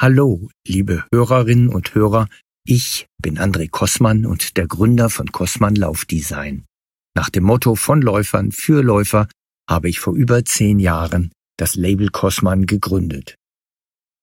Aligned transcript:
Hallo, 0.00 0.48
liebe 0.64 1.04
Hörerinnen 1.12 1.70
und 1.70 1.92
Hörer, 1.92 2.28
ich 2.64 3.08
bin 3.20 3.36
André 3.36 3.68
Kossmann 3.68 4.26
und 4.26 4.56
der 4.56 4.68
Gründer 4.68 5.10
von 5.10 5.32
Kossmann 5.32 5.74
Laufdesign. 5.74 6.66
Nach 7.16 7.30
dem 7.30 7.42
Motto 7.42 7.74
von 7.74 8.00
Läufern 8.00 8.52
für 8.52 8.84
Läufer 8.84 9.26
habe 9.68 9.88
ich 9.88 9.98
vor 9.98 10.14
über 10.14 10.44
zehn 10.44 10.78
Jahren 10.78 11.32
das 11.56 11.74
Label 11.74 12.10
Kossmann 12.10 12.66
gegründet. 12.66 13.34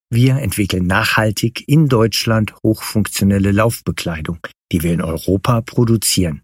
Wir 0.09 0.38
entwickeln 0.38 0.88
nachhaltig 0.88 1.68
in 1.68 1.89
Deutschland 1.89 2.55
hochfunktionelle 2.64 3.52
Laufbekleidung, 3.52 4.39
die 4.71 4.82
wir 4.82 4.94
in 4.94 5.02
Europa 5.02 5.60
produzieren. 5.60 6.42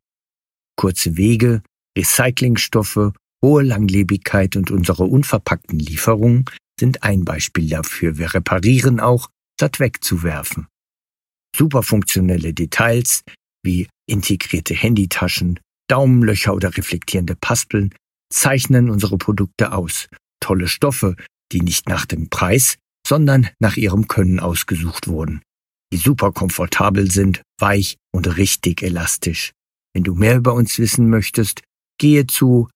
Kurze 0.75 1.15
Wege, 1.15 1.63
Recyclingstoffe, 1.97 3.13
hohe 3.41 3.63
Langlebigkeit 3.63 4.57
und 4.57 4.71
unsere 4.71 5.05
unverpackten 5.05 5.79
Lieferungen 5.79 6.43
sind 6.81 7.03
ein 7.03 7.25
Beispiel 7.25 7.69
dafür. 7.69 8.17
Wir 8.17 8.33
reparieren 8.33 8.99
auch, 8.99 9.29
statt 9.55 9.79
wegzuwerfen. 9.79 10.65
Superfunktionelle 11.55 12.55
Details 12.55 13.23
wie 13.63 13.87
integrierte 14.09 14.73
Handytaschen, 14.73 15.59
Daumenlöcher 15.87 16.55
oder 16.55 16.75
reflektierende 16.75 17.35
Paspeln 17.35 17.93
zeichnen 18.33 18.89
unsere 18.89 19.19
Produkte 19.19 19.73
aus. 19.73 20.07
Tolle 20.39 20.67
Stoffe, 20.67 21.15
die 21.51 21.61
nicht 21.61 21.87
nach 21.87 22.07
dem 22.07 22.29
Preis, 22.29 22.77
sondern 23.07 23.49
nach 23.59 23.77
ihrem 23.77 24.07
Können 24.07 24.39
ausgesucht 24.39 25.07
wurden. 25.07 25.43
Die 25.93 25.97
super 25.97 26.31
komfortabel 26.31 27.11
sind, 27.11 27.43
weich 27.59 27.97
und 28.11 28.37
richtig 28.37 28.81
elastisch. 28.81 29.51
Wenn 29.93 30.03
du 30.03 30.15
mehr 30.15 30.37
über 30.37 30.55
uns 30.55 30.79
wissen 30.79 31.11
möchtest, 31.11 31.61
gehe 31.99 32.25
zu 32.25 32.69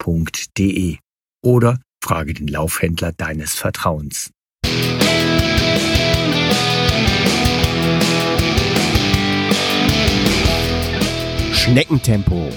www.andrekosmann.de 0.00 0.98
oder 1.42 1.78
frage 2.02 2.34
den 2.34 2.48
Laufhändler 2.48 3.12
deines 3.12 3.54
Vertrauens. 3.54 4.30
Schneckentempo. 11.52 12.50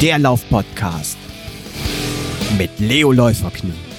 Der 0.00 0.18
Laufpodcast 0.18 1.18
mit 2.58 2.78
Leo 2.78 3.12
Läuferknie. 3.12 3.89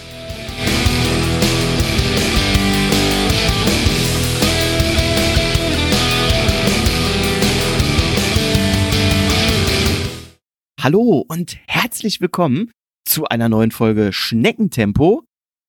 Hallo 10.83 11.23
und 11.27 11.59
herzlich 11.67 12.21
willkommen 12.21 12.71
zu 13.07 13.25
einer 13.25 13.49
neuen 13.49 13.69
Folge 13.69 14.11
Schneckentempo. 14.11 15.23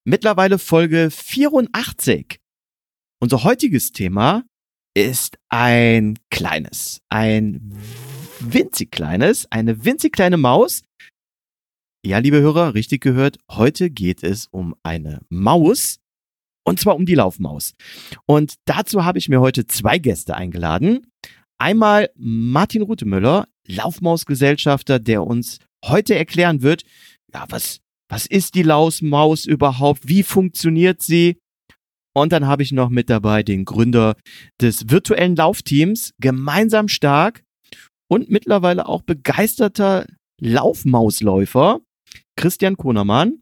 Mittlerweile 0.05 0.57
Folge 0.57 1.11
84. 1.11 2.39
Unser 3.21 3.43
heutiges 3.43 3.91
Thema 3.91 4.43
ist 4.97 5.37
ein 5.49 6.17
kleines, 6.31 7.01
ein 7.09 7.77
winzig 8.39 8.89
kleines, 8.89 9.45
eine 9.51 9.85
winzig 9.85 10.13
kleine 10.13 10.37
Maus. 10.37 10.81
Ja, 12.03 12.17
liebe 12.17 12.41
Hörer, 12.41 12.73
richtig 12.73 13.01
gehört, 13.01 13.37
heute 13.51 13.91
geht 13.91 14.23
es 14.23 14.47
um 14.47 14.73
eine 14.81 15.21
Maus. 15.29 15.99
Und 16.65 16.79
zwar 16.79 16.95
um 16.95 17.05
die 17.05 17.13
Laufmaus. 17.13 17.75
Und 18.25 18.55
dazu 18.65 19.05
habe 19.05 19.19
ich 19.19 19.29
mir 19.29 19.41
heute 19.41 19.67
zwei 19.67 19.99
Gäste 19.99 20.35
eingeladen. 20.35 21.05
Einmal 21.63 22.09
Martin 22.17 22.81
Rutemüller, 22.81 23.47
Laufmausgesellschafter, 23.67 24.99
der 24.99 25.23
uns 25.23 25.59
heute 25.85 26.13
erklären 26.13 26.61
wird, 26.61 26.83
ja, 27.33 27.45
was, 27.47 27.79
was 28.09 28.25
ist 28.25 28.55
die 28.55 28.63
Laufmaus 28.63 29.45
überhaupt? 29.45 30.05
Wie 30.05 30.23
funktioniert 30.23 31.01
sie? 31.01 31.37
Und 32.13 32.33
dann 32.33 32.47
habe 32.47 32.63
ich 32.63 32.73
noch 32.73 32.89
mit 32.89 33.09
dabei 33.09 33.43
den 33.43 33.63
Gründer 33.63 34.17
des 34.59 34.89
virtuellen 34.89 35.37
Laufteams, 35.37 36.11
gemeinsam 36.19 36.89
stark 36.89 37.45
und 38.09 38.29
mittlerweile 38.29 38.89
auch 38.89 39.01
begeisterter 39.01 40.05
Laufmausläufer, 40.41 41.79
Christian 42.35 42.75
Konermann. 42.75 43.39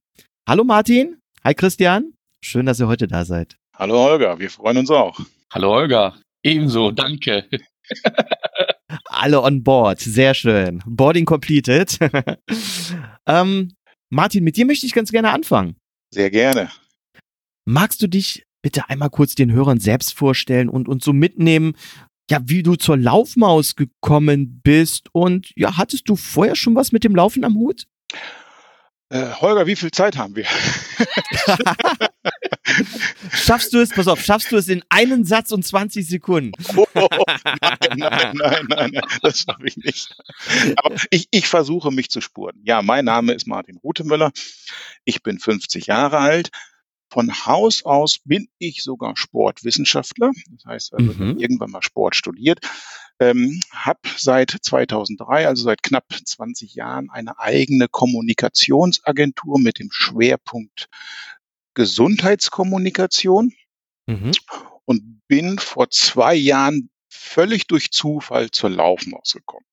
Hallo 0.48 0.64
Martin. 0.64 1.18
Hi 1.44 1.56
Christian. 1.56 2.14
Schön, 2.40 2.68
dass 2.68 2.80
ihr 2.80 2.88
heute 2.88 3.08
da 3.08 3.26
seid. 3.26 3.58
Hallo 3.76 3.98
Holger, 3.98 4.38
wir 4.38 4.52
freuen 4.52 4.78
uns 4.78 4.92
auch. 4.92 5.20
Hallo 5.52 5.72
Holger, 5.72 6.16
ebenso, 6.44 6.92
danke. 6.92 7.48
Alle 9.06 9.42
on 9.42 9.64
board, 9.64 10.00
sehr 10.00 10.34
schön. 10.34 10.82
Boarding 10.86 11.26
completed. 11.26 11.98
ähm, 13.28 13.72
Martin, 14.10 14.44
mit 14.44 14.58
dir 14.58 14.66
möchte 14.66 14.86
ich 14.86 14.94
ganz 14.94 15.12
gerne 15.12 15.32
anfangen. 15.32 15.76
Sehr 16.14 16.30
gerne. 16.30 16.70
Magst 17.66 18.02
du 18.02 18.08
dich 18.08 18.46
bitte 18.62 18.90
einmal 18.90 19.10
kurz 19.10 19.36
den 19.36 19.52
Hörern 19.52 19.80
selbst 19.80 20.14
vorstellen 20.14 20.70
und 20.70 20.88
uns 20.88 21.04
so 21.04 21.14
mitnehmen, 21.14 21.74
ja, 22.30 22.40
wie 22.46 22.64
du 22.64 22.76
zur 22.76 22.98
Laufmaus 22.98 23.76
gekommen 23.76 24.62
bist 24.64 25.10
und 25.14 25.52
ja, 25.56 25.78
hattest 25.78 26.08
du 26.10 26.16
vorher 26.16 26.56
schon 26.56 26.76
was 26.76 26.92
mit 26.92 27.04
dem 27.04 27.16
Laufen 27.16 27.44
am 27.44 27.56
Hut? 27.56 27.88
Äh, 29.12 29.34
Holger, 29.42 29.68
wie 29.68 29.76
viel 29.76 29.92
Zeit 29.92 30.16
haben 30.16 30.38
wir? 30.38 30.46
schaffst 33.34 33.74
du 33.74 33.80
es, 33.80 33.90
pass 33.90 34.08
auf, 34.08 34.24
schaffst 34.24 34.54
du 34.54 34.56
es 34.56 34.70
in 34.70 34.86
einen 34.88 35.26
Satz 35.26 35.52
und 35.52 35.66
20 35.66 36.08
Sekunden? 36.08 36.54
Oh, 36.78 36.86
nein, 36.96 37.10
nein, 37.98 38.00
nein, 38.00 38.66
nein, 38.70 38.92
nein, 38.94 39.04
das 39.22 39.40
schaffe 39.40 39.66
ich 39.66 39.76
nicht. 39.76 40.16
Aber 40.78 40.96
ich, 41.10 41.28
ich 41.32 41.50
versuche 41.50 41.92
mich 41.92 42.10
zu 42.10 42.22
spuren. 42.22 42.62
Ja, 42.64 42.82
mein 42.82 43.04
Name 43.04 43.34
ist 43.34 43.48
Martin 43.48 43.76
Rutemüller. 43.84 44.32
Ich 45.04 45.22
bin 45.22 45.40
50 45.40 45.88
Jahre 45.88 46.20
alt, 46.20 46.50
von 47.10 47.46
Haus 47.46 47.84
aus 47.84 48.20
bin 48.24 48.48
ich 48.60 48.82
sogar 48.82 49.18
Sportwissenschaftler. 49.18 50.32
Das 50.52 50.66
heißt, 50.66 50.94
also 50.94 51.12
mhm. 51.12 51.38
irgendwann 51.38 51.72
mal 51.72 51.84
Sport 51.84 52.16
studiert. 52.16 52.62
Ähm, 53.22 53.62
habe 53.72 54.00
seit 54.18 54.50
2003, 54.50 55.48
also 55.48 55.64
seit 55.64 55.84
knapp 55.84 56.06
20 56.12 56.74
Jahren, 56.74 57.12
eine 57.12 57.38
eigene 57.38 57.88
Kommunikationsagentur 57.88 59.60
mit 59.60 59.78
dem 59.78 59.90
Schwerpunkt 59.92 60.90
Gesundheitskommunikation 61.76 63.54
mhm. 64.08 64.32
und 64.86 65.22
bin 65.28 65.60
vor 65.60 65.92
zwei 65.92 66.34
Jahren 66.34 66.90
völlig 67.10 67.68
durch 67.68 67.92
Zufall 67.92 68.50
zur 68.50 68.72
Laufen 68.72 69.14
ausgekommen. 69.14 69.68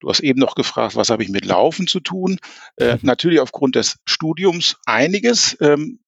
Du 0.00 0.08
hast 0.08 0.20
eben 0.20 0.40
noch 0.40 0.54
gefragt, 0.54 0.96
was 0.96 1.10
habe 1.10 1.22
ich 1.22 1.28
mit 1.28 1.44
Laufen 1.44 1.88
zu 1.88 2.00
tun? 2.00 2.38
Äh, 2.76 2.96
natürlich 3.02 3.40
aufgrund 3.40 3.74
des 3.74 3.98
Studiums 4.06 4.76
einiges. 4.86 5.58
Ähm, 5.60 6.00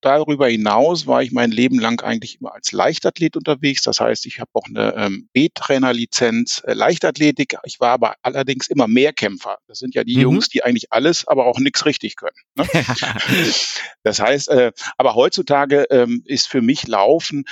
darüber 0.00 0.48
hinaus 0.48 1.06
war 1.06 1.22
ich 1.22 1.32
mein 1.32 1.50
Leben 1.50 1.78
lang 1.78 2.00
eigentlich 2.02 2.40
immer 2.40 2.54
als 2.54 2.72
Leichtathlet 2.72 3.36
unterwegs. 3.36 3.82
Das 3.82 4.00
heißt, 4.00 4.26
ich 4.26 4.40
habe 4.40 4.50
auch 4.54 4.66
eine 4.66 4.94
ähm, 4.96 5.28
B-Trainer-Lizenz 5.32 6.62
äh, 6.66 6.74
Leichtathletik. 6.74 7.56
Ich 7.64 7.80
war 7.80 7.90
aber 7.90 8.14
allerdings 8.22 8.68
immer 8.68 8.88
Mehrkämpfer. 8.88 9.58
Das 9.66 9.78
sind 9.78 9.94
ja 9.94 10.04
die 10.04 10.16
mhm. 10.16 10.22
Jungs, 10.22 10.48
die 10.48 10.62
eigentlich 10.62 10.92
alles, 10.92 11.26
aber 11.26 11.46
auch 11.46 11.58
nichts 11.58 11.84
richtig 11.86 12.16
können. 12.16 12.36
Ne? 12.56 12.66
das 14.02 14.20
heißt, 14.20 14.48
äh, 14.48 14.72
aber 14.96 15.14
heutzutage 15.14 15.86
ähm, 15.90 16.22
ist 16.24 16.48
für 16.48 16.62
mich 16.62 16.86
Laufen 16.86 17.44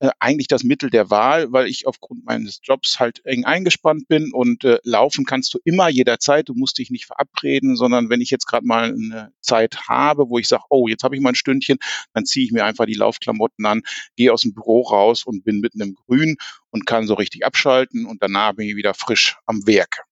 äh, 0.00 0.10
eigentlich 0.20 0.46
das 0.46 0.62
Mittel 0.62 0.90
der 0.90 1.10
Wahl, 1.10 1.50
weil 1.52 1.66
ich 1.66 1.86
aufgrund 1.86 2.24
meines 2.24 2.60
Jobs 2.62 3.00
halt 3.00 3.24
eng 3.24 3.44
eingespannt 3.44 4.06
bin 4.06 4.32
und 4.32 4.64
äh, 4.64 4.78
laufen 4.84 5.24
kannst 5.24 5.52
du 5.54 5.58
immer 5.64 5.88
jederzeit. 5.88 6.48
Du 6.48 6.54
musst 6.54 6.78
dich 6.78 6.90
nicht 6.90 7.06
verabreden, 7.06 7.74
sondern 7.74 8.08
wenn 8.08 8.20
ich 8.20 8.30
jetzt 8.30 8.46
gerade 8.46 8.64
mal 8.64 8.92
eine 8.92 9.32
Zeit 9.40 9.88
habe, 9.88 10.28
wo 10.28 10.38
ich 10.38 10.46
sage, 10.46 10.62
oh, 10.70 10.86
jetzt 10.86 11.02
habe 11.02 11.16
ich 11.16 11.20
mal 11.20 11.30
ein 11.30 11.34
Stündchen, 11.34 11.78
dann 12.14 12.24
ziehe 12.24 12.46
ich 12.46 12.52
mir 12.52 12.64
einfach 12.64 12.86
die 12.86 12.94
Laufklamotten 12.94 13.66
an, 13.66 13.82
gehe 14.16 14.32
aus 14.32 14.42
dem 14.42 14.54
Büro 14.54 14.82
raus 14.82 15.24
und 15.24 15.44
bin 15.44 15.60
mitten 15.60 15.80
im 15.80 15.94
Grün 15.94 16.36
und 16.70 16.86
kann 16.86 17.06
so 17.06 17.14
richtig 17.14 17.44
abschalten 17.44 18.06
und 18.06 18.22
danach 18.22 18.54
bin 18.54 18.68
ich 18.68 18.76
wieder 18.76 18.94
frisch 18.94 19.36
am 19.46 19.66
Werk. 19.66 20.04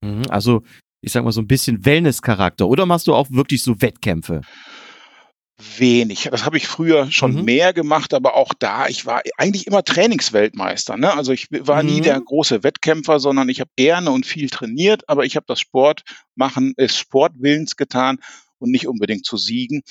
Mhm, 0.00 0.22
also 0.30 0.62
ich 1.00 1.12
sag 1.12 1.24
mal 1.24 1.32
so 1.32 1.40
ein 1.40 1.46
bisschen 1.46 1.84
Wellness-Charakter 1.84 2.66
oder 2.66 2.86
machst 2.86 3.06
du 3.06 3.14
auch 3.14 3.30
wirklich 3.30 3.62
so 3.62 3.80
Wettkämpfe? 3.80 4.40
Wenig. 5.76 6.28
Das 6.30 6.44
habe 6.44 6.56
ich 6.56 6.68
früher 6.68 7.10
schon 7.10 7.34
mhm. 7.34 7.44
mehr 7.44 7.72
gemacht, 7.72 8.14
aber 8.14 8.34
auch 8.34 8.54
da, 8.58 8.86
ich 8.86 9.06
war 9.06 9.22
eigentlich 9.36 9.66
immer 9.66 9.82
Trainingsweltmeister. 9.82 10.96
Ne? 10.96 11.12
Also 11.12 11.32
ich 11.32 11.48
war 11.50 11.82
mhm. 11.82 11.88
nie 11.88 12.00
der 12.00 12.20
große 12.20 12.62
Wettkämpfer, 12.62 13.18
sondern 13.18 13.48
ich 13.48 13.60
habe 13.60 13.70
gerne 13.76 14.10
und 14.10 14.24
viel 14.24 14.50
trainiert, 14.50 15.08
aber 15.08 15.24
ich 15.24 15.36
habe 15.36 15.46
das 15.48 15.60
Sport 15.60 16.02
machen, 16.36 16.74
ist 16.76 16.96
Sportwillens 16.96 17.76
getan 17.76 18.18
und 18.58 18.70
nicht 18.70 18.86
unbedingt 18.86 19.24
zu 19.24 19.36
siegen. 19.36 19.82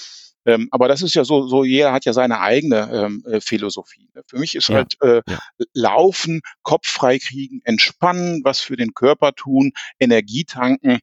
Ähm, 0.48 0.68
aber 0.72 0.88
das 0.88 1.04
ist 1.04 1.14
ja 1.14 1.24
so, 1.24 1.48
so 1.48 1.64
jeder 1.64 1.92
hat 1.92 2.06
ja 2.06 2.14
seine 2.14 2.40
eigene 2.40 2.90
ähm, 2.92 3.24
äh, 3.30 3.40
Philosophie. 3.40 4.10
Ne? 4.16 4.24
Für 4.26 4.40
mich 4.40 4.56
ist 4.56 4.70
ja. 4.70 4.76
halt 4.76 4.96
äh, 5.02 5.22
ja. 5.28 5.40
Laufen, 5.74 6.42
Kopf 6.64 6.88
frei 6.88 7.20
kriegen, 7.20 7.62
entspannen, 7.66 8.42
was 8.44 8.62
für 8.62 8.78
den 8.78 8.94
Körper 8.94 9.34
tun, 9.34 9.74
Energie 10.00 10.46
tanken 10.46 11.00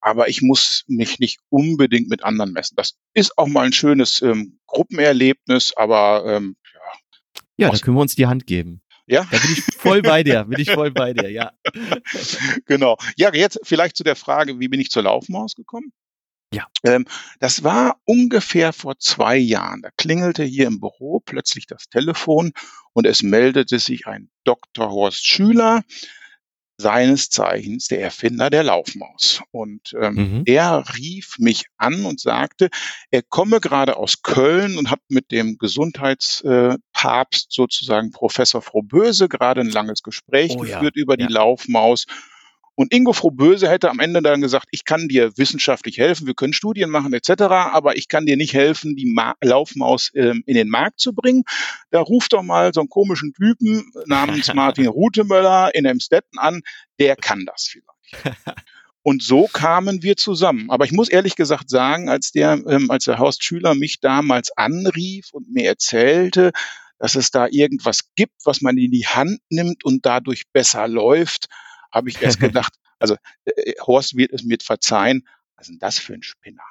aber 0.00 0.28
ich 0.28 0.42
muss 0.42 0.84
mich 0.86 1.18
nicht 1.18 1.40
unbedingt 1.48 2.08
mit 2.08 2.22
anderen 2.22 2.52
messen. 2.52 2.76
Das 2.76 2.94
ist 3.14 3.36
auch 3.36 3.46
mal 3.46 3.66
ein 3.66 3.72
schönes 3.72 4.22
ähm, 4.22 4.58
Gruppenerlebnis, 4.66 5.72
aber 5.76 6.24
ähm, 6.26 6.56
ja. 6.72 7.66
Ja, 7.66 7.70
da 7.70 7.78
können 7.78 7.96
wir 7.96 8.02
uns 8.02 8.14
die 8.14 8.26
Hand 8.26 8.46
geben. 8.46 8.80
Ja. 9.06 9.26
Da 9.30 9.38
bin 9.38 9.52
ich 9.52 9.64
voll 9.76 10.02
bei 10.02 10.22
dir, 10.22 10.44
bin 10.44 10.60
ich 10.60 10.70
voll 10.70 10.90
bei 10.90 11.12
dir, 11.14 11.30
ja. 11.30 11.52
genau. 12.66 12.96
Ja, 13.16 13.32
jetzt 13.32 13.58
vielleicht 13.62 13.96
zu 13.96 14.04
der 14.04 14.16
Frage, 14.16 14.60
wie 14.60 14.68
bin 14.68 14.80
ich 14.80 14.90
zur 14.90 15.02
Laufmaus 15.02 15.54
gekommen? 15.54 15.92
Ja. 16.52 16.66
Ähm, 16.82 17.06
das 17.40 17.62
war 17.62 18.00
ungefähr 18.04 18.72
vor 18.72 18.98
zwei 18.98 19.36
Jahren. 19.36 19.82
Da 19.82 19.90
klingelte 19.96 20.44
hier 20.44 20.66
im 20.66 20.80
Büro 20.80 21.20
plötzlich 21.20 21.66
das 21.66 21.88
Telefon 21.88 22.52
und 22.92 23.06
es 23.06 23.22
meldete 23.22 23.78
sich 23.78 24.06
ein 24.06 24.30
Dr. 24.44 24.90
Horst 24.90 25.26
Schüler, 25.26 25.82
seines 26.80 27.28
Zeichens 27.28 27.88
der 27.88 28.00
Erfinder 28.00 28.50
der 28.50 28.62
Laufmaus. 28.62 29.42
Und 29.50 29.94
ähm, 30.00 30.14
mhm. 30.14 30.42
er 30.46 30.84
rief 30.96 31.34
mich 31.38 31.64
an 31.76 32.04
und 32.04 32.20
sagte, 32.20 32.70
er 33.10 33.22
komme 33.22 33.60
gerade 33.60 33.96
aus 33.96 34.22
Köln 34.22 34.78
und 34.78 34.90
hat 34.90 35.00
mit 35.08 35.32
dem 35.32 35.58
Gesundheitspapst 35.58 37.52
sozusagen 37.52 38.12
Professor 38.12 38.62
Frohböse 38.62 39.28
gerade 39.28 39.60
ein 39.60 39.70
langes 39.70 40.02
Gespräch 40.02 40.52
oh, 40.54 40.60
geführt 40.60 40.94
ja. 40.96 41.02
über 41.02 41.18
ja. 41.18 41.26
die 41.26 41.32
Laufmaus 41.32 42.06
und 42.78 42.94
Ingo 42.94 43.12
Frohböse 43.12 43.68
hätte 43.68 43.90
am 43.90 43.98
Ende 43.98 44.22
dann 44.22 44.40
gesagt, 44.40 44.68
ich 44.70 44.84
kann 44.84 45.08
dir 45.08 45.36
wissenschaftlich 45.36 45.98
helfen, 45.98 46.28
wir 46.28 46.34
können 46.34 46.52
Studien 46.52 46.90
machen 46.90 47.12
etc., 47.12 47.42
aber 47.42 47.96
ich 47.96 48.06
kann 48.06 48.24
dir 48.24 48.36
nicht 48.36 48.54
helfen, 48.54 48.94
die 48.94 49.06
Ma 49.06 49.34
Laufmaus 49.42 50.12
ähm, 50.14 50.44
in 50.46 50.54
den 50.54 50.68
Markt 50.68 51.00
zu 51.00 51.12
bringen. 51.12 51.42
Da 51.90 51.98
ruft 51.98 52.34
doch 52.34 52.44
mal 52.44 52.72
so 52.72 52.78
einen 52.78 52.88
komischen 52.88 53.32
Typen 53.32 53.90
namens 54.06 54.46
Martin 54.54 54.86
Rutemöller 54.86 55.74
in 55.74 55.86
Emstetten 55.86 56.38
an, 56.38 56.62
der 57.00 57.16
kann 57.16 57.46
das 57.46 57.64
vielleicht. 57.64 58.38
Und 59.02 59.24
so 59.24 59.48
kamen 59.52 60.04
wir 60.04 60.16
zusammen. 60.16 60.70
Aber 60.70 60.84
ich 60.84 60.92
muss 60.92 61.08
ehrlich 61.08 61.34
gesagt 61.34 61.70
sagen, 61.70 62.08
als 62.08 62.30
der, 62.30 62.62
ähm, 62.68 62.92
als 62.92 63.06
der 63.06 63.18
Horst 63.18 63.42
Schüler 63.42 63.74
mich 63.74 63.98
damals 63.98 64.56
anrief 64.56 65.30
und 65.32 65.50
mir 65.50 65.64
erzählte, 65.64 66.52
dass 67.00 67.16
es 67.16 67.32
da 67.32 67.48
irgendwas 67.50 68.10
gibt, 68.14 68.36
was 68.44 68.60
man 68.60 68.78
in 68.78 68.92
die 68.92 69.08
Hand 69.08 69.40
nimmt 69.50 69.84
und 69.84 70.06
dadurch 70.06 70.44
besser 70.52 70.86
läuft, 70.86 71.48
habe 71.92 72.08
ich 72.08 72.20
erst 72.20 72.40
gedacht, 72.40 72.74
also 72.98 73.16
äh, 73.44 73.70
äh, 73.70 73.74
Horst 73.80 74.16
wird 74.16 74.32
es 74.32 74.44
mir 74.44 74.58
verzeihen, 74.62 75.26
was 75.56 75.66
ist 75.66 75.72
denn 75.72 75.78
das 75.78 75.98
für 75.98 76.14
ein 76.14 76.22
Spinner? 76.22 76.62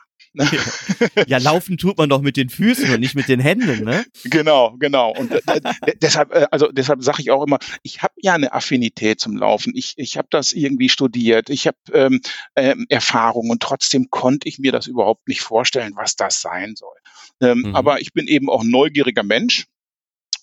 ja, 1.28 1.38
laufen 1.38 1.78
tut 1.78 1.98
man 1.98 2.10
doch 2.10 2.22
mit 2.22 2.38
den 2.38 2.50
Füßen 2.50 2.94
und 2.94 3.00
nicht 3.00 3.16
mit 3.16 3.28
den 3.28 3.40
Händen, 3.40 3.84
ne? 3.84 4.06
Genau, 4.26 4.76
genau. 4.78 5.12
Und 5.12 5.32
äh, 5.32 5.42
äh 5.48 5.96
deshalb, 6.02 6.32
äh, 6.32 6.48
also 6.52 6.72
deshalb 6.72 7.04
sage 7.04 7.22
ich 7.22 7.32
auch 7.32 7.44
immer, 7.44 7.58
ich 7.82 8.02
habe 8.04 8.14
ja 8.18 8.34
eine 8.34 8.54
Affinität 8.54 9.20
zum 9.20 9.36
Laufen. 9.38 9.74
Ich, 9.76 9.94
ich 9.98 10.18
habe 10.18 10.28
das 10.30 10.54
irgendwie 10.54 10.90
studiert, 10.90 11.50
ich 11.50 11.68
habe 11.68 11.78
ähm, 11.94 12.22
ähm, 12.56 12.86
Erfahrung 12.90 13.50
und 13.50 13.62
trotzdem 13.62 14.10
konnte 14.10 14.48
ich 14.48 14.60
mir 14.60 14.72
das 14.72 14.88
überhaupt 14.88 15.28
nicht 15.28 15.42
vorstellen, 15.42 15.94
was 15.96 16.16
das 16.16 16.42
sein 16.42 16.76
soll. 16.76 16.98
Ähm, 17.42 17.60
mhm. 17.60 17.76
Aber 17.76 18.02
ich 18.02 18.14
bin 18.14 18.28
eben 18.28 18.50
auch 18.50 18.62
ein 18.62 18.70
neugieriger 18.70 19.24
Mensch 19.24 19.66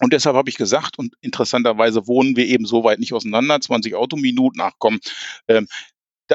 und 0.04 0.12
deshalb 0.12 0.36
habe 0.36 0.50
ich 0.50 0.56
gesagt, 0.56 0.98
und 0.98 1.14
interessanterweise 1.20 2.06
wohnen 2.06 2.36
wir 2.36 2.46
eben 2.46 2.66
so 2.66 2.84
weit 2.84 2.98
nicht 2.98 3.12
auseinander, 3.12 3.60
20 3.60 3.94
Autominuten, 3.94 4.60
ach 4.60 4.74
komm, 4.78 5.00
ähm, 5.48 5.66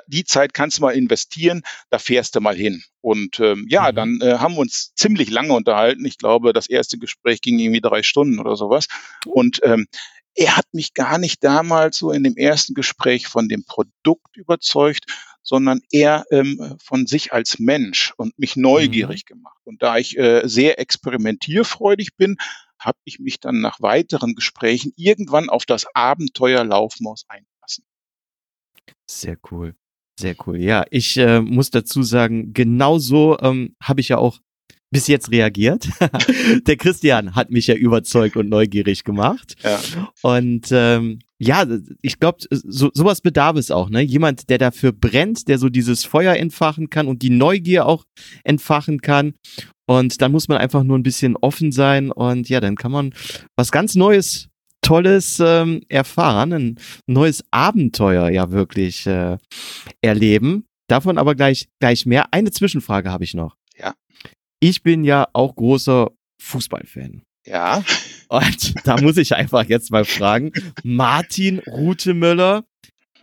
die 0.08 0.24
Zeit 0.24 0.54
kannst 0.54 0.78
du 0.78 0.82
mal 0.84 0.92
investieren, 0.92 1.64
da 1.90 1.98
fährst 2.00 2.36
du 2.36 2.42
mal 2.42 2.56
hin. 2.56 2.84
Und 3.02 3.40
ähm, 3.40 3.66
ja, 3.70 3.92
mhm. 3.92 3.96
dann 3.96 4.22
äh, 4.22 4.38
haben 4.38 4.56
wir 4.56 4.60
uns 4.60 4.94
ziemlich 4.96 5.30
lange 5.30 5.54
unterhalten. 5.54 6.06
Ich 6.06 6.18
glaube, 6.18 6.54
das 6.54 6.68
erste 6.68 6.98
Gespräch 6.98 7.42
ging 7.42 7.58
irgendwie 7.60 7.82
drei 7.82 8.04
Stunden 8.04 8.40
oder 8.40 8.56
sowas. 8.56 8.88
Oh. 9.26 9.32
Und 9.32 9.60
ähm, 9.64 9.88
er 10.36 10.58
hat 10.58 10.66
mich 10.72 10.94
gar 10.94 11.18
nicht 11.18 11.44
damals 11.44 11.98
so 11.98 12.12
in 12.12 12.24
dem 12.24 12.38
ersten 12.38 12.74
Gespräch 12.74 13.28
von 13.28 13.50
dem 13.50 13.66
Produkt 13.66 14.38
überzeugt, 14.38 15.06
sondern 15.42 15.82
eher 15.92 16.26
ähm, 16.32 16.78
von 16.82 17.08
sich 17.08 17.34
als 17.34 17.60
Mensch 17.60 18.14
und 18.18 18.38
mich 18.38 18.56
neugierig 18.56 19.24
mhm. 19.26 19.34
gemacht. 19.34 19.60
Und 19.64 19.82
da 19.82 19.98
ich 19.98 20.18
äh, 20.18 20.42
sehr 20.46 20.80
experimentierfreudig 20.80 22.16
bin, 22.16 22.38
habe 22.80 22.98
ich 23.04 23.20
mich 23.20 23.40
dann 23.40 23.62
nach 23.62 23.80
weiteren 23.82 24.36
Gesprächen 24.36 24.94
irgendwann 24.96 25.50
auf 25.50 25.66
das 25.66 25.86
Abenteuer 25.94 26.64
Laufmaus 26.64 27.26
eingelassen. 27.28 27.84
Sehr 29.10 29.38
cool. 29.52 29.76
Sehr 30.20 30.36
cool. 30.46 30.58
Ja, 30.58 30.86
ich 30.90 31.18
äh, 31.18 31.40
muss 31.42 31.72
dazu 31.72 32.04
sagen, 32.04 32.54
genauso 32.54 33.40
ähm, 33.40 33.76
habe 33.82 34.02
ich 34.02 34.10
ja 34.10 34.18
auch 34.18 34.40
bis 34.92 35.08
jetzt 35.08 35.32
reagiert. 35.32 35.88
Der 36.68 36.78
Christian 36.78 37.36
hat 37.36 37.52
mich 37.52 37.68
ja 37.68 37.76
überzeugt 37.76 38.36
und 38.36 38.50
neugierig 38.50 39.04
gemacht. 39.04 39.56
Ja. 39.64 39.80
Und 40.22 40.68
ähm, 40.72 41.20
ja, 41.38 41.66
ich 42.02 42.20
glaube, 42.20 42.40
so, 42.50 42.90
sowas 42.94 43.22
bedarf 43.22 43.56
es 43.56 43.72
auch, 43.72 43.90
ne? 43.90 44.02
Jemand, 44.02 44.50
der 44.50 44.58
dafür 44.58 44.92
brennt, 44.92 45.48
der 45.48 45.58
so 45.58 45.70
dieses 45.70 46.04
Feuer 46.04 46.36
entfachen 46.36 46.90
kann 46.90 47.08
und 47.08 47.22
die 47.22 47.30
Neugier 47.30 47.86
auch 47.86 48.04
entfachen 48.44 49.00
kann. 49.00 49.36
Und 49.90 50.22
dann 50.22 50.32
muss 50.32 50.48
man 50.48 50.60
einfach 50.60 50.84
nur 50.84 51.00
ein 51.00 51.04
bisschen 51.04 51.36
offen 51.36 51.72
sein 51.72 52.12
und 52.12 52.48
ja, 52.48 52.60
dann 52.60 52.76
kann 52.76 52.92
man 52.92 53.12
was 53.56 53.72
ganz 53.72 53.96
Neues, 53.96 54.48
Tolles 54.84 55.40
ähm, 55.44 55.82
erfahren, 55.90 56.54
ein 56.54 56.80
neues 57.08 57.44
Abenteuer 57.50 58.30
ja 58.30 58.52
wirklich 58.52 59.08
äh, 59.08 59.38
erleben. 60.02 60.66
Davon 60.88 61.18
aber 61.18 61.34
gleich, 61.34 61.70
gleich 61.80 62.06
mehr. 62.06 62.28
Eine 62.32 62.52
Zwischenfrage 62.52 63.10
habe 63.10 63.24
ich 63.24 63.34
noch. 63.34 63.56
Ja. 63.80 63.96
Ich 64.60 64.84
bin 64.84 65.04
ja 65.04 65.28
auch 65.34 65.56
großer 65.56 66.12
Fußballfan. 66.40 67.24
Ja. 67.48 67.84
Und 68.28 68.76
da 68.86 69.02
muss 69.02 69.18
ich 69.18 69.34
einfach 69.34 69.64
jetzt 69.64 69.90
mal 69.90 70.06
fragen, 70.06 70.52
Martin 70.84 71.58
Rutemöller, 71.66 72.64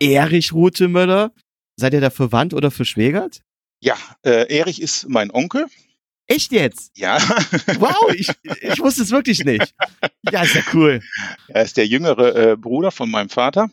Erich 0.01 0.51
Rutemöller, 0.51 1.31
seid 1.77 1.93
ihr 1.93 2.01
da 2.01 2.09
verwandt 2.09 2.53
oder 2.53 2.71
verschwägert? 2.71 3.39
Ja, 3.79 3.95
äh, 4.23 4.53
Erich 4.53 4.81
ist 4.81 5.07
mein 5.07 5.31
Onkel. 5.31 5.67
Echt 6.27 6.51
jetzt? 6.51 6.91
Ja. 6.97 7.17
Wow, 7.79 8.13
ich, 8.13 8.29
ich 8.61 8.79
wusste 8.79 9.03
es 9.03 9.11
wirklich 9.11 9.45
nicht. 9.45 9.73
Ja, 10.29 10.43
ist 10.43 10.55
ja 10.55 10.61
cool. 10.73 11.01
Er 11.47 11.63
ist 11.63 11.77
der 11.77 11.87
jüngere 11.87 12.35
äh, 12.35 12.57
Bruder 12.57 12.91
von 12.91 13.09
meinem 13.09 13.29
Vater. 13.29 13.69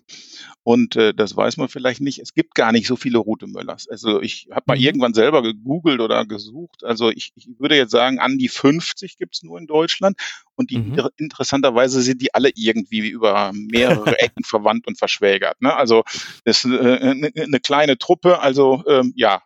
Und 0.62 0.96
äh, 0.96 1.12
das 1.12 1.36
weiß 1.36 1.58
man 1.58 1.68
vielleicht 1.68 2.00
nicht. 2.00 2.20
Es 2.20 2.32
gibt 2.32 2.54
gar 2.54 2.72
nicht 2.72 2.86
so 2.86 2.96
viele 2.96 3.18
Route 3.18 3.46
Möllers. 3.46 3.86
Also 3.86 4.22
ich 4.22 4.48
habe 4.50 4.64
mal 4.66 4.78
mhm. 4.78 4.82
irgendwann 4.82 5.14
selber 5.14 5.42
gegoogelt 5.42 6.00
oder 6.00 6.24
gesucht. 6.24 6.84
Also 6.84 7.10
ich, 7.10 7.32
ich 7.34 7.48
würde 7.58 7.76
jetzt 7.76 7.90
sagen, 7.90 8.18
an 8.18 8.38
die 8.38 8.48
50 8.48 9.18
gibt's 9.18 9.42
nur 9.42 9.58
in 9.58 9.66
Deutschland. 9.66 10.16
Und 10.54 10.70
die 10.70 10.78
mhm. 10.78 11.08
interessanterweise 11.18 12.00
sind 12.00 12.22
die 12.22 12.32
alle 12.32 12.50
irgendwie 12.54 13.08
über 13.08 13.52
mehrere 13.52 14.18
Ecken 14.20 14.42
verwandt 14.42 14.86
und 14.86 14.96
verschwägert. 14.96 15.60
Ne? 15.60 15.74
Also 15.74 16.02
das 16.44 16.64
ist 16.64 16.72
äh, 16.72 16.98
eine, 16.98 17.30
eine 17.36 17.60
kleine 17.60 17.98
Truppe. 17.98 18.38
Also 18.38 18.84
ähm, 18.88 19.12
ja, 19.16 19.42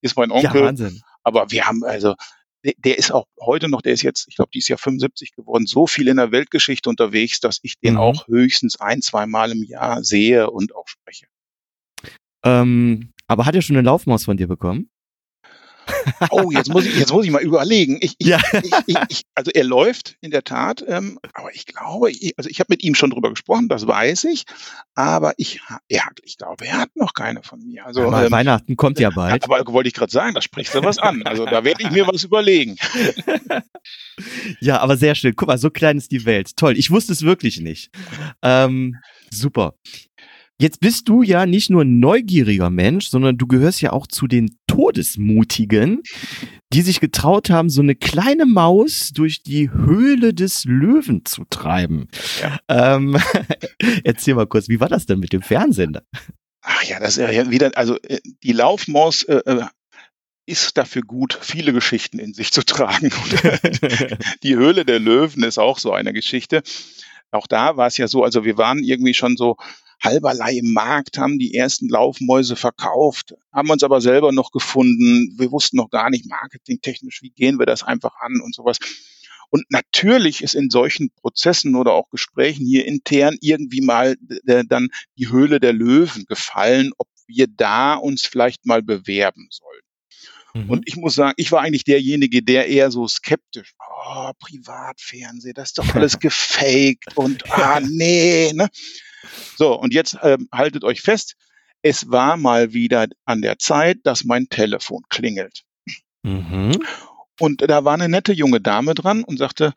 ist 0.00 0.16
mein 0.16 0.30
Onkel. 0.30 0.60
Ja, 0.60 0.66
Wahnsinn. 0.66 1.02
Aber 1.26 1.50
wir 1.50 1.66
haben 1.66 1.82
also, 1.82 2.14
der, 2.64 2.74
der 2.78 2.98
ist 2.98 3.10
auch 3.10 3.26
heute 3.40 3.68
noch, 3.68 3.82
der 3.82 3.92
ist 3.92 4.02
jetzt, 4.02 4.28
ich 4.28 4.36
glaube, 4.36 4.50
die 4.54 4.60
ist 4.60 4.68
ja 4.68 4.76
75 4.76 5.32
geworden, 5.34 5.66
so 5.66 5.88
viel 5.88 6.06
in 6.06 6.18
der 6.18 6.30
Weltgeschichte 6.30 6.88
unterwegs, 6.88 7.40
dass 7.40 7.58
ich 7.62 7.80
den 7.80 7.94
mhm. 7.94 8.00
auch 8.00 8.28
höchstens 8.28 8.78
ein, 8.78 9.02
zwei 9.02 9.26
Mal 9.26 9.50
im 9.50 9.64
Jahr 9.64 10.04
sehe 10.04 10.48
und 10.48 10.72
auch 10.74 10.86
spreche. 10.86 11.26
Ähm, 12.44 13.12
aber 13.26 13.44
hat 13.44 13.56
er 13.56 13.62
schon 13.62 13.76
eine 13.76 13.84
Laufmaus 13.84 14.24
von 14.24 14.36
dir 14.36 14.46
bekommen? 14.46 14.88
Oh, 16.30 16.50
jetzt 16.50 16.68
muss 16.68 16.84
ich, 16.84 16.98
jetzt 16.98 17.12
muss 17.12 17.24
ich 17.24 17.30
mal 17.30 17.42
überlegen. 17.42 17.98
Ich, 18.00 18.16
ich, 18.18 18.26
ja. 18.26 18.40
ich, 18.86 19.22
also 19.34 19.50
er 19.52 19.64
läuft 19.64 20.16
in 20.20 20.30
der 20.30 20.44
Tat, 20.44 20.84
ähm, 20.86 21.18
aber 21.34 21.54
ich 21.54 21.66
glaube, 21.66 22.12
also 22.36 22.50
ich 22.50 22.60
habe 22.60 22.68
mit 22.70 22.82
ihm 22.82 22.94
schon 22.94 23.10
drüber 23.10 23.30
gesprochen, 23.30 23.68
das 23.68 23.86
weiß 23.86 24.24
ich, 24.24 24.44
aber 24.94 25.34
ich, 25.36 25.60
er 25.88 26.06
hat, 26.06 26.18
ich 26.24 26.38
glaube, 26.38 26.66
er 26.66 26.78
hat 26.78 26.90
noch 26.94 27.14
keine 27.14 27.42
von 27.42 27.60
mir. 27.60 27.86
Also 27.86 28.02
ähm, 28.02 28.30
Weihnachten 28.30 28.76
kommt 28.76 28.98
ja 28.98 29.10
bald. 29.10 29.44
Aber 29.44 29.72
wollte 29.72 29.88
ich 29.88 29.94
gerade 29.94 30.12
sagen, 30.12 30.34
da 30.34 30.42
sprichst 30.42 30.74
du 30.74 30.82
was 30.82 30.98
an. 30.98 31.22
Also 31.24 31.44
da 31.44 31.64
werde 31.64 31.82
ich 31.82 31.90
mir 31.90 32.06
was 32.06 32.24
überlegen. 32.24 32.76
ja, 34.60 34.80
aber 34.80 34.96
sehr 34.96 35.14
schön. 35.14 35.34
Guck 35.36 35.48
mal, 35.48 35.58
so 35.58 35.70
klein 35.70 35.98
ist 35.98 36.10
die 36.12 36.24
Welt. 36.24 36.56
Toll. 36.56 36.76
Ich 36.76 36.90
wusste 36.90 37.12
es 37.12 37.22
wirklich 37.22 37.60
nicht. 37.60 37.90
Ähm, 38.42 38.96
super. 39.30 39.74
Jetzt 40.58 40.80
bist 40.80 41.08
du 41.08 41.22
ja 41.22 41.44
nicht 41.44 41.68
nur 41.68 41.82
ein 41.82 41.98
neugieriger 41.98 42.70
Mensch, 42.70 43.08
sondern 43.08 43.36
du 43.36 43.46
gehörst 43.46 43.82
ja 43.82 43.92
auch 43.92 44.06
zu 44.06 44.26
den 44.26 44.56
Todesmutigen, 44.66 46.02
die 46.72 46.80
sich 46.80 47.00
getraut 47.00 47.50
haben, 47.50 47.68
so 47.68 47.82
eine 47.82 47.94
kleine 47.94 48.46
Maus 48.46 49.10
durch 49.14 49.42
die 49.42 49.70
Höhle 49.70 50.32
des 50.32 50.64
Löwen 50.64 51.26
zu 51.26 51.44
treiben. 51.50 52.08
Ja. 52.40 52.58
Ähm, 52.68 53.18
erzähl 54.04 54.34
mal 54.34 54.46
kurz, 54.46 54.68
wie 54.70 54.80
war 54.80 54.88
das 54.88 55.04
denn 55.04 55.18
mit 55.18 55.34
dem 55.34 55.42
Fernsehen? 55.42 55.98
Ach 56.62 56.82
ja, 56.84 57.00
das 57.00 57.18
ist 57.18 57.30
ja 57.30 57.50
wieder, 57.50 57.72
also 57.76 57.98
äh, 58.02 58.20
die 58.42 58.52
Laufmaus 58.52 59.24
äh, 59.24 59.42
äh, 59.44 59.64
ist 60.46 60.78
dafür 60.78 61.02
gut, 61.02 61.38
viele 61.40 61.74
Geschichten 61.74 62.18
in 62.18 62.32
sich 62.32 62.50
zu 62.50 62.64
tragen. 62.64 63.10
die 64.42 64.56
Höhle 64.56 64.86
der 64.86 65.00
Löwen 65.00 65.42
ist 65.42 65.58
auch 65.58 65.78
so 65.78 65.92
eine 65.92 66.14
Geschichte. 66.14 66.62
Auch 67.30 67.46
da 67.46 67.76
war 67.76 67.88
es 67.88 67.98
ja 67.98 68.08
so, 68.08 68.24
also 68.24 68.44
wir 68.44 68.56
waren 68.56 68.82
irgendwie 68.82 69.12
schon 69.12 69.36
so 69.36 69.56
halberlei 70.02 70.58
im 70.58 70.72
Markt, 70.72 71.18
haben 71.18 71.38
die 71.38 71.54
ersten 71.54 71.88
Laufmäuse 71.88 72.56
verkauft, 72.56 73.34
haben 73.52 73.70
uns 73.70 73.82
aber 73.82 74.00
selber 74.00 74.32
noch 74.32 74.50
gefunden. 74.50 75.34
Wir 75.38 75.50
wussten 75.50 75.76
noch 75.76 75.90
gar 75.90 76.10
nicht 76.10 76.26
marketingtechnisch, 76.26 77.22
wie 77.22 77.30
gehen 77.30 77.58
wir 77.58 77.66
das 77.66 77.82
einfach 77.82 78.14
an 78.20 78.40
und 78.42 78.54
sowas. 78.54 78.78
Und 79.50 79.64
natürlich 79.70 80.42
ist 80.42 80.54
in 80.54 80.70
solchen 80.70 81.10
Prozessen 81.10 81.76
oder 81.76 81.92
auch 81.92 82.10
Gesprächen 82.10 82.66
hier 82.66 82.84
intern 82.84 83.36
irgendwie 83.40 83.80
mal 83.80 84.16
dann 84.44 84.88
die 85.16 85.30
Höhle 85.30 85.60
der 85.60 85.72
Löwen 85.72 86.24
gefallen, 86.26 86.90
ob 86.98 87.08
wir 87.26 87.46
da 87.48 87.94
uns 87.94 88.22
vielleicht 88.26 88.66
mal 88.66 88.82
bewerben 88.82 89.48
sollen. 89.50 90.64
Mhm. 90.64 90.70
Und 90.70 90.88
ich 90.88 90.96
muss 90.96 91.14
sagen, 91.14 91.34
ich 91.36 91.52
war 91.52 91.62
eigentlich 91.62 91.84
derjenige, 91.84 92.42
der 92.42 92.68
eher 92.68 92.90
so 92.90 93.06
skeptisch, 93.06 93.74
oh, 93.78 94.30
Privatfernsehen, 94.38 95.54
das 95.54 95.70
ist 95.70 95.78
doch 95.78 95.86
alles 95.94 96.18
gefaked 96.18 97.16
und 97.16 97.50
ah, 97.50 97.80
nee, 97.80 98.52
ne? 98.54 98.68
So, 99.56 99.78
und 99.78 99.92
jetzt 99.94 100.18
ähm, 100.22 100.48
haltet 100.52 100.84
euch 100.84 101.00
fest, 101.00 101.36
es 101.82 102.10
war 102.10 102.36
mal 102.36 102.72
wieder 102.72 103.06
an 103.24 103.42
der 103.42 103.58
Zeit, 103.58 103.98
dass 104.04 104.24
mein 104.24 104.48
Telefon 104.48 105.02
klingelt. 105.08 105.62
Mhm. 106.22 106.82
Und 107.38 107.62
da 107.62 107.84
war 107.84 107.94
eine 107.94 108.08
nette 108.08 108.32
junge 108.32 108.60
Dame 108.60 108.94
dran 108.94 109.22
und 109.22 109.38
sagte, 109.38 109.72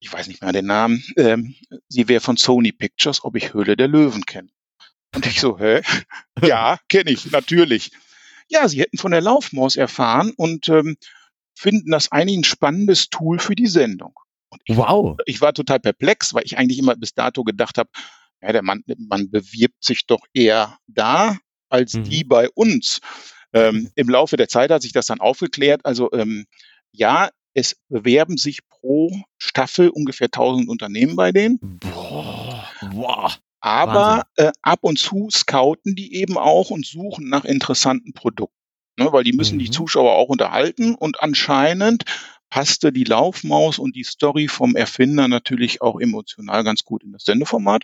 ich 0.00 0.12
weiß 0.12 0.26
nicht 0.26 0.42
mehr 0.42 0.52
den 0.52 0.66
Namen, 0.66 1.02
ähm, 1.16 1.54
sie 1.88 2.08
wäre 2.08 2.20
von 2.20 2.36
Sony 2.36 2.72
Pictures, 2.72 3.24
ob 3.24 3.36
ich 3.36 3.54
Höhle 3.54 3.76
der 3.76 3.88
Löwen 3.88 4.24
kenne. 4.26 4.48
Und 5.14 5.26
ich 5.26 5.40
so, 5.40 5.58
hä? 5.58 5.82
ja, 6.42 6.78
kenne 6.88 7.10
ich, 7.10 7.30
natürlich. 7.30 7.92
Ja, 8.48 8.68
sie 8.68 8.80
hätten 8.80 8.98
von 8.98 9.12
der 9.12 9.20
Laufmaus 9.20 9.76
erfahren 9.76 10.32
und 10.36 10.68
ähm, 10.68 10.96
finden 11.54 11.90
das 11.90 12.12
eigentlich 12.12 12.38
ein 12.38 12.44
spannendes 12.44 13.08
Tool 13.08 13.38
für 13.38 13.54
die 13.54 13.66
Sendung. 13.66 14.14
Ich, 14.64 14.76
wow. 14.76 15.16
Ich 15.26 15.40
war 15.40 15.54
total 15.54 15.80
perplex, 15.80 16.34
weil 16.34 16.44
ich 16.44 16.58
eigentlich 16.58 16.78
immer 16.78 16.96
bis 16.96 17.14
dato 17.14 17.44
gedacht 17.44 17.78
habe, 17.78 17.90
ja, 18.44 18.52
der 18.52 18.62
Mann, 18.62 18.82
man 19.08 19.30
bewirbt 19.30 19.82
sich 19.82 20.06
doch 20.06 20.20
eher 20.34 20.76
da 20.86 21.38
als 21.68 21.94
mhm. 21.94 22.04
die 22.04 22.24
bei 22.24 22.48
uns. 22.50 23.00
Ähm, 23.52 23.90
Im 23.94 24.08
Laufe 24.08 24.36
der 24.36 24.48
Zeit 24.48 24.70
hat 24.70 24.82
sich 24.82 24.92
das 24.92 25.06
dann 25.06 25.20
aufgeklärt. 25.20 25.84
Also 25.84 26.12
ähm, 26.12 26.44
ja, 26.92 27.30
es 27.54 27.76
bewerben 27.88 28.36
sich 28.36 28.60
pro 28.68 29.10
Staffel 29.38 29.88
ungefähr 29.88 30.26
1000 30.26 30.68
Unternehmen 30.68 31.16
bei 31.16 31.32
denen. 31.32 31.58
Boah, 31.60 32.68
wow. 32.92 33.38
Aber 33.60 34.24
äh, 34.36 34.52
ab 34.60 34.80
und 34.82 34.98
zu 34.98 35.28
scouten 35.32 35.94
die 35.94 36.16
eben 36.16 36.36
auch 36.36 36.70
und 36.70 36.84
suchen 36.84 37.28
nach 37.30 37.46
interessanten 37.46 38.12
Produkten. 38.12 38.54
Ne, 38.96 39.12
weil 39.12 39.24
die 39.24 39.32
müssen 39.32 39.56
mhm. 39.56 39.60
die 39.60 39.70
Zuschauer 39.70 40.12
auch 40.12 40.28
unterhalten 40.28 40.94
und 40.94 41.20
anscheinend 41.20 42.04
passte 42.50 42.92
die 42.92 43.02
Laufmaus 43.02 43.80
und 43.80 43.96
die 43.96 44.04
Story 44.04 44.46
vom 44.46 44.76
Erfinder 44.76 45.26
natürlich 45.26 45.82
auch 45.82 45.98
emotional 45.98 46.62
ganz 46.62 46.84
gut 46.84 47.02
in 47.02 47.10
das 47.10 47.24
Sendeformat. 47.24 47.82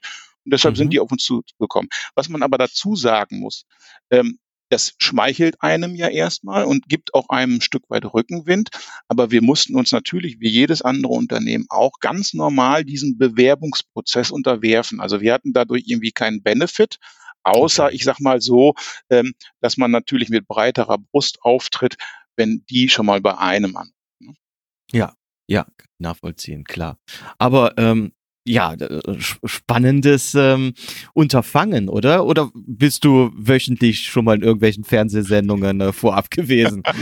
Und 0.51 0.55
deshalb 0.55 0.75
mhm. 0.75 0.79
sind 0.79 0.93
die 0.93 0.99
auf 0.99 1.13
uns 1.13 1.23
zugekommen. 1.23 1.89
Was 2.17 2.29
man 2.29 2.43
aber 2.43 2.59
dazu 2.59 2.97
sagen 2.97 3.39
muss, 3.39 3.67
ähm, 4.11 4.41
das 4.69 4.95
schmeichelt 4.99 5.63
einem 5.63 5.95
ja 5.95 6.09
erstmal 6.09 6.65
und 6.65 6.89
gibt 6.89 7.15
auch 7.15 7.29
einem 7.29 7.57
ein 7.57 7.61
Stück 7.61 7.89
weit 7.89 8.05
Rückenwind. 8.05 8.71
Aber 9.07 9.31
wir 9.31 9.43
mussten 9.43 9.77
uns 9.77 9.93
natürlich 9.93 10.41
wie 10.41 10.49
jedes 10.49 10.83
andere 10.83 11.13
Unternehmen 11.13 11.67
auch 11.69 11.99
ganz 12.01 12.35
normal 12.35 12.85
diesen 12.85 13.17
Bewerbungsprozess 13.17 14.33
unterwerfen. 14.33 15.01
Also 15.01 15.21
wir 15.21 15.33
hatten 15.33 15.53
dadurch 15.53 15.85
irgendwie 15.87 16.13
keinen 16.13 16.43
Benefit, 16.43 16.99
außer, 17.45 17.93
ich 17.93 18.03
sag 18.03 18.19
mal 18.19 18.41
so, 18.41 18.75
ähm, 19.09 19.35
dass 19.61 19.77
man 19.77 19.93
natürlich 19.93 20.31
mit 20.31 20.49
breiterer 20.49 20.99
Brust 20.99 21.39
auftritt, 21.43 21.97
wenn 22.37 22.65
die 22.69 22.89
schon 22.89 23.07
mal 23.07 23.21
bei 23.21 23.39
einem 23.39 23.77
an. 23.77 23.91
Ne? 24.19 24.35
Ja, 24.91 25.15
ja, 25.49 25.67
nachvollziehen, 25.99 26.65
klar. 26.65 26.99
Aber 27.39 27.77
ähm, 27.77 28.13
ja, 28.51 28.75
äh, 28.75 29.01
spannendes 29.45 30.35
ähm, 30.35 30.75
Unterfangen, 31.13 31.89
oder? 31.89 32.27
Oder 32.27 32.51
bist 32.55 33.05
du 33.05 33.31
wöchentlich 33.35 34.07
schon 34.07 34.25
mal 34.25 34.37
in 34.37 34.43
irgendwelchen 34.43 34.85
Fernsehsendungen 34.85 35.81
äh, 35.81 35.93
vorab 35.93 36.31
gewesen? 36.31 36.83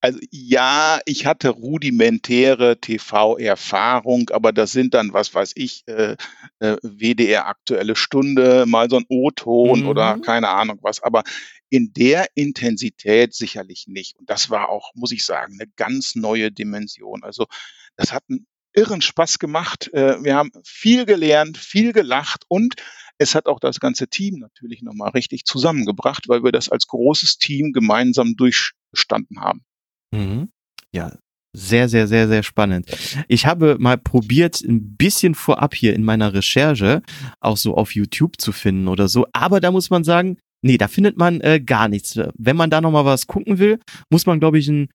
Also 0.00 0.20
ja, 0.30 1.00
ich 1.06 1.26
hatte 1.26 1.48
rudimentäre 1.48 2.80
TV-Erfahrung, 2.80 4.30
aber 4.30 4.52
das 4.52 4.70
sind 4.70 4.94
dann, 4.94 5.12
was 5.12 5.34
weiß 5.34 5.52
ich, 5.56 5.82
äh, 5.88 6.16
äh, 6.60 6.76
WDR 6.82 7.48
aktuelle 7.48 7.96
Stunde, 7.96 8.64
mal 8.66 8.88
so 8.88 8.98
ein 8.98 9.06
O-Ton 9.08 9.80
mhm. 9.80 9.88
oder 9.88 10.18
keine 10.20 10.50
Ahnung 10.50 10.78
was. 10.82 11.02
Aber 11.02 11.24
in 11.68 11.92
der 11.94 12.26
Intensität 12.34 13.34
sicherlich 13.34 13.86
nicht. 13.88 14.16
Und 14.18 14.30
das 14.30 14.50
war 14.50 14.68
auch, 14.68 14.92
muss 14.94 15.10
ich 15.10 15.24
sagen, 15.24 15.56
eine 15.58 15.68
ganz 15.74 16.14
neue 16.14 16.52
Dimension. 16.52 17.24
Also 17.24 17.46
das 17.96 18.12
hat 18.12 18.22
einen 18.28 18.46
irren 18.76 19.00
Spaß 19.00 19.38
gemacht. 19.38 19.92
Äh, 19.92 20.22
wir 20.22 20.36
haben 20.36 20.50
viel 20.64 21.06
gelernt, 21.06 21.58
viel 21.58 21.92
gelacht 21.92 22.44
und 22.48 22.74
es 23.18 23.34
hat 23.34 23.46
auch 23.46 23.60
das 23.60 23.80
ganze 23.80 24.08
Team 24.08 24.38
natürlich 24.38 24.82
nochmal 24.82 25.10
richtig 25.10 25.44
zusammengebracht, 25.44 26.28
weil 26.28 26.44
wir 26.44 26.52
das 26.52 26.68
als 26.68 26.86
großes 26.86 27.38
Team 27.38 27.72
gemeinsam 27.72 28.36
durchgestanden 28.36 29.40
haben. 29.40 29.64
Mhm. 30.12 30.50
Ja, 30.92 31.12
sehr, 31.58 31.88
sehr, 31.88 32.06
sehr, 32.06 32.28
sehr 32.28 32.42
spannend. 32.42 32.86
Ich 33.28 33.46
habe 33.46 33.76
mal 33.78 33.96
probiert, 33.96 34.60
ein 34.60 34.96
bisschen 34.96 35.34
vorab 35.34 35.74
hier 35.74 35.94
in 35.94 36.04
meiner 36.04 36.34
Recherche 36.34 37.02
auch 37.40 37.56
so 37.56 37.74
auf 37.74 37.94
YouTube 37.94 38.38
zu 38.38 38.52
finden 38.52 38.88
oder 38.88 39.08
so. 39.08 39.26
Aber 39.32 39.60
da 39.60 39.70
muss 39.70 39.88
man 39.88 40.04
sagen, 40.04 40.36
nee, 40.60 40.76
da 40.76 40.86
findet 40.86 41.16
man 41.16 41.40
äh, 41.40 41.60
gar 41.60 41.88
nichts. 41.88 42.20
Wenn 42.36 42.56
man 42.56 42.68
da 42.68 42.82
nochmal 42.82 43.06
was 43.06 43.26
gucken 43.26 43.58
will, 43.58 43.80
muss 44.10 44.26
man, 44.26 44.38
glaube 44.38 44.58
ich, 44.58 44.68
ein 44.68 44.88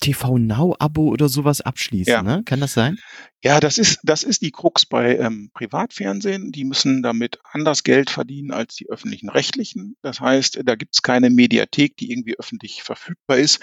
TV 0.00 0.38
Now 0.38 0.74
Abo 0.78 1.08
oder 1.08 1.28
sowas 1.28 1.60
abschließen, 1.60 2.12
ja. 2.12 2.22
ne? 2.22 2.42
Kann 2.44 2.60
das 2.60 2.72
sein? 2.72 2.98
Ja, 3.42 3.60
das 3.60 3.78
ist 3.78 4.00
das 4.02 4.22
ist 4.22 4.42
die 4.42 4.50
Krux 4.50 4.86
bei 4.86 5.16
ähm, 5.16 5.50
Privatfernsehen. 5.54 6.52
Die 6.52 6.64
müssen 6.64 7.02
damit 7.02 7.38
anders 7.52 7.84
Geld 7.84 8.10
verdienen 8.10 8.50
als 8.50 8.74
die 8.74 8.88
öffentlichen 8.88 9.28
Rechtlichen. 9.28 9.96
Das 10.02 10.20
heißt, 10.20 10.60
da 10.64 10.74
gibt's 10.74 11.02
keine 11.02 11.30
Mediathek, 11.30 11.96
die 11.96 12.10
irgendwie 12.10 12.38
öffentlich 12.38 12.82
verfügbar 12.82 13.38
ist. 13.38 13.60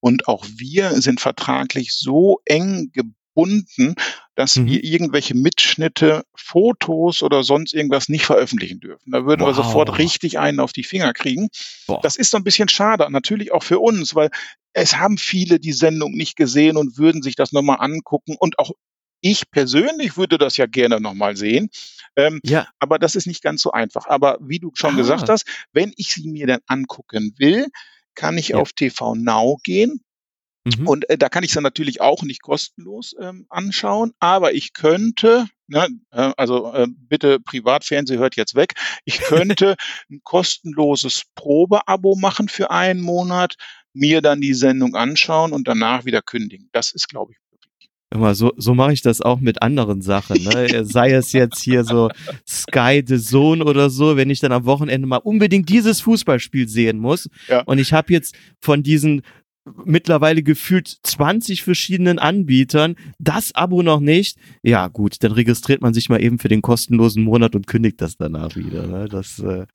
Und 0.00 0.28
auch 0.28 0.46
wir 0.56 0.90
sind 1.00 1.20
vertraglich 1.20 1.94
so 1.94 2.40
eng 2.44 2.92
gebunden 2.92 3.96
dass 4.38 4.54
mhm. 4.54 4.66
wir 4.66 4.84
irgendwelche 4.84 5.34
Mitschnitte, 5.34 6.22
Fotos 6.32 7.24
oder 7.24 7.42
sonst 7.42 7.74
irgendwas 7.74 8.08
nicht 8.08 8.24
veröffentlichen 8.24 8.78
dürfen. 8.78 9.10
Da 9.10 9.26
würden 9.26 9.40
wow. 9.40 9.48
wir 9.48 9.54
sofort 9.54 9.98
richtig 9.98 10.38
einen 10.38 10.60
auf 10.60 10.72
die 10.72 10.84
Finger 10.84 11.12
kriegen. 11.12 11.48
Boah. 11.88 11.98
Das 12.02 12.14
ist 12.14 12.30
so 12.30 12.36
ein 12.36 12.44
bisschen 12.44 12.68
schade, 12.68 13.10
natürlich 13.10 13.50
auch 13.50 13.64
für 13.64 13.80
uns, 13.80 14.14
weil 14.14 14.30
es 14.72 14.96
haben 14.96 15.18
viele 15.18 15.58
die 15.58 15.72
Sendung 15.72 16.12
nicht 16.12 16.36
gesehen 16.36 16.76
und 16.76 16.98
würden 16.98 17.22
sich 17.22 17.34
das 17.34 17.52
nochmal 17.52 17.78
angucken 17.80 18.36
und 18.38 18.58
auch 18.58 18.72
ich 19.20 19.50
persönlich 19.50 20.16
würde 20.16 20.38
das 20.38 20.56
ja 20.56 20.66
gerne 20.66 21.00
nochmal 21.00 21.36
sehen. 21.36 21.70
Ähm, 22.14 22.40
ja. 22.44 22.68
Aber 22.78 23.00
das 23.00 23.16
ist 23.16 23.26
nicht 23.26 23.42
ganz 23.42 23.62
so 23.62 23.72
einfach. 23.72 24.06
Aber 24.06 24.38
wie 24.40 24.60
du 24.60 24.70
schon 24.74 24.94
ah. 24.94 24.96
gesagt 24.96 25.28
hast, 25.28 25.44
wenn 25.72 25.92
ich 25.96 26.14
sie 26.14 26.28
mir 26.28 26.46
dann 26.46 26.60
angucken 26.68 27.34
will, 27.36 27.66
kann 28.14 28.38
ich 28.38 28.48
ja. 28.48 28.58
auf 28.58 28.72
TV 28.72 29.16
Now 29.16 29.58
gehen, 29.64 30.04
Mhm. 30.76 30.86
Und 30.86 31.10
äh, 31.10 31.18
da 31.18 31.28
kann 31.28 31.44
ich 31.44 31.50
es 31.50 31.54
dann 31.54 31.62
natürlich 31.62 32.00
auch 32.00 32.22
nicht 32.22 32.42
kostenlos 32.42 33.14
ähm, 33.20 33.46
anschauen, 33.48 34.12
aber 34.18 34.54
ich 34.54 34.72
könnte, 34.72 35.46
ne, 35.66 35.88
äh, 36.10 36.32
also 36.36 36.72
äh, 36.72 36.86
bitte 36.88 37.40
Privatfernsehen 37.40 38.18
hört 38.18 38.36
jetzt 38.36 38.54
weg, 38.54 38.74
ich 39.04 39.18
könnte 39.58 39.76
ein 40.10 40.20
kostenloses 40.24 41.22
Probeabo 41.34 42.16
machen 42.16 42.48
für 42.48 42.70
einen 42.70 43.00
Monat, 43.00 43.54
mir 43.98 44.22
dann 44.22 44.40
die 44.40 44.54
Sendung 44.54 44.94
anschauen 44.94 45.52
und 45.52 45.68
danach 45.68 46.04
wieder 46.04 46.22
kündigen. 46.22 46.68
Das 46.72 46.92
ist, 46.92 47.08
glaube 47.08 47.32
ich, 47.32 47.38
Immer 48.10 48.34
so, 48.34 48.52
so 48.56 48.74
mache 48.74 48.94
ich 48.94 49.02
das 49.02 49.20
auch 49.20 49.38
mit 49.38 49.60
anderen 49.60 50.00
Sachen. 50.00 50.42
Ne? 50.42 50.84
Sei 50.86 51.12
es 51.12 51.32
jetzt 51.32 51.60
hier 51.60 51.84
so 51.84 52.08
Sky 52.48 53.04
the 53.06 53.18
Zone 53.18 53.62
oder 53.62 53.90
so, 53.90 54.16
wenn 54.16 54.30
ich 54.30 54.40
dann 54.40 54.52
am 54.52 54.64
Wochenende 54.64 55.06
mal 55.06 55.18
unbedingt 55.18 55.68
dieses 55.68 56.00
Fußballspiel 56.00 56.68
sehen 56.68 57.00
muss. 57.00 57.28
Ja. 57.48 57.60
Und 57.64 57.78
ich 57.78 57.92
habe 57.92 58.10
jetzt 58.14 58.34
von 58.60 58.82
diesen 58.82 59.20
mittlerweile 59.84 60.42
gefühlt 60.42 60.88
20 61.02 61.62
verschiedenen 61.62 62.18
Anbietern, 62.18 62.96
das 63.18 63.54
Abo 63.54 63.82
noch 63.82 64.00
nicht, 64.00 64.38
ja 64.62 64.88
gut, 64.88 65.22
dann 65.22 65.32
registriert 65.32 65.80
man 65.80 65.94
sich 65.94 66.08
mal 66.08 66.22
eben 66.22 66.38
für 66.38 66.48
den 66.48 66.62
kostenlosen 66.62 67.22
Monat 67.22 67.54
und 67.54 67.66
kündigt 67.66 68.00
das 68.00 68.16
danach 68.16 68.56
wieder. 68.56 68.86
Ne? 68.86 69.08
Das, 69.08 69.38
äh, 69.38 69.66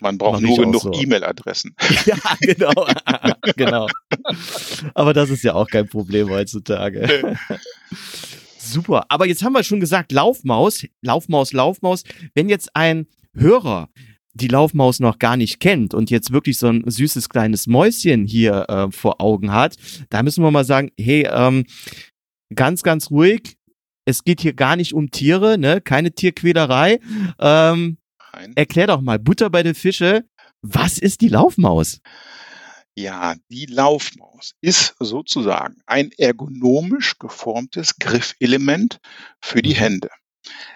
man 0.00 0.18
braucht 0.18 0.42
nur 0.42 0.56
genug 0.56 0.82
so. 0.82 0.92
E-Mail-Adressen. 0.92 1.74
ja, 2.06 2.16
genau. 2.40 2.86
genau. 3.56 3.88
Aber 4.94 5.12
das 5.12 5.30
ist 5.30 5.44
ja 5.44 5.54
auch 5.54 5.68
kein 5.68 5.88
Problem 5.88 6.30
heutzutage. 6.30 7.36
Super. 8.58 9.06
Aber 9.08 9.26
jetzt 9.26 9.42
haben 9.42 9.52
wir 9.52 9.64
schon 9.64 9.80
gesagt, 9.80 10.12
Laufmaus, 10.12 10.86
Laufmaus, 11.00 11.52
Laufmaus. 11.52 12.04
Wenn 12.34 12.48
jetzt 12.48 12.74
ein 12.74 13.06
Hörer 13.34 13.88
die 14.34 14.48
Laufmaus 14.48 15.00
noch 15.00 15.18
gar 15.18 15.36
nicht 15.36 15.60
kennt 15.60 15.94
und 15.94 16.10
jetzt 16.10 16.32
wirklich 16.32 16.58
so 16.58 16.68
ein 16.68 16.82
süßes 16.88 17.28
kleines 17.28 17.66
Mäuschen 17.66 18.24
hier 18.24 18.66
äh, 18.68 18.90
vor 18.90 19.20
Augen 19.20 19.52
hat, 19.52 19.76
da 20.10 20.22
müssen 20.22 20.42
wir 20.42 20.50
mal 20.50 20.64
sagen, 20.64 20.90
hey, 20.98 21.28
ähm, 21.30 21.64
ganz, 22.54 22.82
ganz 22.82 23.10
ruhig. 23.10 23.56
Es 24.04 24.24
geht 24.24 24.40
hier 24.40 24.54
gar 24.54 24.76
nicht 24.76 24.94
um 24.94 25.10
Tiere, 25.10 25.58
ne? 25.58 25.80
Keine 25.80 26.12
Tierquälerei. 26.12 26.98
Ähm, 27.38 27.98
erklär 28.56 28.88
doch 28.88 29.00
mal, 29.00 29.18
Butter 29.18 29.48
bei 29.48 29.62
den 29.62 29.76
Fische, 29.76 30.24
was 30.60 30.98
ist 30.98 31.20
die 31.20 31.28
Laufmaus? 31.28 32.00
Ja, 32.94 33.36
die 33.48 33.66
Laufmaus 33.66 34.54
ist 34.60 34.94
sozusagen 34.98 35.76
ein 35.86 36.10
ergonomisch 36.18 37.18
geformtes 37.18 37.96
Griffelement 37.96 39.00
für 39.40 39.62
die 39.62 39.70
mhm. 39.70 39.78
Hände. 39.78 40.10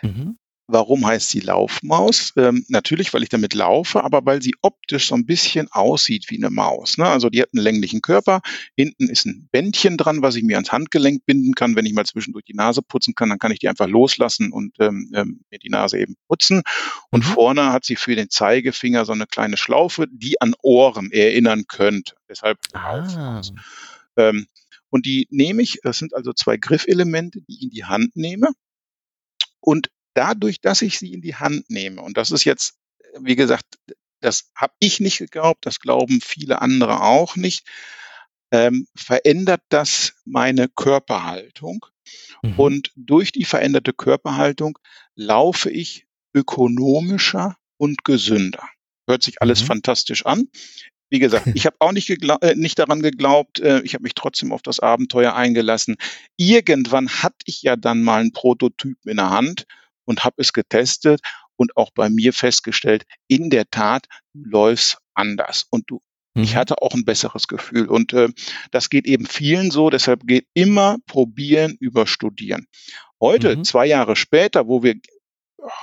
Mhm. 0.02 0.38
Warum 0.68 1.06
heißt 1.06 1.28
sie 1.28 1.40
Laufmaus? 1.40 2.32
Ähm, 2.36 2.64
natürlich, 2.68 3.14
weil 3.14 3.22
ich 3.22 3.28
damit 3.28 3.54
laufe, 3.54 4.02
aber 4.02 4.26
weil 4.26 4.42
sie 4.42 4.54
optisch 4.62 5.06
so 5.06 5.14
ein 5.14 5.24
bisschen 5.24 5.70
aussieht 5.70 6.26
wie 6.28 6.38
eine 6.38 6.50
Maus. 6.50 6.98
Ne? 6.98 7.06
Also 7.06 7.30
die 7.30 7.40
hat 7.40 7.50
einen 7.54 7.62
länglichen 7.62 8.02
Körper, 8.02 8.40
hinten 8.76 9.08
ist 9.08 9.26
ein 9.26 9.48
Bändchen 9.52 9.96
dran, 9.96 10.22
was 10.22 10.34
ich 10.34 10.42
mir 10.42 10.56
ans 10.56 10.72
Handgelenk 10.72 11.24
binden 11.24 11.54
kann. 11.54 11.76
Wenn 11.76 11.86
ich 11.86 11.92
mal 11.92 12.04
zwischendurch 12.04 12.44
die 12.44 12.54
Nase 12.54 12.82
putzen 12.82 13.14
kann, 13.14 13.28
dann 13.28 13.38
kann 13.38 13.52
ich 13.52 13.60
die 13.60 13.68
einfach 13.68 13.86
loslassen 13.86 14.50
und 14.52 14.74
ähm, 14.80 15.12
ähm 15.14 15.40
mir 15.50 15.60
die 15.60 15.70
Nase 15.70 15.98
eben 15.98 16.16
putzen. 16.26 16.62
Und 17.10 17.24
mhm. 17.24 17.28
vorne 17.28 17.72
hat 17.72 17.84
sie 17.84 17.96
für 17.96 18.16
den 18.16 18.28
Zeigefinger 18.28 19.04
so 19.04 19.12
eine 19.12 19.26
kleine 19.26 19.56
Schlaufe, 19.56 20.06
die 20.10 20.40
an 20.40 20.54
Ohren 20.62 21.12
erinnern 21.12 21.66
könnte. 21.68 22.16
Deshalb 22.28 22.58
ah. 22.72 22.96
Laufmaus. 22.96 23.52
Ähm, 24.16 24.46
und 24.90 25.06
die 25.06 25.28
nehme 25.30 25.62
ich, 25.62 25.78
das 25.82 25.98
sind 25.98 26.14
also 26.14 26.32
zwei 26.32 26.56
Griffelemente, 26.56 27.40
die 27.42 27.54
ich 27.54 27.62
in 27.62 27.70
die 27.70 27.84
Hand 27.84 28.16
nehme. 28.16 28.48
Und 29.60 29.90
dadurch, 30.16 30.60
dass 30.60 30.82
ich 30.82 30.98
sie 30.98 31.12
in 31.12 31.20
die 31.20 31.36
Hand 31.36 31.68
nehme, 31.70 32.00
und 32.00 32.16
das 32.16 32.30
ist 32.30 32.44
jetzt, 32.44 32.74
wie 33.20 33.36
gesagt, 33.36 33.78
das 34.20 34.50
habe 34.54 34.72
ich 34.78 35.00
nicht 35.00 35.18
geglaubt, 35.18 35.66
das 35.66 35.80
glauben 35.80 36.20
viele 36.20 36.62
andere 36.62 37.02
auch 37.02 37.36
nicht, 37.36 37.66
ähm, 38.50 38.86
verändert 38.94 39.62
das 39.68 40.14
meine 40.24 40.68
Körperhaltung. 40.68 41.84
Mhm. 42.42 42.58
Und 42.58 42.92
durch 42.96 43.32
die 43.32 43.44
veränderte 43.44 43.92
Körperhaltung 43.92 44.78
laufe 45.14 45.70
ich 45.70 46.06
ökonomischer 46.34 47.56
und 47.76 48.04
gesünder. 48.04 48.68
Hört 49.06 49.22
sich 49.22 49.42
alles 49.42 49.62
mhm. 49.62 49.66
fantastisch 49.66 50.24
an. 50.24 50.48
Wie 51.08 51.18
gesagt, 51.18 51.46
ich 51.54 51.66
habe 51.66 51.76
auch 51.80 51.92
nicht, 51.92 52.10
äh, 52.10 52.54
nicht 52.56 52.78
daran 52.78 53.00
geglaubt, 53.00 53.60
äh, 53.60 53.80
ich 53.82 53.94
habe 53.94 54.02
mich 54.02 54.14
trotzdem 54.14 54.50
auf 54.52 54.62
das 54.62 54.80
Abenteuer 54.80 55.34
eingelassen. 55.34 55.96
Irgendwann 56.36 57.08
hatte 57.08 57.36
ich 57.44 57.62
ja 57.62 57.76
dann 57.76 58.02
mal 58.02 58.20
einen 58.20 58.32
Prototypen 58.32 59.10
in 59.10 59.16
der 59.16 59.30
Hand 59.30 59.66
und 60.06 60.24
habe 60.24 60.36
es 60.38 60.52
getestet 60.52 61.20
und 61.56 61.76
auch 61.76 61.90
bei 61.94 62.08
mir 62.08 62.32
festgestellt, 62.32 63.04
in 63.28 63.50
der 63.50 63.68
Tat, 63.70 64.06
du 64.32 64.48
läufst 64.50 64.98
anders 65.14 65.66
und 65.70 65.84
du 65.90 66.00
ich 66.38 66.52
mhm. 66.52 66.58
hatte 66.58 66.82
auch 66.82 66.92
ein 66.92 67.06
besseres 67.06 67.48
Gefühl. 67.48 67.88
Und 67.88 68.12
äh, 68.12 68.28
das 68.70 68.90
geht 68.90 69.06
eben 69.06 69.24
vielen 69.24 69.70
so. 69.70 69.88
Deshalb 69.88 70.26
geht 70.26 70.46
immer 70.52 70.98
probieren 71.06 71.78
über 71.80 72.06
studieren. 72.06 72.66
Heute, 73.20 73.56
mhm. 73.56 73.64
zwei 73.64 73.86
Jahre 73.86 74.16
später, 74.16 74.68
wo 74.68 74.82
wir 74.82 74.96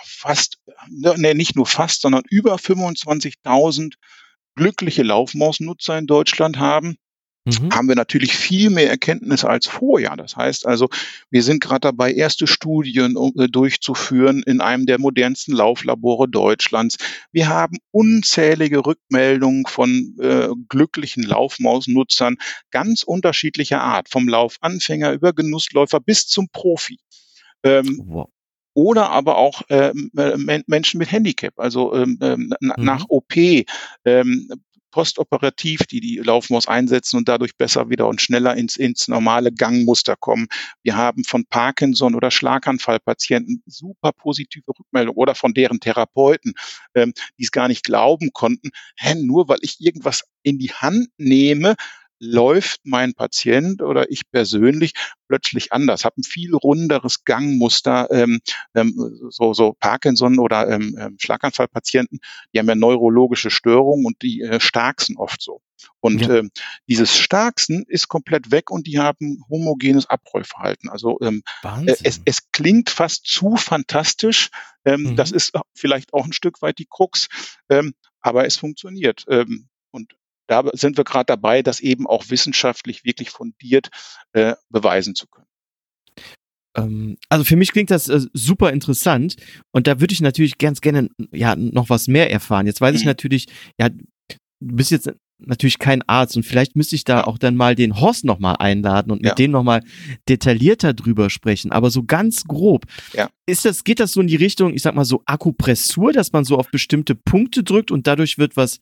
fast, 0.06 0.60
ne, 0.90 1.34
nicht 1.34 1.56
nur 1.56 1.66
fast, 1.66 2.02
sondern 2.02 2.24
über 2.30 2.56
25.000 2.56 3.96
glückliche 4.56 5.02
Laufmausnutzer 5.02 5.98
in 5.98 6.06
Deutschland 6.06 6.60
haben, 6.60 6.98
mhm. 7.46 7.70
haben 7.72 7.88
wir 7.88 7.96
natürlich 7.96 8.36
viel 8.36 8.70
mehr 8.70 8.90
Erkenntnisse 8.90 9.50
als 9.50 9.68
vorher. 9.68 10.16
Das 10.16 10.36
heißt 10.36 10.66
also, 10.66 10.90
wir 11.30 11.44
sind 11.44 11.62
gerade 11.62 11.82
dabei, 11.82 12.14
erste 12.14 12.48
Studien 12.48 13.16
äh, 13.38 13.48
durchzuführen 13.48 14.44
in 14.44 14.62
einem 14.62 14.86
der 14.86 15.00
modernsten 15.00 15.54
Lauflabore 15.54 16.28
Deutschlands. 16.28 16.98
Wir 17.32 17.50
haben 17.50 17.78
unzählige 17.92 18.86
Rückmeldungen 18.86 19.66
von 19.66 20.16
äh, 20.20 20.50
glücklichen 20.70 21.24
Laufmausnutzern 21.24 22.38
ganz 22.72 23.04
unterschiedlicher 23.04 23.82
Art, 23.82 24.10
vom 24.10 24.28
Laufanfänger 24.28 25.12
über 25.12 25.34
Genussläufer 25.34 26.00
bis 26.00 26.28
zum 26.28 26.50
Profi. 26.50 27.00
Ähm, 27.64 28.02
wow 28.06 28.30
oder 28.74 29.10
aber 29.12 29.38
auch 29.38 29.62
ähm, 29.70 30.12
äh, 30.18 30.64
Menschen 30.68 30.98
mit 30.98 31.12
Handicap, 31.12 31.60
also 31.60 31.94
ähm, 31.94 32.18
ähm 32.22 32.54
mhm. 32.60 32.74
nach 32.78 33.06
OP, 33.08 33.36
ähm, 34.06 34.50
postoperativ, 34.94 35.82
die 35.88 36.00
die 36.00 36.18
Laufmaus 36.18 36.68
einsetzen 36.68 37.18
und 37.18 37.28
dadurch 37.28 37.58
besser 37.58 37.90
wieder 37.90 38.08
und 38.08 38.22
schneller 38.22 38.56
ins, 38.56 38.76
ins 38.76 39.08
normale 39.08 39.52
Gangmuster 39.52 40.16
kommen. 40.16 40.48
Wir 40.84 40.96
haben 40.96 41.24
von 41.24 41.46
Parkinson 41.50 42.14
oder 42.14 42.30
Schlaganfallpatienten 42.30 43.64
super 43.66 44.12
positive 44.12 44.72
Rückmeldungen 44.80 45.18
oder 45.18 45.34
von 45.34 45.56
deren 45.56 45.80
Therapeuten, 45.80 46.54
ähm, 46.94 47.14
die 47.40 47.44
es 47.44 47.52
gar 47.52 47.68
nicht 47.68 47.84
glauben 47.84 48.30
konnten, 48.34 48.70
hä, 48.96 49.16
nur 49.16 49.50
weil 49.50 49.60
ich 49.62 49.82
irgendwas 49.82 50.24
in 50.44 50.60
die 50.60 50.72
Hand 50.72 51.08
nehme, 51.18 51.76
läuft 52.24 52.82
mein 52.86 53.14
Patient 53.14 53.82
oder 53.82 54.10
ich 54.10 54.30
persönlich 54.32 54.94
plötzlich 55.28 55.74
anders, 55.74 56.06
habe 56.06 56.22
ein 56.22 56.24
viel 56.24 56.56
runderes 56.56 57.26
Gangmuster, 57.26 58.08
ähm, 58.12 58.40
ähm, 58.76 58.94
so, 59.30 59.54
so 59.54 59.74
Parkinson 59.80 60.40
oder 60.40 60.70
ähm, 60.70 60.96
ähm, 61.00 61.18
Schlaganfallpatienten, 61.20 62.20
die 62.54 62.60
haben 62.60 62.68
ja 62.68 62.76
neurologische 62.76 63.52
Störungen 63.52 64.06
und 64.06 64.22
die 64.22 64.42
äh, 64.42 64.60
starksen 64.60 65.18
oft 65.18 65.42
so. 65.42 65.62
Und 66.00 66.22
ja. 66.22 66.38
ähm, 66.38 66.52
dieses 66.88 67.18
Starksen 67.18 67.84
ist 67.88 68.08
komplett 68.08 68.52
weg 68.52 68.72
und 68.72 68.88
die 68.88 69.00
haben 69.00 69.44
homogenes 69.50 70.10
Abrollverhalten. 70.10 70.90
Also 70.90 71.18
ähm, 71.22 71.44
äh, 71.64 71.96
es, 72.04 72.22
es 72.24 72.52
klingt 72.52 72.90
fast 72.90 73.26
zu 73.26 73.58
fantastisch. 73.58 74.50
Ähm, 74.86 75.04
mhm. 75.04 75.16
Das 75.18 75.32
ist 75.32 75.54
vielleicht 75.74 76.14
auch 76.14 76.26
ein 76.26 76.34
Stück 76.34 76.62
weit 76.62 76.78
die 76.78 76.88
Krux, 76.90 77.28
ähm, 77.70 77.94
aber 78.22 78.46
es 78.46 78.56
funktioniert. 78.56 79.26
Ähm, 79.28 79.68
da 80.48 80.64
sind 80.74 80.98
wir 80.98 81.04
gerade 81.04 81.26
dabei, 81.26 81.62
das 81.62 81.80
eben 81.80 82.08
auch 82.08 82.30
wissenschaftlich 82.30 83.04
wirklich 83.04 83.30
fundiert 83.30 83.90
äh, 84.34 84.56
beweisen 84.70 85.16
zu 85.16 85.28
können. 85.28 85.48
Ähm, 86.76 87.18
also 87.30 87.44
für 87.44 87.56
mich 87.56 87.72
klingt 87.72 87.92
das 87.92 88.10
äh, 88.10 88.22
super 88.34 88.72
interessant 88.72 89.36
und 89.72 89.88
da 89.88 90.00
würde 90.00 90.14
ich 90.14 90.22
natürlich 90.22 90.58
ganz 90.58 90.82
gerne 90.82 91.10
ja 91.32 91.56
noch 91.56 91.90
was 91.90 92.08
mehr 92.08 92.32
erfahren. 92.32 92.66
Jetzt 92.66 92.82
weiß 92.82 92.96
ich 92.96 93.04
mhm. 93.04 93.10
natürlich, 93.10 93.48
ja, 93.80 93.90
du 93.90 93.98
bist 94.60 94.92
jetzt 94.92 95.10
natürlich 95.46 95.80
kein 95.80 96.02
Arzt 96.04 96.38
und 96.38 96.44
vielleicht 96.44 96.76
müsste 96.76 96.96
ich 96.96 97.04
da 97.04 97.24
auch 97.24 97.38
dann 97.38 97.56
mal 97.56 97.76
den 97.76 98.00
Horst 98.00 98.24
nochmal 98.24 98.56
einladen 98.60 99.12
und 99.12 99.22
mit 99.22 99.30
ja. 99.30 99.36
dem 99.36 99.52
nochmal 99.52 99.82
detaillierter 100.30 100.94
drüber 100.94 101.30
sprechen. 101.30 101.72
Aber 101.72 101.90
so 101.90 102.04
ganz 102.04 102.46
grob, 102.46 102.86
ja. 103.14 103.30
ist 103.46 103.66
das, 103.66 103.84
geht 103.84 104.00
das 104.00 104.14
so 104.14 104.22
in 104.22 104.28
die 104.28 104.36
Richtung, 104.36 104.74
ich 104.74 104.82
sag 104.82 104.96
mal 104.96 105.06
so 105.06 105.22
Akupressur, 105.26 106.14
dass 106.14 106.32
man 106.32 106.46
so 106.46 106.58
auf 106.58 106.70
bestimmte 106.72 107.16
Punkte 107.16 107.64
drückt 107.64 107.92
und 107.92 108.08
dadurch 108.08 108.38
wird 108.38 108.56
was 108.56 108.80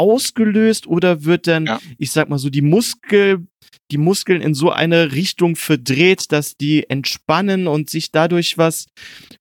ausgelöst 0.00 0.86
oder 0.86 1.24
wird 1.24 1.46
dann, 1.46 1.66
ja. 1.66 1.80
ich 1.98 2.10
sag 2.10 2.30
mal 2.30 2.38
so, 2.38 2.48
die 2.48 2.62
Muskel, 2.62 3.46
die 3.90 3.98
Muskeln 3.98 4.40
in 4.40 4.54
so 4.54 4.70
eine 4.70 5.12
Richtung 5.12 5.56
verdreht, 5.56 6.32
dass 6.32 6.56
die 6.56 6.88
entspannen 6.88 7.66
und 7.66 7.90
sich 7.90 8.10
dadurch 8.10 8.56
was 8.56 8.86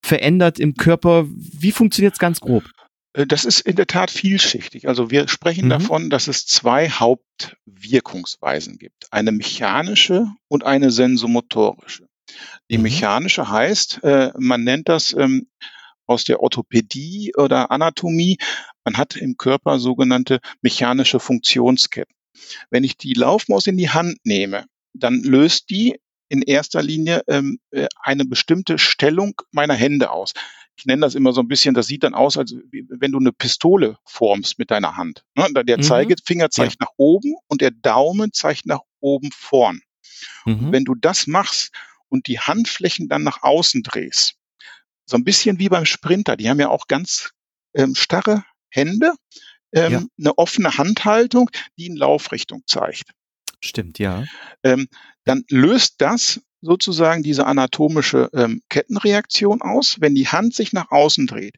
verändert 0.03 0.59
im 0.59 0.75
Körper? 0.75 1.25
Wie 1.29 1.71
funktioniert 1.71 2.13
es 2.13 2.19
ganz 2.19 2.41
grob? 2.41 2.63
Äh, 3.13 3.25
das 3.25 3.45
ist 3.45 3.61
in 3.61 3.75
der 3.77 3.87
Tat 3.87 4.11
vielschichtig. 4.11 4.87
Also 4.87 5.09
wir 5.11 5.27
sprechen 5.27 5.65
mhm. 5.65 5.69
davon, 5.69 6.09
dass 6.09 6.27
es 6.27 6.45
zwei 6.45 6.89
Hauptwirkungsweisen 6.89 8.77
gibt. 8.77 9.11
Eine 9.11 9.31
mechanische 9.31 10.27
und 10.47 10.65
eine 10.65 10.91
sensomotorische. 10.91 12.07
Die 12.69 12.77
mhm. 12.77 12.83
mechanische 12.83 13.49
heißt, 13.49 14.03
äh, 14.03 14.31
man 14.37 14.63
nennt 14.63 14.89
das 14.89 15.13
ähm, 15.17 15.47
aus 16.09 16.23
der 16.23 16.41
Orthopädie 16.41 17.33
oder 17.37 17.71
Anatomie 17.71 18.37
man 18.89 18.97
hat 18.97 19.15
im 19.15 19.37
Körper 19.37 19.77
sogenannte 19.77 20.39
mechanische 20.61 21.19
Funktionsketten. 21.19 22.15
Wenn 22.71 22.83
ich 22.83 22.97
die 22.97 23.13
Laufmaus 23.13 23.67
in 23.67 23.77
die 23.77 23.91
Hand 23.91 24.17
nehme, 24.23 24.65
dann 24.93 25.21
löst 25.21 25.69
die 25.69 25.99
in 26.27 26.41
erster 26.41 26.81
Linie 26.81 27.21
ähm, 27.27 27.59
äh, 27.69 27.87
eine 28.01 28.25
bestimmte 28.25 28.79
Stellung 28.79 29.33
meiner 29.51 29.75
Hände 29.75 30.09
aus. 30.09 30.33
Ich 30.75 30.85
nenne 30.85 31.01
das 31.01 31.13
immer 31.13 31.33
so 31.33 31.41
ein 31.41 31.47
bisschen, 31.47 31.75
das 31.75 31.85
sieht 31.85 32.03
dann 32.03 32.15
aus, 32.15 32.37
als 32.37 32.55
wenn 32.71 33.11
du 33.11 33.19
eine 33.19 33.31
Pistole 33.31 33.97
formst 34.05 34.57
mit 34.57 34.71
deiner 34.71 34.97
Hand. 34.97 35.23
Ne? 35.35 35.63
Der 35.65 35.77
mhm. 35.77 35.83
Zeigefinger 35.83 36.49
zeigt 36.49 36.77
ja. 36.79 36.85
nach 36.85 36.93
oben 36.97 37.35
und 37.47 37.61
der 37.61 37.71
Daumen 37.71 38.33
zeigt 38.33 38.65
nach 38.65 38.81
oben 39.01 39.29
vorn. 39.31 39.81
Mhm. 40.45 40.71
Wenn 40.71 40.85
du 40.85 40.95
das 40.95 41.27
machst 41.27 41.71
und 42.07 42.25
die 42.25 42.39
Handflächen 42.39 43.07
dann 43.07 43.21
nach 43.21 43.43
außen 43.43 43.83
drehst, 43.83 44.38
so 45.09 45.17
ein 45.17 45.23
bisschen 45.23 45.59
wie 45.59 45.69
beim 45.69 45.85
Sprinter, 45.85 46.37
die 46.37 46.49
haben 46.49 46.59
ja 46.59 46.69
auch 46.69 46.87
ganz 46.87 47.31
ähm, 47.73 47.95
starre 47.95 48.43
Hände, 48.69 49.13
ähm, 49.73 49.91
ja. 49.91 50.03
eine 50.19 50.37
offene 50.37 50.77
Handhaltung, 50.77 51.49
die 51.77 51.87
in 51.87 51.95
Laufrichtung 51.95 52.61
zeigt. 52.67 53.11
Stimmt, 53.59 53.97
ja. 53.99 54.25
Ähm, 54.63 54.87
dann 55.25 55.43
löst 55.49 55.95
das 55.97 56.41
sozusagen 56.61 57.23
diese 57.23 57.45
anatomische 57.45 58.29
ähm, 58.33 58.61
Kettenreaktion 58.69 59.61
aus. 59.61 59.97
Wenn 59.99 60.13
die 60.13 60.27
Hand 60.27 60.53
sich 60.53 60.73
nach 60.73 60.91
außen 60.91 61.25
dreht, 61.25 61.55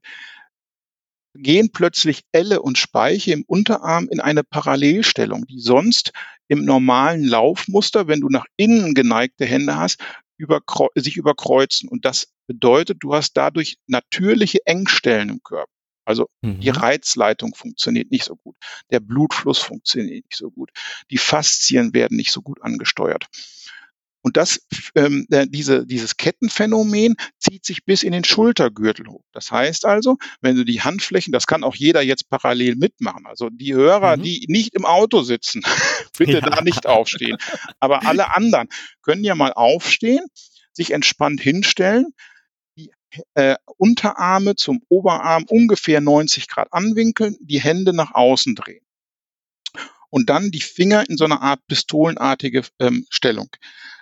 gehen 1.34 1.72
plötzlich 1.72 2.24
Elle 2.32 2.62
und 2.62 2.78
Speiche 2.78 3.32
im 3.32 3.44
Unterarm 3.48 4.08
in 4.10 4.20
eine 4.20 4.44
Parallelstellung, 4.44 5.46
die 5.46 5.60
sonst 5.60 6.12
im 6.48 6.66
normalen 6.66 7.24
Laufmuster, 7.24 8.08
wenn 8.08 8.22
du 8.22 8.30
nach 8.30 8.46
innen 8.58 8.94
geneigte 8.94 9.46
Hände 9.46 9.78
hast, 9.78 10.00
überkreu 10.42 10.88
sich 10.96 11.18
überkreuzen. 11.18 11.88
Und 11.88 12.06
das 12.06 12.34
bedeutet, 12.48 12.98
du 13.02 13.14
hast 13.14 13.38
dadurch 13.38 13.78
natürliche 13.88 14.66
Engstellen 14.66 15.30
im 15.30 15.44
Körper. 15.44 15.72
Also 16.04 16.28
mhm. 16.42 16.60
die 16.60 16.70
Reizleitung 16.70 17.56
funktioniert 17.56 18.12
nicht 18.12 18.26
so 18.26 18.36
gut. 18.36 18.58
Der 18.90 19.00
Blutfluss 19.00 19.60
funktioniert 19.60 20.26
nicht 20.26 20.38
so 20.38 20.52
gut. 20.52 20.72
Die 21.12 21.18
Faszien 21.18 21.94
werden 21.94 22.18
nicht 22.18 22.32
so 22.32 22.42
gut 22.42 22.62
angesteuert. 22.62 23.28
Und 24.24 24.38
das, 24.38 24.68
ähm, 24.96 25.26
äh, 25.32 25.48
diese, 25.48 25.86
dieses 25.86 26.16
Kettenphänomen 26.16 27.16
zieht 27.40 27.66
sich 27.66 27.86
bis 27.86 28.04
in 28.04 28.12
den 28.12 28.24
Schultergürtel 28.24 29.08
hoch. 29.08 29.24
Das 29.32 29.52
heißt 29.52 29.86
also, 29.86 30.18
wenn 30.42 30.56
du 30.56 30.64
die 30.64 30.82
Handflächen, 30.82 31.32
das 31.32 31.48
kann 31.48 31.64
auch 31.64 31.76
jeder 31.76 32.02
jetzt 32.02 32.30
parallel 32.30 32.76
mitmachen. 32.76 33.26
Also 33.26 33.50
die 33.50 33.74
Hörer, 33.74 34.18
mhm. 34.18 34.24
die 34.24 34.46
nicht 34.48 34.76
im 34.76 34.86
Auto 34.86 35.24
sitzen, 35.24 35.64
bitte 36.26 36.40
ja. 36.40 36.42
da 36.42 36.62
nicht 36.62 36.86
aufstehen. 36.86 37.38
Aber 37.80 38.06
alle 38.06 38.36
anderen 38.36 38.68
können 39.02 39.24
ja 39.24 39.34
mal 39.34 39.54
aufstehen, 39.54 40.26
sich 40.72 40.92
entspannt 40.92 41.42
hinstellen, 41.42 42.14
äh, 43.34 43.56
Unterarme 43.78 44.56
zum 44.56 44.82
Oberarm 44.88 45.46
ungefähr 45.50 46.00
90 46.00 46.48
Grad 46.48 46.72
anwinkeln, 46.72 47.36
die 47.42 47.60
Hände 47.60 47.94
nach 47.94 48.14
außen 48.14 48.56
drehen. 48.56 48.86
Und 50.10 50.30
dann 50.30 50.52
die 50.52 50.62
Finger 50.62 51.10
in 51.10 51.18
so 51.18 51.26
einer 51.26 51.42
Art 51.42 51.66
pistolenartige 51.68 52.64
ähm, 52.80 53.08
Stellung. 53.10 53.50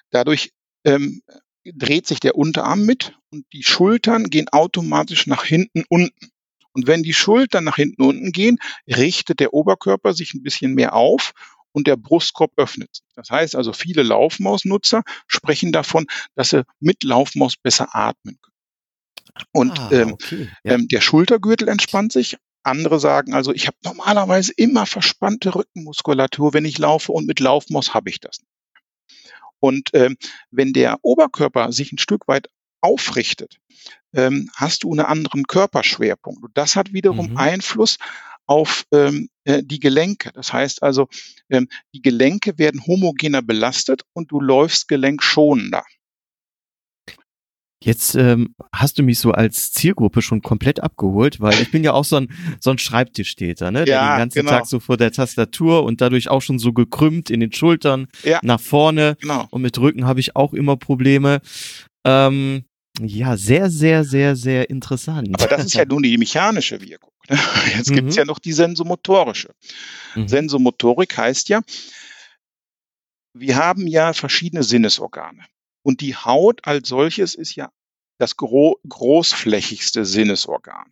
Dadurch 0.09 0.51
ähm, 0.83 1.21
dreht 1.63 2.07
sich 2.07 2.19
der 2.19 2.35
Unterarm 2.35 2.85
mit 2.85 3.17
und 3.31 3.45
die 3.53 3.63
Schultern 3.63 4.25
gehen 4.25 4.49
automatisch 4.49 5.25
nach 5.27 5.45
hinten 5.45 5.83
unten. 5.87 6.31
Und 6.73 6.87
wenn 6.87 7.03
die 7.03 7.13
Schultern 7.13 7.63
nach 7.63 7.75
hinten 7.75 8.01
unten 8.01 8.31
gehen, 8.31 8.59
richtet 8.87 9.39
der 9.39 9.53
Oberkörper 9.53 10.13
sich 10.13 10.33
ein 10.33 10.43
bisschen 10.43 10.73
mehr 10.73 10.93
auf 10.93 11.33
und 11.71 11.87
der 11.87 11.97
Brustkorb 11.97 12.51
öffnet 12.57 12.95
sich. 12.95 13.05
Das 13.15 13.29
heißt 13.29 13.55
also, 13.55 13.73
viele 13.73 14.03
Laufmausnutzer 14.03 15.03
sprechen 15.27 15.71
davon, 15.71 16.07
dass 16.35 16.49
sie 16.49 16.63
mit 16.79 17.03
Laufmaus 17.03 17.55
besser 17.57 17.95
atmen 17.95 18.37
können. 18.41 19.45
Und 19.51 19.79
ah, 19.79 19.89
ähm, 19.91 20.13
okay. 20.13 20.49
ja. 20.63 20.73
ähm, 20.73 20.87
der 20.87 21.01
Schultergürtel 21.01 21.67
entspannt 21.67 22.11
sich, 22.11 22.37
andere 22.63 22.99
sagen 22.99 23.33
also, 23.33 23.53
ich 23.53 23.67
habe 23.67 23.77
normalerweise 23.83 24.51
immer 24.55 24.85
verspannte 24.85 25.55
Rückenmuskulatur, 25.55 26.53
wenn 26.53 26.65
ich 26.65 26.77
laufe 26.77 27.11
und 27.11 27.25
mit 27.25 27.39
Laufmoss 27.39 27.93
habe 27.93 28.09
ich 28.09 28.19
das. 28.19 28.39
Und 29.59 29.89
ähm, 29.93 30.17
wenn 30.51 30.73
der 30.73 30.99
Oberkörper 31.01 31.71
sich 31.71 31.91
ein 31.91 31.97
Stück 31.97 32.27
weit 32.27 32.49
aufrichtet, 32.81 33.57
ähm, 34.13 34.49
hast 34.55 34.83
du 34.83 34.91
einen 34.91 35.05
anderen 35.05 35.47
Körperschwerpunkt. 35.47 36.43
Und 36.43 36.57
das 36.57 36.75
hat 36.75 36.93
wiederum 36.93 37.31
mhm. 37.31 37.37
Einfluss 37.37 37.97
auf 38.49 38.85
ähm, 38.91 39.29
äh, 39.43 39.61
die 39.63 39.79
Gelenke. 39.79 40.31
Das 40.33 40.51
heißt 40.51 40.81
also, 40.81 41.07
ähm, 41.49 41.69
die 41.93 42.01
Gelenke 42.01 42.57
werden 42.57 42.85
homogener 42.85 43.43
belastet 43.43 44.01
und 44.13 44.31
du 44.31 44.41
läufst 44.41 44.87
gelenkschonender. 44.87 45.83
Jetzt 47.81 48.15
ähm, 48.15 48.55
hast 48.73 48.97
du 48.97 49.03
mich 49.03 49.19
so 49.19 49.31
als 49.31 49.71
Zielgruppe 49.71 50.21
schon 50.21 50.41
komplett 50.41 50.81
abgeholt, 50.81 51.39
weil 51.39 51.61
ich 51.61 51.71
bin 51.71 51.83
ja 51.83 51.93
auch 51.93 52.03
so 52.03 52.17
ein, 52.17 52.29
so 52.59 52.71
ein 52.71 52.77
Schreibtischtäter, 52.77 53.71
ne? 53.71 53.85
der 53.85 54.01
den 54.01 54.17
ganzen 54.17 54.39
genau. 54.39 54.51
Tag 54.51 54.65
so 54.65 54.81
vor 54.81 54.97
der 54.97 55.13
Tastatur 55.13 55.83
und 55.83 56.01
dadurch 56.01 56.29
auch 56.29 56.41
schon 56.41 56.59
so 56.59 56.73
gekrümmt 56.73 57.29
in 57.29 57.39
den 57.39 57.53
Schultern 57.53 58.07
ja. 58.23 58.39
nach 58.41 58.59
vorne. 58.59 59.15
Genau. 59.21 59.47
Und 59.51 59.61
mit 59.61 59.77
Rücken 59.77 60.05
habe 60.05 60.19
ich 60.19 60.35
auch 60.35 60.53
immer 60.53 60.75
Probleme. 60.75 61.39
Ähm, 62.03 62.65
ja, 62.99 63.37
sehr, 63.37 63.69
sehr, 63.69 64.03
sehr, 64.03 64.35
sehr 64.35 64.69
interessant. 64.69 65.29
Aber 65.33 65.47
das 65.47 65.65
ist 65.65 65.75
ja 65.75 65.85
nun 65.87 66.03
die 66.03 66.17
mechanische 66.17 66.81
Wirkung. 66.81 67.08
Jetzt 67.75 67.91
mhm. 67.91 67.95
gibt 67.95 68.09
es 68.09 68.15
ja 68.15 68.25
noch 68.25 68.39
die 68.39 68.53
sensomotorische. 68.53 69.53
Mhm. 70.15 70.27
Sensomotorik 70.27 71.17
heißt 71.17 71.49
ja, 71.49 71.61
wir 73.33 73.55
haben 73.55 73.87
ja 73.87 74.13
verschiedene 74.13 74.63
Sinnesorgane. 74.63 75.45
Und 75.83 76.01
die 76.01 76.15
Haut 76.15 76.65
als 76.65 76.89
solches 76.89 77.35
ist 77.35 77.55
ja 77.55 77.71
das 78.17 78.35
gro 78.35 78.79
großflächigste 78.87 80.05
Sinnesorgan. 80.05 80.91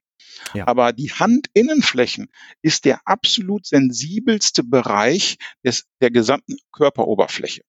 Ja. 0.54 0.68
Aber 0.68 0.94
die 0.94 1.12
Handinnenflächen 1.12 2.30
ist 2.62 2.86
der 2.86 3.02
absolut 3.06 3.66
sensibelste 3.66 4.64
Bereich 4.64 5.38
des, 5.64 5.86
der 6.00 6.12
gesamten 6.12 6.58
Körperoberfläche. 6.72 7.64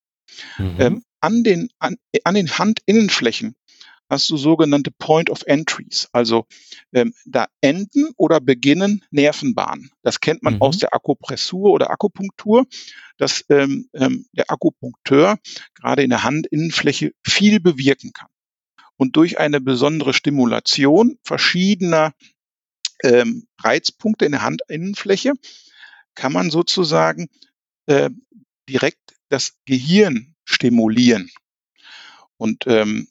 Mhm. 0.59 0.76
Ähm, 0.78 1.02
an, 1.20 1.42
den, 1.42 1.70
an, 1.78 1.96
an 2.24 2.35
den 2.35 2.59
Handinnenflächen 2.59 3.57
hast 4.09 4.31
du 4.31 4.37
sogenannte 4.37 4.90
Point 4.90 5.31
of 5.31 5.42
Entries. 5.47 6.09
Also 6.12 6.47
ähm, 6.92 7.14
da 7.27 7.47
enden 7.61 8.11
oder 8.16 8.40
beginnen 8.40 9.05
Nervenbahnen. 9.11 9.90
Das 10.03 10.21
kennt 10.21 10.42
man 10.42 10.55
mhm. 10.55 10.62
aus 10.62 10.79
der 10.79 10.94
Akupressur 10.94 11.71
oder 11.71 11.90
Akupunktur, 11.90 12.66
dass 13.18 13.44
ähm, 13.51 13.88
ähm, 13.94 14.27
der 14.33 14.51
Akupunkteur 14.51 15.38
gerade 15.75 16.03
in 16.03 16.11
der 16.11 16.25
Handinnenfläche 16.25 17.12
viel 17.27 17.61
bewirken 17.61 18.12
kann. 18.12 18.29
Und 18.97 19.16
durch 19.16 19.38
eine 19.38 19.61
besondere 19.61 20.12
Stimulation 20.12 21.18
verschiedener 21.23 22.14
ähm, 23.05 23.47
Reizpunkte 23.61 24.25
in 24.25 24.33
der 24.33 24.42
Handinnenfläche 24.44 25.35
kann 26.14 26.33
man 26.33 26.51
sozusagen 26.51 27.29
äh, 27.87 28.11
direkt 28.68 29.14
das 29.29 29.57
Gehirn 29.66 30.35
stimulieren. 30.44 31.31
Und 32.38 32.66
ähm, 32.66 33.09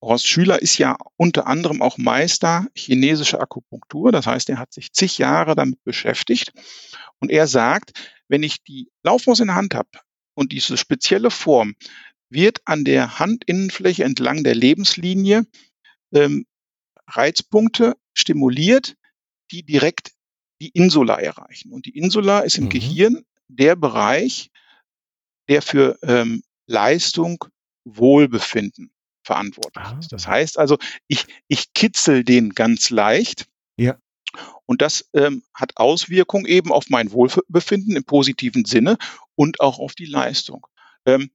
Horst 0.00 0.26
Schüler 0.26 0.60
ist 0.60 0.78
ja 0.78 0.96
unter 1.16 1.46
anderem 1.46 1.80
auch 1.82 1.98
Meister 1.98 2.66
chinesischer 2.74 3.40
Akupunktur. 3.40 4.12
Das 4.12 4.26
heißt, 4.26 4.48
er 4.50 4.58
hat 4.58 4.72
sich 4.72 4.92
zig 4.92 5.18
Jahre 5.18 5.54
damit 5.54 5.82
beschäftigt. 5.84 6.52
Und 7.20 7.30
er 7.30 7.46
sagt, 7.46 7.92
wenn 8.28 8.42
ich 8.42 8.62
die 8.64 8.90
Laufmaus 9.02 9.40
in 9.40 9.46
der 9.46 9.56
Hand 9.56 9.74
habe 9.74 9.88
und 10.34 10.52
diese 10.52 10.76
spezielle 10.76 11.30
Form 11.30 11.74
wird 12.28 12.60
an 12.64 12.84
der 12.84 13.18
Handinnenfläche 13.20 14.04
entlang 14.04 14.42
der 14.42 14.54
Lebenslinie 14.54 15.46
ähm, 16.12 16.46
Reizpunkte 17.06 17.96
stimuliert, 18.14 18.96
die 19.52 19.62
direkt 19.62 20.12
die 20.60 20.70
Insula 20.70 21.20
erreichen. 21.20 21.72
Und 21.72 21.86
die 21.86 21.96
Insula 21.96 22.40
ist 22.40 22.58
im 22.58 22.64
mhm. 22.64 22.70
Gehirn 22.70 23.24
der 23.48 23.76
Bereich, 23.76 24.50
der 25.48 25.62
für 25.62 25.96
ähm, 26.02 26.42
Leistung, 26.66 27.44
Wohlbefinden 27.84 28.90
verantwortlich 29.26 29.84
ah. 29.84 29.98
ist. 29.98 30.12
Das 30.12 30.26
heißt 30.26 30.58
also, 30.58 30.78
ich, 31.08 31.26
ich 31.48 31.74
kitzel 31.74 32.24
den 32.24 32.50
ganz 32.50 32.90
leicht. 32.90 33.46
Ja. 33.76 33.98
Und 34.66 34.82
das 34.82 35.08
ähm, 35.12 35.42
hat 35.54 35.76
Auswirkungen 35.76 36.46
eben 36.46 36.72
auf 36.72 36.88
mein 36.88 37.12
Wohlbefinden 37.12 37.96
im 37.96 38.04
positiven 38.04 38.64
Sinne 38.64 38.96
und 39.34 39.60
auch 39.60 39.78
auf 39.78 39.94
die 39.94 40.06
Leistung. 40.06 40.66
Ähm, 41.04 41.30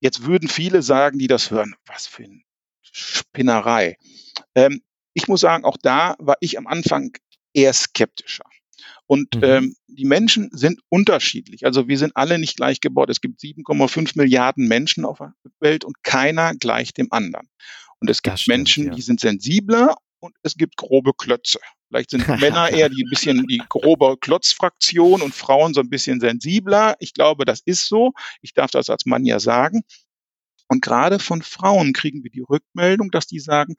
jetzt 0.00 0.24
würden 0.24 0.48
viele 0.48 0.82
sagen, 0.82 1.18
die 1.18 1.26
das 1.26 1.50
hören, 1.50 1.74
was 1.86 2.06
für 2.06 2.24
eine 2.24 2.42
Spinnerei. 2.82 3.96
Ähm, 4.54 4.82
ich 5.14 5.28
muss 5.28 5.40
sagen, 5.40 5.64
auch 5.64 5.76
da 5.76 6.16
war 6.18 6.36
ich 6.40 6.58
am 6.58 6.66
Anfang 6.66 7.16
eher 7.52 7.72
skeptischer. 7.72 8.44
Und 9.06 9.34
mhm. 9.36 9.44
ähm, 9.44 9.76
die 9.86 10.04
Menschen 10.04 10.50
sind 10.52 10.80
unterschiedlich. 10.88 11.66
Also 11.66 11.88
wir 11.88 11.98
sind 11.98 12.16
alle 12.16 12.38
nicht 12.38 12.56
gleich 12.56 12.80
gebaut. 12.80 13.10
Es 13.10 13.20
gibt 13.20 13.40
7,5 13.40 14.12
Milliarden 14.16 14.66
Menschen 14.66 15.04
auf 15.04 15.18
der 15.18 15.34
Welt 15.60 15.84
und 15.84 16.02
keiner 16.02 16.54
gleich 16.54 16.92
dem 16.92 17.08
anderen. 17.10 17.48
Und 18.00 18.10
es 18.10 18.22
gibt 18.22 18.38
stimmt, 18.38 18.58
Menschen, 18.58 18.86
ja. 18.86 18.94
die 18.94 19.02
sind 19.02 19.20
sensibler 19.20 19.96
und 20.20 20.34
es 20.42 20.56
gibt 20.56 20.76
grobe 20.76 21.12
Klötze. 21.12 21.58
Vielleicht 21.88 22.10
sind 22.10 22.26
Männer 22.40 22.70
eher 22.70 22.88
die 22.88 23.04
bisschen 23.08 23.46
die 23.46 23.62
grobe 23.68 24.16
Klotzfraktion 24.20 25.22
und 25.22 25.34
Frauen 25.34 25.74
so 25.74 25.80
ein 25.80 25.90
bisschen 25.90 26.20
sensibler. 26.20 26.96
Ich 26.98 27.14
glaube, 27.14 27.44
das 27.44 27.60
ist 27.64 27.86
so. 27.86 28.12
Ich 28.42 28.52
darf 28.54 28.70
das 28.70 28.90
als 28.90 29.06
Mann 29.06 29.24
ja 29.24 29.38
sagen. 29.38 29.82
Und 30.68 30.82
gerade 30.82 31.18
von 31.18 31.42
Frauen 31.42 31.92
kriegen 31.92 32.24
wir 32.24 32.30
die 32.30 32.40
Rückmeldung, 32.40 33.10
dass 33.10 33.26
die 33.26 33.38
sagen, 33.38 33.76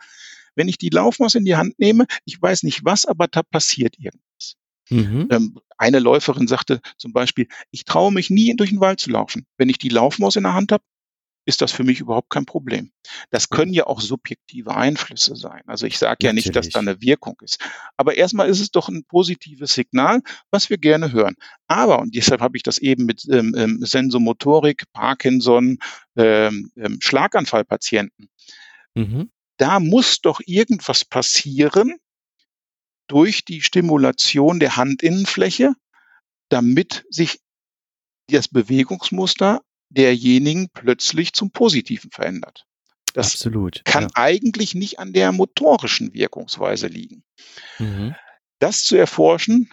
wenn 0.55 0.67
ich 0.67 0.77
die 0.77 0.89
Laufmaus 0.89 1.36
in 1.36 1.45
die 1.45 1.55
Hand 1.55 1.77
nehme, 1.79 2.05
ich 2.25 2.41
weiß 2.41 2.63
nicht 2.63 2.86
was, 2.86 3.05
aber 3.05 3.27
da 3.27 3.43
passiert 3.43 3.97
irgendwas. 3.99 4.55
Mhm. 4.89 5.28
Ähm, 5.32 5.60
eine 5.78 6.00
Läuferin 6.00 6.48
sagte 6.48 6.80
zum 6.98 7.13
Beispiel, 7.13 7.48
ich 7.71 7.86
traue 7.86 8.12
mich 8.12 8.30
nie 8.30 8.56
durch 8.56 8.69
den 8.69 8.80
Wald 8.80 9.00
zu 9.00 9.10
laufen. 9.10 9.45
Wenn 9.58 9.69
ich 9.69 9.78
die 9.78 9.89
Laufmaus 9.89 10.36
in 10.36 10.43
der 10.43 10.54
Hand 10.54 10.71
habe, 10.71 10.84
ist 11.45 11.62
das 11.62 11.71
für 11.71 11.84
mich 11.84 12.00
überhaupt 12.00 12.32
kein 12.32 12.45
Problem. 12.45 12.91
Das 13.30 13.50
können 13.50 13.71
ja 13.71 13.86
auch 13.86 14.02
subjektive 14.02 14.76
Einflüsse 14.76 15.36
sein. 15.36 15.62
Also 15.67 15.86
ich 15.86 16.00
sage 16.00 16.26
ja 16.26 16.34
nicht, 16.34 16.56
dass 16.56 16.69
da 16.69 16.80
eine 16.80 17.02
Wirkung 17.02 17.38
ist. 17.41 17.60
Aber 17.98 18.17
erstmal 18.17 18.50
ist 18.50 18.60
es 18.60 18.71
doch 18.71 18.89
ein 18.89 19.06
positives 19.06 19.74
Signal, 19.74 20.21
was 20.50 20.69
wir 20.71 20.78
gerne 20.78 21.12
hören. 21.12 21.36
Aber, 21.67 22.00
und 22.00 22.15
deshalb 22.15 22.41
habe 22.41 22.58
ich 22.58 22.63
das 22.63 22.80
eben 22.80 23.06
mit 23.06 23.26
ähm, 23.32 23.54
ähm, 23.56 23.78
Sensomotorik, 23.82 24.86
Parkinson, 24.91 25.78
ähm, 26.15 26.71
ähm, 26.76 26.98
Schlaganfallpatienten. 27.00 28.30
Mhm. 28.95 29.30
Da 29.58 29.80
muss 29.80 30.21
doch 30.21 30.41
irgendwas 30.45 31.06
passieren, 31.06 31.95
durch 33.08 33.46
die 33.46 33.62
Stimulation 33.62 34.60
der 34.60 34.78
Handinnenfläche, 34.78 35.74
damit 36.50 37.06
sich 37.10 37.39
das 38.30 38.48
Bewegungsmuster 38.48 39.62
derjenigen 39.89 40.70
plötzlich 40.74 41.34
zum 41.34 41.52
Positiven 41.52 42.12
verändert. 42.12 42.65
Das 43.13 43.32
Absolut, 43.32 43.82
kann 43.86 44.04
ja. 44.04 44.10
eigentlich 44.15 44.76
nicht 44.76 45.00
an 45.00 45.13
der 45.13 45.32
motorischen 45.32 46.13
Wirkungsweise 46.13 46.88
liegen. 46.88 47.24
Mhm. 47.80 48.15
Das 48.60 48.84
zu 48.84 48.98
erforschen, 48.98 49.70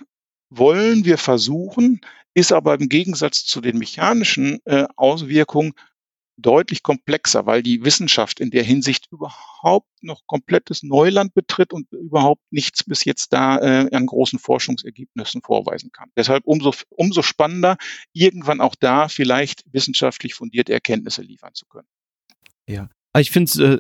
wollen 0.49 1.05
wir 1.05 1.19
versuchen, 1.19 2.01
ist 2.35 2.53
aber 2.53 2.75
im 2.75 2.89
Gegensatz 2.89 3.45
zu 3.45 3.61
den 3.61 3.79
mechanischen 3.79 4.61
äh, 4.65 4.87
Auswirkungen 4.97 5.73
deutlich 6.37 6.83
komplexer, 6.83 7.47
weil 7.47 7.63
die 7.63 7.85
Wissenschaft 7.85 8.41
in 8.41 8.51
der 8.51 8.63
Hinsicht 8.63 9.09
überhaupt 9.11 9.89
noch 10.03 10.23
komplettes 10.27 10.83
Neuland 10.83 11.35
betritt 11.35 11.73
und 11.73 11.91
überhaupt 11.93 12.43
nichts 12.51 12.85
bis 12.85 13.05
jetzt 13.05 13.33
da 13.33 13.59
äh, 13.59 13.95
an 13.95 14.07
großen 14.07 14.39
Forschungsergebnissen 14.39 15.43
vorweisen 15.43 15.93
kann. 15.93 16.11
Deshalb 16.17 16.45
umso, 16.47 16.75
umso 16.91 17.23
spannender, 17.23 17.77
irgendwann 18.13 18.61
auch 18.61 18.75
da 18.75 19.09
vielleicht 19.09 19.65
wissenschaftlich 19.73 20.35
fundierte 20.35 20.73
Erkenntnisse 20.73 21.23
liefern 21.23 21.55
zu 21.55 21.67
können. 21.67 21.89
Ja, 22.67 22.89
ich 23.19 23.31
finde 23.31 23.51
es 23.51 23.59
äh, 23.59 23.79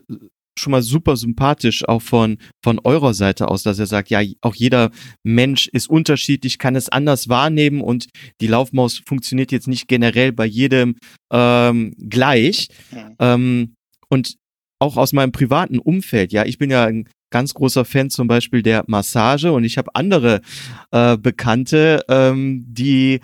schon 0.58 0.70
mal 0.70 0.82
super 0.82 1.16
sympathisch, 1.16 1.86
auch 1.88 2.02
von, 2.02 2.38
von 2.62 2.78
eurer 2.84 3.14
Seite 3.14 3.48
aus, 3.48 3.62
dass 3.62 3.78
er 3.78 3.86
sagt, 3.86 4.10
ja, 4.10 4.20
auch 4.40 4.54
jeder 4.54 4.90
Mensch 5.22 5.68
ist 5.68 5.88
unterschiedlich, 5.88 6.58
kann 6.58 6.76
es 6.76 6.88
anders 6.88 7.28
wahrnehmen 7.28 7.80
und 7.80 8.08
die 8.40 8.46
Laufmaus 8.46 9.00
funktioniert 9.06 9.52
jetzt 9.52 9.68
nicht 9.68 9.88
generell 9.88 10.32
bei 10.32 10.46
jedem 10.46 10.96
ähm, 11.32 11.94
gleich. 11.98 12.68
Ja. 12.90 13.34
Ähm, 13.34 13.74
und 14.08 14.36
auch 14.78 14.96
aus 14.96 15.12
meinem 15.12 15.32
privaten 15.32 15.78
Umfeld, 15.78 16.32
ja, 16.32 16.44
ich 16.44 16.58
bin 16.58 16.70
ja 16.70 16.84
ein 16.84 17.08
ganz 17.30 17.54
großer 17.54 17.84
Fan 17.84 18.10
zum 18.10 18.28
Beispiel 18.28 18.62
der 18.62 18.84
Massage 18.86 19.52
und 19.52 19.64
ich 19.64 19.78
habe 19.78 19.94
andere 19.94 20.42
äh, 20.90 21.16
Bekannte, 21.16 22.04
ähm, 22.08 22.64
die 22.68 23.20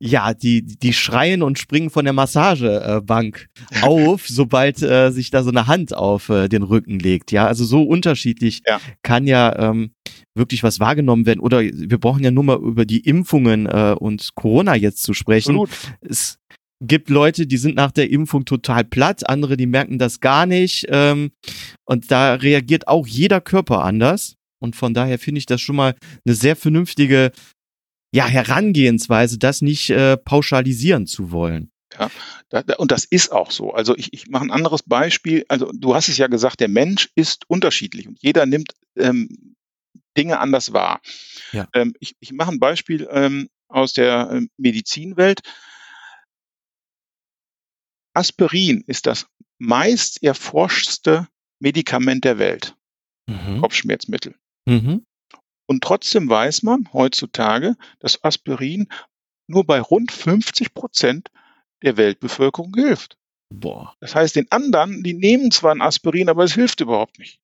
ja, 0.00 0.34
die, 0.34 0.62
die 0.62 0.92
schreien 0.92 1.42
und 1.42 1.58
springen 1.58 1.90
von 1.90 2.04
der 2.04 2.12
Massagebank 2.12 3.46
auf, 3.82 4.26
sobald 4.28 4.82
äh, 4.82 5.10
sich 5.10 5.30
da 5.30 5.42
so 5.42 5.50
eine 5.50 5.66
Hand 5.66 5.94
auf 5.94 6.28
äh, 6.28 6.48
den 6.48 6.62
Rücken 6.62 6.98
legt. 6.98 7.32
Ja, 7.32 7.46
also 7.46 7.64
so 7.64 7.82
unterschiedlich 7.82 8.62
ja. 8.66 8.80
kann 9.02 9.26
ja 9.26 9.70
ähm, 9.70 9.92
wirklich 10.34 10.62
was 10.62 10.80
wahrgenommen 10.80 11.26
werden. 11.26 11.40
Oder 11.40 11.62
wir 11.62 11.98
brauchen 11.98 12.24
ja 12.24 12.30
nur 12.30 12.44
mal 12.44 12.58
über 12.58 12.84
die 12.84 13.00
Impfungen 13.00 13.66
äh, 13.66 13.94
und 13.98 14.34
Corona 14.34 14.74
jetzt 14.74 15.02
zu 15.02 15.14
sprechen. 15.14 15.58
Absolut. 15.58 15.70
Es 16.00 16.38
gibt 16.82 17.08
Leute, 17.08 17.46
die 17.46 17.56
sind 17.56 17.76
nach 17.76 17.92
der 17.92 18.10
Impfung 18.10 18.44
total 18.44 18.84
platt, 18.84 19.28
andere, 19.28 19.56
die 19.56 19.66
merken 19.66 19.98
das 19.98 20.20
gar 20.20 20.46
nicht. 20.46 20.86
Ähm, 20.88 21.30
und 21.84 22.10
da 22.10 22.34
reagiert 22.34 22.88
auch 22.88 23.06
jeder 23.06 23.40
Körper 23.40 23.84
anders. 23.84 24.36
Und 24.60 24.76
von 24.76 24.94
daher 24.94 25.18
finde 25.18 25.38
ich 25.38 25.46
das 25.46 25.60
schon 25.60 25.76
mal 25.76 25.94
eine 26.24 26.34
sehr 26.34 26.56
vernünftige 26.56 27.32
ja, 28.14 28.26
Herangehensweise, 28.26 29.38
das 29.38 29.60
nicht 29.60 29.90
äh, 29.90 30.16
pauschalisieren 30.16 31.06
zu 31.06 31.32
wollen. 31.32 31.72
Ja, 31.98 32.10
da, 32.48 32.62
da, 32.62 32.76
und 32.76 32.92
das 32.92 33.04
ist 33.04 33.32
auch 33.32 33.50
so. 33.50 33.72
Also 33.72 33.96
ich, 33.96 34.12
ich 34.12 34.28
mache 34.28 34.44
ein 34.44 34.50
anderes 34.50 34.82
Beispiel. 34.82 35.44
Also 35.48 35.70
du 35.72 35.94
hast 35.94 36.08
es 36.08 36.18
ja 36.18 36.28
gesagt, 36.28 36.60
der 36.60 36.68
Mensch 36.68 37.10
ist 37.14 37.44
unterschiedlich 37.48 38.06
und 38.06 38.18
jeder 38.22 38.46
nimmt 38.46 38.72
ähm, 38.96 39.56
Dinge 40.16 40.38
anders 40.38 40.72
wahr. 40.72 41.00
Ja. 41.52 41.68
Ähm, 41.74 41.94
ich, 41.98 42.14
ich 42.20 42.32
mache 42.32 42.52
ein 42.52 42.60
Beispiel 42.60 43.08
ähm, 43.10 43.48
aus 43.68 43.92
der 43.92 44.30
äh, 44.30 44.46
Medizinwelt. 44.56 45.40
Aspirin 48.12 48.84
ist 48.86 49.06
das 49.06 49.26
meist 49.58 50.22
erforschte 50.22 51.28
Medikament 51.58 52.24
der 52.24 52.38
Welt. 52.38 52.76
Mhm. 53.26 53.60
Kopfschmerzmittel. 53.60 54.34
Mhm. 54.66 55.04
Und 55.66 55.82
trotzdem 55.82 56.28
weiß 56.28 56.62
man 56.62 56.92
heutzutage, 56.92 57.76
dass 57.98 58.22
Aspirin 58.22 58.88
nur 59.46 59.64
bei 59.64 59.80
rund 59.80 60.12
50 60.12 60.74
Prozent 60.74 61.30
der 61.82 61.96
Weltbevölkerung 61.96 62.72
hilft. 62.74 63.16
Boah. 63.50 63.94
Das 64.00 64.14
heißt, 64.14 64.36
den 64.36 64.50
anderen, 64.50 65.02
die 65.02 65.14
nehmen 65.14 65.50
zwar 65.50 65.74
ein 65.74 65.82
Aspirin, 65.82 66.28
aber 66.28 66.44
es 66.44 66.54
hilft 66.54 66.80
überhaupt 66.80 67.18
nicht. 67.18 67.40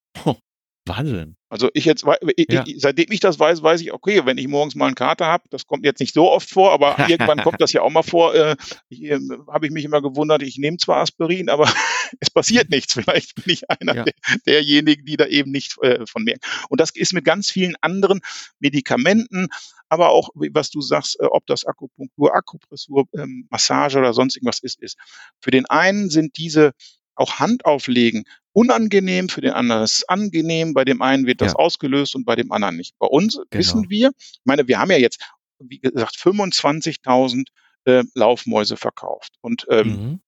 Wahnsinn. 0.97 1.37
Also 1.49 1.69
ich 1.75 1.85
jetzt, 1.85 2.05
ja. 2.49 2.65
seitdem 2.77 3.07
ich 3.11 3.21
das 3.21 3.39
weiß, 3.39 3.63
weiß 3.63 3.81
ich, 3.81 3.93
okay, 3.93 4.25
wenn 4.25 4.39
ich 4.39 4.47
morgens 4.47 4.77
mal 4.77 4.87
einen 4.87 4.95
Kater 4.95 5.27
habe, 5.27 5.45
das 5.51 5.67
kommt 5.67 5.85
jetzt 5.85 5.99
nicht 5.99 6.15
so 6.15 6.31
oft 6.31 6.49
vor, 6.49 6.73
aber 6.73 6.97
irgendwann 7.09 7.43
kommt 7.43 7.61
das 7.61 7.73
ja 7.73 7.83
auch 7.83 7.91
mal 7.91 8.03
vor, 8.03 8.35
äh, 8.35 8.57
äh, 8.91 9.21
habe 9.49 9.67
ich 9.67 9.73
mich 9.73 9.85
immer 9.85 10.01
gewundert, 10.01 10.43
ich 10.43 10.59
nehme 10.59 10.77
zwar 10.77 10.99
Aspirin, 10.99 11.49
aber 11.49 11.69
es 12.21 12.31
passiert 12.31 12.71
nichts. 12.71 12.95
Vielleicht 12.95 13.35
bin 13.35 13.53
ich 13.53 13.69
einer 13.69 13.95
ja. 13.95 14.05
der, 14.05 14.15
derjenigen, 14.47 15.05
die 15.05 15.17
da 15.17 15.27
eben 15.27 15.51
nicht 15.51 15.77
äh, 15.83 16.07
von 16.07 16.23
merken. 16.23 16.41
Und 16.69 16.81
das 16.81 16.91
ist 16.91 17.13
mit 17.13 17.25
ganz 17.25 17.51
vielen 17.51 17.75
anderen 17.81 18.21
Medikamenten, 18.61 19.49
aber 19.89 20.11
auch, 20.11 20.31
was 20.35 20.71
du 20.71 20.81
sagst, 20.81 21.19
äh, 21.21 21.27
ob 21.27 21.47
das 21.47 21.65
Akupunktur, 21.67 22.35
Akupressur, 22.35 23.07
ähm, 23.17 23.49
Massage 23.51 23.99
oder 23.99 24.13
sonst 24.13 24.37
irgendwas 24.37 24.61
ist, 24.61 24.81
ist. 24.81 24.97
Für 25.41 25.51
den 25.51 25.67
einen 25.67 26.11
sind 26.11 26.37
diese 26.37 26.73
auch 27.17 27.39
Handauflegen 27.39 28.25
unangenehm, 28.53 29.29
für 29.29 29.41
den 29.41 29.53
anderen 29.53 29.83
ist 29.83 29.97
es 29.97 30.09
angenehm, 30.09 30.75
bei 30.75 30.85
dem 30.85 31.03
einen 31.03 31.27
wird 31.27 31.41
das 31.41 31.53
ja. 31.53 31.57
ausgelöst 31.57 32.15
und 32.15 32.25
bei 32.25 32.37
dem 32.37 32.53
anderen 32.53 32.77
nicht. 32.77 32.99
Bei 32.99 33.07
uns 33.07 33.35
genau. 33.35 33.47
wissen 33.53 33.91
wir, 33.91 34.11
ich 34.19 34.41
meine, 34.45 34.67
wir 34.69 34.79
haben 34.79 34.91
ja 34.91 34.99
jetzt, 34.99 35.21
wie 35.59 35.79
gesagt, 35.79 36.17
25.000 36.17 37.45
äh, 37.85 38.05
Laufmäuse 38.15 38.77
verkauft 38.77 39.35
und 39.41 39.67
ähm, 39.71 40.21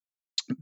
mhm. 0.49 0.57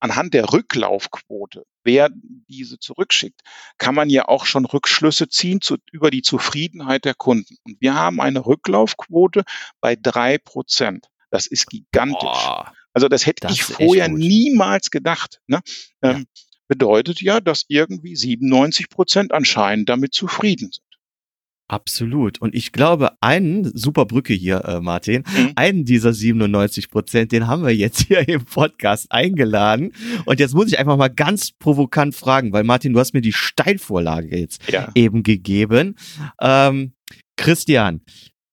anhand 0.00 0.34
der 0.34 0.52
Rücklaufquote, 0.52 1.64
wer 1.84 2.10
diese 2.12 2.78
zurückschickt, 2.78 3.40
kann 3.78 3.94
man 3.94 4.10
ja 4.10 4.28
auch 4.28 4.44
schon 4.44 4.64
Rückschlüsse 4.64 5.28
ziehen 5.28 5.60
zu, 5.60 5.76
über 5.92 6.10
die 6.10 6.22
Zufriedenheit 6.22 7.04
der 7.04 7.14
Kunden. 7.14 7.56
Und 7.64 7.80
wir 7.80 7.94
haben 7.94 8.20
eine 8.20 8.44
Rücklaufquote 8.44 9.44
bei 9.80 9.96
drei 9.96 10.38
Prozent. 10.38 11.06
Das 11.30 11.46
ist 11.46 11.66
gigantisch. 11.66 12.20
Boah, 12.20 12.72
also 12.92 13.08
das 13.08 13.26
hätte 13.26 13.46
das 13.46 13.52
ich 13.52 13.62
vorher 13.62 14.08
niemals 14.08 14.90
gedacht. 14.90 15.40
Ne? 15.46 15.60
Ähm, 16.02 16.18
ja 16.18 16.24
bedeutet 16.68 17.20
ja, 17.20 17.40
dass 17.40 17.64
irgendwie 17.68 18.16
97 18.16 18.88
Prozent 18.88 19.32
anscheinend 19.32 19.88
damit 19.88 20.14
zufrieden 20.14 20.70
sind. 20.72 20.80
Absolut. 21.66 22.40
Und 22.42 22.54
ich 22.54 22.72
glaube, 22.72 23.12
einen, 23.22 23.64
super 23.76 24.04
Brücke 24.04 24.34
hier, 24.34 24.64
äh, 24.66 24.80
Martin, 24.80 25.24
mhm. 25.26 25.52
einen 25.56 25.84
dieser 25.86 26.12
97 26.12 26.90
Prozent, 26.90 27.32
den 27.32 27.46
haben 27.46 27.64
wir 27.64 27.74
jetzt 27.74 28.02
hier 28.06 28.28
im 28.28 28.44
Podcast 28.44 29.10
eingeladen. 29.10 29.92
Und 30.26 30.40
jetzt 30.40 30.54
muss 30.54 30.68
ich 30.68 30.78
einfach 30.78 30.98
mal 30.98 31.08
ganz 31.08 31.52
provokant 31.52 32.14
fragen, 32.14 32.52
weil 32.52 32.64
Martin, 32.64 32.92
du 32.92 33.00
hast 33.00 33.14
mir 33.14 33.22
die 33.22 33.32
Steilvorlage 33.32 34.38
jetzt 34.38 34.70
ja. 34.70 34.90
eben 34.94 35.22
gegeben. 35.22 35.96
Ähm, 36.38 36.92
Christian, 37.36 38.02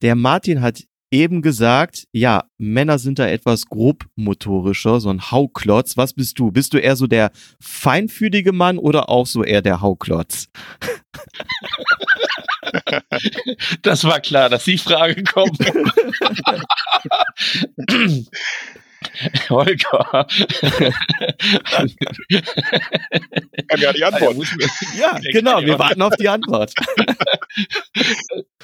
der 0.02 0.15
Martin 0.15 0.62
hat 0.62 0.84
eben 1.12 1.41
gesagt, 1.41 2.08
ja, 2.13 2.45
Männer 2.58 2.97
sind 2.97 3.19
da 3.19 3.28
etwas 3.28 3.67
grobmotorischer, 3.67 5.00
so 5.00 5.10
ein 5.10 5.30
Hauklotz. 5.30 5.97
Was 5.97 6.13
bist 6.13 6.39
du? 6.39 6.52
Bist 6.52 6.74
du 6.74 6.78
eher 6.78 6.95
so 6.95 7.06
der 7.06 7.32
feinfühlige 7.60 8.54
Mann 8.54 8.78
oder 8.78 9.10
auch 9.10 9.28
so 9.28 9.43
eher 9.43 9.62
der 9.62 9.82
Hauklotz? 9.82 10.47
Das 13.82 14.06
war 14.06 14.21
klar, 14.21 14.50
dass 14.50 14.63
die 14.63 14.78
Frage 14.78 15.24
kommt. 15.24 15.58
Holger. 19.50 20.28
ja, 23.78 23.94
die 23.94 24.04
Antwort. 24.04 24.38
Ja, 25.00 25.20
genau, 25.32 25.62
wir 25.62 25.80
warten 25.80 26.02
auf 26.02 26.16
die 26.16 26.30
Antwort. 26.30 26.74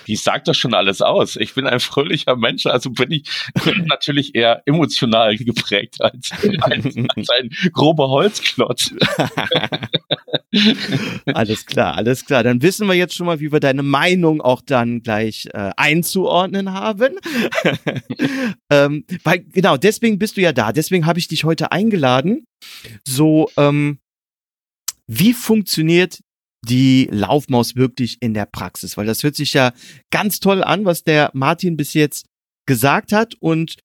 Die 0.07 0.15
sagt 0.15 0.47
doch 0.47 0.55
schon 0.55 0.73
alles 0.73 1.01
aus. 1.01 1.35
Ich 1.35 1.53
bin 1.53 1.67
ein 1.67 1.79
fröhlicher 1.79 2.35
Mensch, 2.35 2.65
also 2.65 2.91
bin 2.91 3.11
ich 3.11 3.23
natürlich 3.85 4.35
eher 4.35 4.61
emotional 4.65 5.35
geprägt 5.35 6.01
als 6.01 6.31
ein, 6.61 7.07
als 7.15 7.29
ein 7.29 7.49
grober 7.73 8.09
Holzklotz. 8.09 8.93
alles 11.33 11.65
klar, 11.65 11.95
alles 11.95 12.25
klar. 12.25 12.43
Dann 12.43 12.61
wissen 12.61 12.87
wir 12.87 12.93
jetzt 12.93 13.15
schon 13.15 13.25
mal, 13.25 13.39
wie 13.39 13.51
wir 13.51 13.59
deine 13.59 13.83
Meinung 13.83 14.41
auch 14.41 14.61
dann 14.61 15.01
gleich 15.01 15.47
äh, 15.53 15.71
einzuordnen 15.75 16.73
haben. 16.73 17.15
ähm, 18.69 19.05
weil 19.23 19.39
genau, 19.39 19.77
deswegen 19.77 20.19
bist 20.19 20.26
du 20.35 20.41
ja 20.41 20.51
da. 20.51 20.73
Deswegen 20.73 21.05
habe 21.05 21.19
ich 21.19 21.27
dich 21.27 21.43
heute 21.43 21.71
eingeladen. 21.71 22.45
So, 23.07 23.49
ähm, 23.55 23.99
wie 25.07 25.33
funktioniert 25.33 26.19
die 26.67 27.07
Laufmaus 27.11 27.75
wirklich 27.75 28.17
in 28.19 28.33
der 28.33 28.45
Praxis? 28.45 28.97
Weil 28.97 29.05
das 29.05 29.23
hört 29.23 29.35
sich 29.35 29.53
ja 29.53 29.71
ganz 30.11 30.39
toll 30.39 30.63
an, 30.63 30.83
was 30.83 31.03
der 31.03 31.31
Martin 31.33 31.77
bis 31.77 31.93
jetzt 31.93 32.25
gesagt 32.65 33.13
hat. 33.13 33.35
Und 33.39 33.77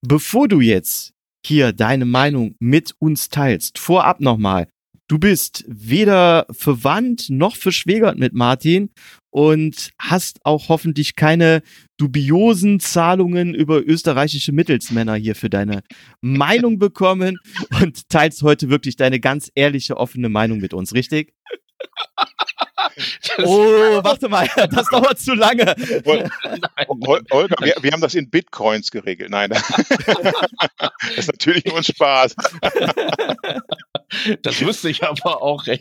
bevor 0.00 0.48
du 0.48 0.60
jetzt 0.60 1.12
hier 1.46 1.72
deine 1.72 2.06
Meinung 2.06 2.54
mit 2.60 2.94
uns 2.98 3.28
teilst, 3.28 3.78
vorab 3.78 4.20
nochmal, 4.20 4.68
Du 5.06 5.18
bist 5.18 5.64
weder 5.68 6.46
verwandt 6.50 7.28
noch 7.28 7.56
verschwägert 7.56 8.18
mit 8.18 8.32
Martin 8.32 8.90
und 9.34 9.90
hast 9.98 10.38
auch 10.44 10.68
hoffentlich 10.68 11.16
keine 11.16 11.62
dubiosen 11.96 12.78
Zahlungen 12.78 13.52
über 13.52 13.84
österreichische 13.84 14.52
Mittelsmänner 14.52 15.16
hier 15.16 15.34
für 15.34 15.50
deine 15.50 15.82
Meinung 16.20 16.78
bekommen 16.78 17.38
und 17.82 18.08
teilst 18.08 18.44
heute 18.44 18.70
wirklich 18.70 18.94
deine 18.94 19.18
ganz 19.18 19.50
ehrliche, 19.56 19.96
offene 19.96 20.28
Meinung 20.28 20.60
mit 20.60 20.72
uns, 20.72 20.94
richtig? 20.94 21.34
oh, 23.38 24.04
warte 24.04 24.28
mal, 24.28 24.48
das 24.70 24.86
dauert 24.88 25.18
zu 25.18 25.34
lange. 25.34 25.74
Olga, 26.86 27.56
wir, 27.64 27.74
wir, 27.80 27.90
haben 27.90 28.02
das 28.02 28.14
in 28.14 28.30
Bitcoins 28.30 28.92
geregelt. 28.92 29.30
Nein, 29.30 29.50
das 29.50 29.62
ist 31.16 31.26
natürlich 31.26 31.64
nur 31.64 31.78
ein 31.78 31.82
Spaß. 31.82 32.36
Das 34.42 34.60
wüsste 34.60 34.90
ich 34.90 35.04
aber 35.04 35.42
auch. 35.42 35.66
Ey. 35.66 35.80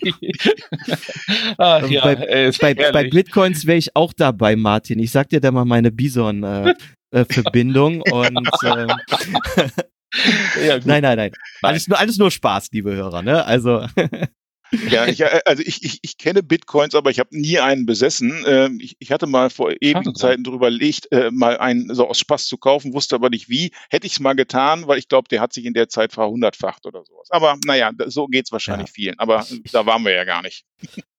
Ach, 1.57 1.87
ja, 1.89 2.03
bei, 2.03 2.51
bei, 2.59 2.91
bei, 2.91 3.09
Bitcoins 3.09 3.65
wäre 3.65 3.77
ich 3.77 3.95
auch 3.95 4.13
dabei, 4.13 4.55
Martin. 4.55 4.99
Ich 4.99 5.09
sag 5.11 5.29
dir 5.29 5.39
da 5.39 5.51
mal 5.51 5.65
meine 5.65 5.91
Bison-Verbindung 5.91 8.01
äh, 8.01 8.09
äh, 8.09 8.13
und 8.13 8.37
äh, 8.63 8.87
ja, 10.65 10.79
nein, 10.85 11.01
nein, 11.01 11.17
nein. 11.17 11.31
Alles 11.61 11.87
nur, 11.87 11.99
alles 11.99 12.17
nur 12.17 12.31
Spaß, 12.31 12.69
liebe 12.71 12.93
Hörer. 12.93 13.21
Ne? 13.21 13.45
Also 13.45 13.85
ja, 14.89 15.05
ich, 15.07 15.21
äh, 15.21 15.41
also 15.45 15.63
ich, 15.65 15.83
ich, 15.83 15.99
ich 16.01 16.17
kenne 16.17 16.43
Bitcoins, 16.43 16.95
aber 16.95 17.09
ich 17.09 17.19
habe 17.19 17.29
nie 17.31 17.59
einen 17.59 17.85
besessen. 17.85 18.43
Ähm, 18.47 18.79
ich, 18.81 18.95
ich 18.99 19.11
hatte 19.11 19.27
mal 19.27 19.49
vor 19.49 19.71
ewigen 19.81 20.15
Zeiten 20.15 20.43
drüber 20.43 20.69
legt, 20.69 21.11
äh, 21.11 21.31
mal 21.31 21.57
einen 21.57 21.93
so 21.93 22.07
aus 22.07 22.19
Spaß 22.19 22.47
zu 22.47 22.57
kaufen, 22.57 22.93
wusste 22.93 23.15
aber 23.15 23.29
nicht 23.29 23.49
wie. 23.49 23.71
Hätte 23.89 24.07
ich 24.07 24.13
es 24.13 24.19
mal 24.19 24.33
getan, 24.33 24.87
weil 24.87 24.97
ich 24.97 25.07
glaube, 25.07 25.27
der 25.29 25.41
hat 25.41 25.53
sich 25.53 25.65
in 25.65 25.73
der 25.73 25.89
Zeit 25.89 26.13
verhundertfacht 26.13 26.85
oder 26.85 27.03
sowas. 27.05 27.29
Aber 27.31 27.57
naja, 27.65 27.91
so 28.07 28.27
geht's 28.27 28.51
wahrscheinlich 28.51 28.89
ja. 28.89 28.93
vielen. 28.93 29.19
Aber 29.19 29.45
da 29.71 29.85
waren 29.85 30.03
wir 30.03 30.13
ja 30.13 30.23
gar 30.23 30.41
nicht. 30.41 30.65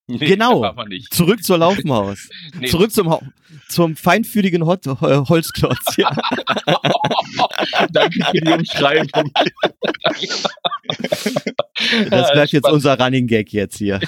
Nee, 0.06 0.18
genau. 0.18 0.74
Zurück 1.10 1.42
zur 1.42 1.56
Laufmaus. 1.58 2.28
nee. 2.60 2.66
Zurück 2.66 2.92
zum, 2.92 3.16
zum 3.68 3.96
feinfühligen 3.96 4.66
Hot, 4.66 4.84
Holzklotz. 4.86 5.96
Ja. 5.96 6.10
Danke 7.90 8.24
für 8.30 8.40
die 8.40 8.52
Umschreibung. 8.52 9.32
Das 12.08 12.32
bleibt 12.32 12.52
jetzt 12.52 12.70
unser 12.70 12.98
Running 12.98 13.26
Gag 13.26 13.52
jetzt 13.52 13.78
hier. 13.78 13.98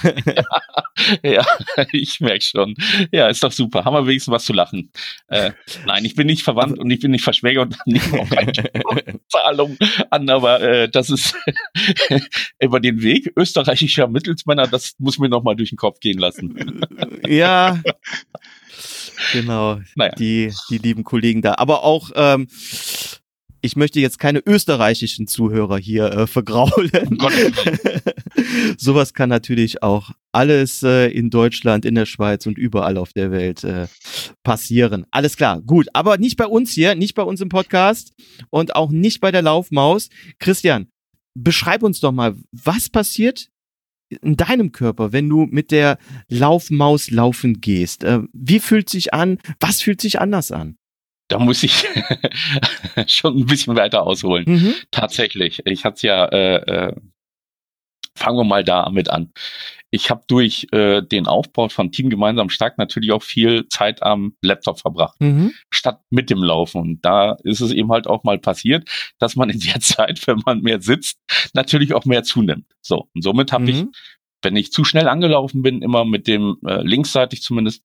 ja, 1.23 1.45
ich 1.91 2.19
merke 2.21 2.43
schon. 2.43 2.75
Ja, 3.11 3.27
ist 3.27 3.43
doch 3.43 3.51
super. 3.51 3.83
Haben 3.83 3.93
wir 3.93 4.07
wenigstens 4.07 4.31
was 4.31 4.45
zu 4.45 4.53
lachen. 4.53 4.91
Äh, 5.27 5.51
nein, 5.85 6.05
ich 6.05 6.15
bin 6.15 6.27
nicht 6.27 6.43
verwandt 6.43 6.79
und 6.79 6.89
ich 6.89 6.99
bin 7.01 7.11
nicht 7.11 7.23
verschwägert 7.23 7.75
und 7.85 7.93
nehme 7.93 8.21
auch 8.21 8.29
keine 8.29 8.53
Zahlung 9.27 9.77
an, 10.09 10.29
aber 10.29 10.61
äh, 10.61 10.89
das 10.89 11.09
ist 11.09 11.35
über 12.59 12.79
den 12.79 13.01
Weg 13.01 13.33
österreichischer 13.35 14.07
Mittelsmänner, 14.07 14.67
das 14.67 14.93
muss 14.97 15.19
mir 15.19 15.29
nochmal 15.29 15.55
durch 15.55 15.69
den 15.69 15.77
Kopf 15.77 15.86
gehen 15.99 16.19
lassen. 16.19 16.81
ja. 17.27 17.81
Genau, 19.33 19.79
naja. 19.95 20.11
die, 20.11 20.53
die 20.69 20.77
lieben 20.77 21.03
Kollegen 21.03 21.41
da. 21.41 21.55
Aber 21.57 21.83
auch 21.83 22.11
ähm, 22.13 22.47
ich 23.61 23.75
möchte 23.75 23.99
jetzt 23.99 24.19
keine 24.19 24.41
österreichischen 24.45 25.27
Zuhörer 25.27 25.77
hier 25.77 26.05
äh, 26.05 26.27
vergraulen. 26.27 27.17
Sowas 28.77 29.13
kann 29.13 29.29
natürlich 29.29 29.83
auch 29.83 30.11
alles 30.31 30.83
äh, 30.83 31.07
in 31.07 31.29
Deutschland, 31.29 31.85
in 31.85 31.95
der 31.95 32.05
Schweiz 32.05 32.45
und 32.45 32.57
überall 32.57 32.97
auf 32.97 33.13
der 33.13 33.31
Welt 33.31 33.63
äh, 33.63 33.87
passieren. 34.43 35.05
Alles 35.11 35.35
klar, 35.37 35.61
gut. 35.61 35.87
Aber 35.93 36.17
nicht 36.17 36.37
bei 36.37 36.45
uns 36.45 36.71
hier, 36.71 36.95
nicht 36.95 37.15
bei 37.15 37.23
uns 37.23 37.41
im 37.41 37.49
Podcast 37.49 38.13
und 38.49 38.75
auch 38.75 38.91
nicht 38.91 39.19
bei 39.19 39.31
der 39.31 39.41
Laufmaus. 39.41 40.09
Christian, 40.39 40.87
beschreib 41.33 41.83
uns 41.83 41.99
doch 41.99 42.11
mal, 42.11 42.35
was 42.51 42.89
passiert 42.89 43.49
in 44.09 44.37
deinem 44.37 44.71
Körper, 44.71 45.11
wenn 45.11 45.29
du 45.29 45.47
mit 45.49 45.71
der 45.71 45.97
Laufmaus 46.29 47.11
laufen 47.11 47.61
gehst? 47.61 48.03
Äh, 48.03 48.21
wie 48.33 48.59
fühlt 48.59 48.89
sich 48.89 49.13
an? 49.13 49.39
Was 49.59 49.81
fühlt 49.81 50.01
sich 50.01 50.19
anders 50.19 50.51
an? 50.51 50.77
Da 51.27 51.39
muss 51.39 51.63
ich 51.63 51.85
schon 53.07 53.37
ein 53.37 53.45
bisschen 53.45 53.75
weiter 53.75 54.03
ausholen. 54.03 54.45
Mhm. 54.47 54.73
Tatsächlich. 54.91 55.61
Ich 55.65 55.83
hatte 55.83 55.95
es 55.95 56.01
ja, 56.03 56.25
äh, 56.25 56.55
äh, 56.87 56.95
fangen 58.17 58.37
wir 58.37 58.43
mal 58.43 58.63
damit 58.63 59.09
an. 59.09 59.31
Ich 59.89 60.09
habe 60.09 60.23
durch 60.27 60.67
äh, 60.71 61.01
den 61.01 61.27
Aufbau 61.27 61.69
von 61.69 61.91
Team 61.91 62.09
Gemeinsam 62.09 62.49
Stark 62.49 62.77
natürlich 62.77 63.13
auch 63.13 63.23
viel 63.23 63.67
Zeit 63.69 64.03
am 64.03 64.35
Laptop 64.41 64.79
verbracht, 64.79 65.19
mhm. 65.21 65.53
statt 65.71 66.01
mit 66.09 66.29
dem 66.29 66.43
Laufen. 66.43 66.81
Und 66.81 67.05
da 67.05 67.37
ist 67.43 67.61
es 67.61 67.71
eben 67.71 67.91
halt 67.91 68.05
auch 68.07 68.23
mal 68.23 68.37
passiert, 68.37 68.89
dass 69.19 69.35
man 69.37 69.49
in 69.49 69.59
der 69.59 69.79
Zeit, 69.79 70.27
wenn 70.27 70.41
man 70.45 70.61
mehr 70.61 70.81
sitzt, 70.81 71.19
natürlich 71.53 71.93
auch 71.93 72.05
mehr 72.05 72.23
zunimmt. 72.23 72.65
So, 72.81 73.07
und 73.15 73.21
somit 73.21 73.53
habe 73.53 73.63
mhm. 73.63 73.69
ich, 73.69 73.85
wenn 74.41 74.55
ich 74.57 74.71
zu 74.71 74.83
schnell 74.83 75.07
angelaufen 75.07 75.61
bin, 75.61 75.81
immer 75.81 76.03
mit 76.03 76.27
dem, 76.27 76.57
äh, 76.65 76.81
linksseitig 76.81 77.41
zumindest, 77.41 77.83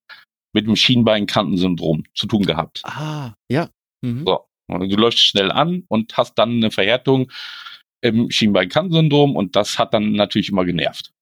mit 0.53 0.67
dem 0.67 0.77
Schienbeinkantensyndrom 0.77 2.05
zu 2.15 2.27
tun 2.27 2.43
gehabt. 2.43 2.83
Ah, 2.85 3.35
ja. 3.49 3.71
Mhm. 4.03 4.25
So, 4.27 4.41
und 4.69 4.91
du 4.91 4.97
läufst 4.97 5.21
schnell 5.21 5.51
an 5.51 5.85
und 5.89 6.17
hast 6.17 6.35
dann 6.35 6.51
eine 6.51 6.71
Verhärtung 6.71 7.31
im 8.03 8.31
Schienbeinkantensyndrom 8.31 9.37
und 9.37 9.57
das 9.57 9.79
hat 9.79 9.95
dann 9.95 10.13
natürlich 10.13 10.51
immer 10.51 10.65
genervt. 10.65 11.13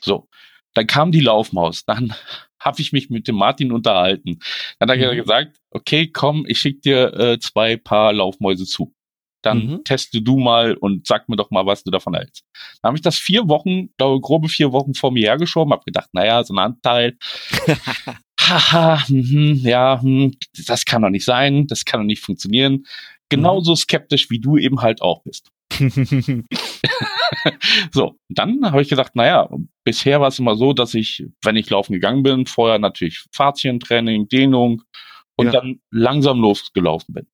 So, 0.00 0.28
dann 0.74 0.86
kam 0.86 1.12
die 1.12 1.20
Laufmaus. 1.20 1.84
Dann 1.84 2.14
habe 2.60 2.80
ich 2.80 2.92
mich 2.92 3.10
mit 3.10 3.28
dem 3.28 3.36
Martin 3.36 3.72
unterhalten. 3.72 4.38
Dann 4.78 4.90
hat 4.90 4.98
er 4.98 5.12
mhm. 5.12 5.18
gesagt, 5.18 5.56
okay, 5.70 6.08
komm, 6.08 6.46
ich 6.48 6.58
schicke 6.58 6.80
dir 6.80 7.14
äh, 7.14 7.38
zwei 7.38 7.76
Paar 7.76 8.12
Laufmäuse 8.12 8.64
zu. 8.64 8.94
Dann 9.42 9.66
mhm. 9.66 9.84
teste 9.84 10.22
du 10.22 10.38
mal 10.38 10.74
und 10.74 11.06
sag 11.06 11.28
mir 11.28 11.36
doch 11.36 11.50
mal, 11.50 11.66
was 11.66 11.84
du 11.84 11.90
davon 11.90 12.14
hältst. 12.14 12.44
Dann 12.80 12.88
habe 12.88 12.96
ich 12.96 13.02
das 13.02 13.18
vier 13.18 13.48
Wochen, 13.48 13.90
glaube 13.98 14.20
grobe 14.20 14.48
vier 14.48 14.72
Wochen 14.72 14.94
vor 14.94 15.12
mir 15.12 15.28
hergeschoben, 15.28 15.72
habe 15.72 15.84
gedacht, 15.84 16.08
naja, 16.12 16.42
so 16.44 16.54
ein 16.54 16.58
Anteil. 16.58 17.18
Haha, 18.40 19.04
mh, 19.08 19.68
ja, 19.68 20.00
mh, 20.02 20.32
das 20.66 20.86
kann 20.86 21.02
doch 21.02 21.10
nicht 21.10 21.24
sein, 21.24 21.66
das 21.66 21.84
kann 21.84 22.00
doch 22.00 22.06
nicht 22.06 22.22
funktionieren. 22.22 22.86
Genauso 23.28 23.72
mhm. 23.72 23.76
skeptisch 23.76 24.30
wie 24.30 24.38
du 24.38 24.56
eben 24.56 24.80
halt 24.80 25.02
auch 25.02 25.22
bist. 25.24 25.50
so, 27.92 28.18
dann 28.28 28.70
habe 28.70 28.82
ich 28.82 28.88
gesagt, 28.88 29.16
naja, 29.16 29.48
bisher 29.84 30.20
war 30.20 30.28
es 30.28 30.38
immer 30.38 30.56
so, 30.56 30.72
dass 30.72 30.94
ich, 30.94 31.26
wenn 31.42 31.56
ich 31.56 31.70
laufen 31.70 31.92
gegangen 31.92 32.22
bin, 32.22 32.46
vorher 32.46 32.78
natürlich 32.78 33.24
Fahrtchentraining, 33.32 34.28
Dehnung 34.28 34.82
und 35.36 35.46
ja. 35.46 35.52
dann 35.52 35.80
langsam 35.90 36.40
losgelaufen 36.40 37.14
bin. 37.14 37.26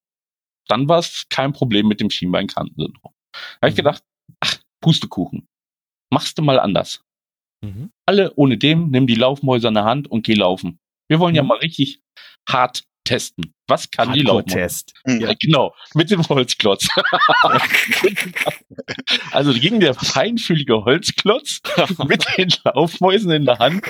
Dann 0.68 0.88
war 0.88 0.98
es 0.98 1.26
kein 1.28 1.52
Problem 1.52 1.88
mit 1.88 2.00
dem 2.00 2.10
Schienbeinkantensyndrom. 2.10 3.12
Da 3.32 3.38
habe 3.62 3.68
ich 3.68 3.74
mhm. 3.74 3.76
gedacht, 3.76 4.04
ach, 4.40 4.56
Pustekuchen, 4.80 5.48
machst 6.10 6.38
du 6.38 6.42
mal 6.42 6.58
anders. 6.58 7.04
Mhm. 7.62 7.90
Alle 8.06 8.34
ohne 8.36 8.56
dem, 8.56 8.90
nimm 8.90 9.06
die 9.06 9.14
Laufmäuse 9.14 9.68
in 9.68 9.74
der 9.74 9.84
Hand 9.84 10.10
und 10.10 10.24
geh 10.24 10.34
laufen. 10.34 10.78
Wir 11.08 11.18
wollen 11.18 11.32
mhm. 11.32 11.36
ja 11.36 11.42
mal 11.42 11.58
richtig 11.58 12.00
hart 12.48 12.84
testen. 13.10 13.52
Was 13.66 13.90
kann 13.90 14.12
die 14.12 14.22
Lauftest. 14.22 14.94
Ja, 15.04 15.34
genau, 15.34 15.74
mit 15.94 16.12
dem 16.12 16.22
Holzklotz. 16.28 16.86
also 19.32 19.52
ging 19.52 19.80
der 19.80 19.94
feinfühlige 19.94 20.84
Holzklotz 20.84 21.60
mit 22.06 22.24
den 22.36 22.52
Laufmäusen 22.62 23.32
in 23.32 23.46
der 23.46 23.58
Hand 23.58 23.84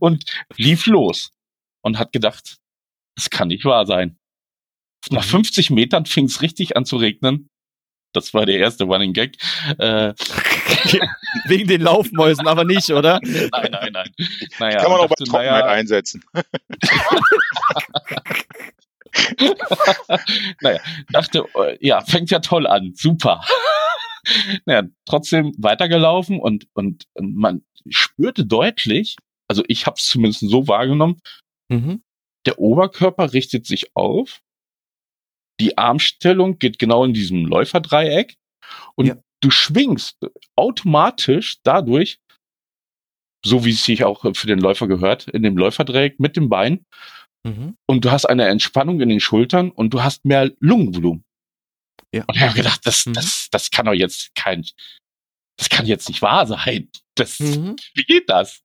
und 0.00 0.24
lief 0.56 0.86
los 0.86 1.30
und 1.82 2.00
hat 2.00 2.12
gedacht, 2.12 2.56
das 3.14 3.30
kann 3.30 3.46
nicht 3.48 3.64
wahr 3.64 3.86
sein. 3.86 4.18
Nach 5.10 5.22
50 5.22 5.70
mhm. 5.70 5.76
Metern 5.76 6.06
fing 6.06 6.24
es 6.24 6.42
richtig 6.42 6.76
an 6.76 6.84
zu 6.84 6.96
regnen. 6.96 7.48
Das 8.12 8.34
war 8.34 8.46
der 8.46 8.58
erste 8.58 8.84
Running 8.84 9.12
Gag. 9.12 9.36
Äh, 9.78 10.14
Wegen 11.46 11.68
den 11.68 11.82
Laufmäusen, 11.82 12.46
aber 12.46 12.64
nicht, 12.64 12.90
oder? 12.90 13.20
Nein, 13.22 13.50
nein, 13.70 13.92
nein. 13.92 14.10
Naja, 14.58 14.80
kann 14.80 14.90
man 14.90 15.00
auch 15.00 15.08
bei 15.08 15.14
Trockenheit 15.16 15.64
naja, 15.64 15.66
einsetzen. 15.66 16.24
naja, 20.60 20.80
dachte, 21.10 21.44
ja, 21.80 22.00
fängt 22.02 22.30
ja 22.30 22.40
toll 22.40 22.66
an, 22.66 22.92
super. 22.94 23.42
naja, 24.64 24.84
trotzdem 25.04 25.52
weitergelaufen 25.58 26.40
und, 26.40 26.66
und, 26.74 27.04
und 27.14 27.36
man 27.36 27.62
spürte 27.88 28.46
deutlich, 28.46 29.16
also 29.48 29.64
ich 29.68 29.86
habe 29.86 29.96
es 29.98 30.06
zumindest 30.06 30.48
so 30.48 30.68
wahrgenommen, 30.68 31.20
mhm. 31.68 32.02
der 32.46 32.58
Oberkörper 32.58 33.32
richtet 33.32 33.66
sich 33.66 33.96
auf, 33.96 34.40
die 35.60 35.76
Armstellung 35.78 36.58
geht 36.58 36.78
genau 36.78 37.04
in 37.04 37.12
diesem 37.12 37.46
Läuferdreieck 37.46 38.36
und 38.94 39.06
ja. 39.06 39.16
du 39.40 39.50
schwingst 39.50 40.18
automatisch 40.56 41.58
dadurch, 41.62 42.18
so 43.44 43.64
wie 43.64 43.70
es 43.70 43.84
sich 43.84 44.04
auch 44.04 44.24
für 44.34 44.46
den 44.46 44.60
Läufer 44.60 44.88
gehört, 44.88 45.28
in 45.28 45.42
dem 45.42 45.56
Läuferdreieck 45.56 46.20
mit 46.20 46.36
dem 46.36 46.48
Bein 46.48 46.84
Mhm. 47.48 47.76
Und 47.86 48.04
du 48.04 48.10
hast 48.10 48.26
eine 48.26 48.46
Entspannung 48.48 49.00
in 49.00 49.08
den 49.08 49.20
Schultern 49.20 49.70
und 49.70 49.94
du 49.94 50.02
hast 50.02 50.24
mehr 50.24 50.52
Lungenvolumen. 50.60 51.24
Ja. 52.14 52.24
Und 52.26 52.36
ich 52.36 52.42
habe 52.42 52.54
gedacht, 52.54 52.80
das, 52.84 53.06
mhm. 53.06 53.14
das, 53.14 53.48
das 53.50 53.70
kann 53.70 53.86
doch 53.86 53.92
jetzt 53.92 54.34
kein, 54.34 54.64
das 55.58 55.68
kann 55.68 55.86
jetzt 55.86 56.08
nicht 56.08 56.22
wahr 56.22 56.46
sein. 56.46 56.90
Das, 57.14 57.38
mhm. 57.38 57.76
Wie 57.94 58.04
geht 58.06 58.28
das? 58.28 58.62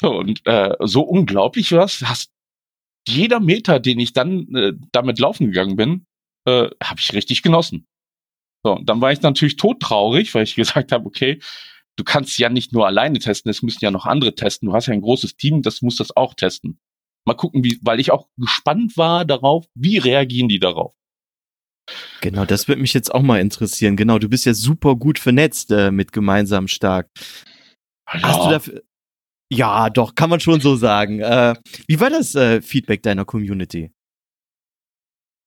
So, 0.00 0.18
und 0.18 0.44
äh, 0.46 0.74
so 0.80 1.02
unglaublich 1.02 1.72
was, 1.72 2.00
hast 2.02 2.30
jeder 3.08 3.40
Meter, 3.40 3.80
den 3.80 3.98
ich 3.98 4.12
dann 4.12 4.54
äh, 4.54 4.72
damit 4.92 5.18
laufen 5.18 5.46
gegangen 5.46 5.76
bin, 5.76 6.06
äh, 6.46 6.68
habe 6.82 7.00
ich 7.00 7.12
richtig 7.12 7.42
genossen. 7.42 7.86
So, 8.64 8.76
und 8.76 8.88
dann 8.88 9.00
war 9.00 9.12
ich 9.12 9.20
natürlich 9.20 9.56
todtraurig, 9.56 10.34
weil 10.34 10.44
ich 10.44 10.54
gesagt 10.56 10.92
habe, 10.92 11.06
okay, 11.06 11.40
du 11.96 12.04
kannst 12.04 12.38
ja 12.38 12.48
nicht 12.48 12.72
nur 12.72 12.86
alleine 12.86 13.18
testen, 13.18 13.50
es 13.50 13.62
müssen 13.62 13.84
ja 13.84 13.90
noch 13.90 14.06
andere 14.06 14.34
testen. 14.34 14.68
Du 14.68 14.74
hast 14.74 14.86
ja 14.86 14.94
ein 14.94 15.02
großes 15.02 15.36
Team, 15.36 15.62
das 15.62 15.82
muss 15.82 15.96
das 15.96 16.16
auch 16.16 16.34
testen. 16.34 16.78
Mal 17.26 17.34
gucken, 17.34 17.64
wie, 17.64 17.78
weil 17.82 18.00
ich 18.00 18.10
auch 18.10 18.28
gespannt 18.36 18.96
war 18.96 19.24
darauf, 19.24 19.66
wie 19.74 19.98
reagieren 19.98 20.48
die 20.48 20.58
darauf. 20.58 20.94
Genau, 22.20 22.44
das 22.44 22.68
würde 22.68 22.80
mich 22.80 22.94
jetzt 22.94 23.14
auch 23.14 23.22
mal 23.22 23.40
interessieren. 23.40 23.96
Genau, 23.96 24.18
du 24.18 24.28
bist 24.28 24.46
ja 24.46 24.54
super 24.54 24.96
gut 24.96 25.18
vernetzt 25.18 25.70
äh, 25.70 25.90
mit 25.90 26.12
gemeinsam 26.12 26.68
stark. 26.68 27.10
Ja. 28.12 28.22
Hast 28.22 28.44
du 28.44 28.50
dafür? 28.50 28.82
Ja, 29.54 29.90
doch, 29.90 30.14
kann 30.14 30.30
man 30.30 30.40
schon 30.40 30.60
so 30.60 30.76
sagen. 30.76 31.20
Äh, 31.20 31.54
wie 31.86 32.00
war 32.00 32.10
das 32.10 32.34
äh, 32.34 32.60
Feedback 32.60 33.02
deiner 33.02 33.24
Community? 33.24 33.92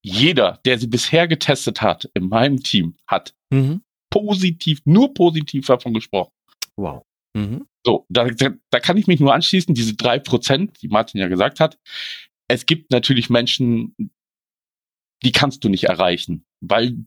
Jeder, 0.03 0.59
der 0.65 0.79
sie 0.79 0.87
bisher 0.87 1.27
getestet 1.27 1.81
hat 1.81 2.09
in 2.13 2.29
meinem 2.29 2.61
Team, 2.63 2.95
hat 3.07 3.35
mhm. 3.49 3.81
positiv, 4.09 4.79
nur 4.85 5.13
positiv 5.13 5.65
davon 5.65 5.93
gesprochen. 5.93 6.31
Wow. 6.77 7.03
Mhm. 7.35 7.67
So, 7.85 8.05
da, 8.09 8.25
da, 8.25 8.51
da 8.69 8.79
kann 8.79 8.97
ich 8.97 9.07
mich 9.07 9.19
nur 9.19 9.33
anschließen, 9.33 9.73
diese 9.75 9.95
drei 9.95 10.19
Prozent, 10.19 10.81
die 10.81 10.87
Martin 10.87 11.19
ja 11.19 11.27
gesagt 11.27 11.59
hat. 11.59 11.77
Es 12.47 12.65
gibt 12.65 12.91
natürlich 12.91 13.29
Menschen, 13.29 13.95
die 15.23 15.31
kannst 15.31 15.63
du 15.63 15.69
nicht 15.69 15.85
erreichen, 15.85 16.45
weil 16.61 17.05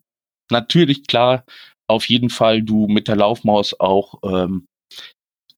natürlich 0.51 1.07
klar 1.07 1.45
auf 1.87 2.09
jeden 2.09 2.31
Fall 2.31 2.63
du 2.63 2.87
mit 2.87 3.09
der 3.09 3.17
Laufmaus 3.17 3.79
auch 3.79 4.21
ähm, 4.23 4.69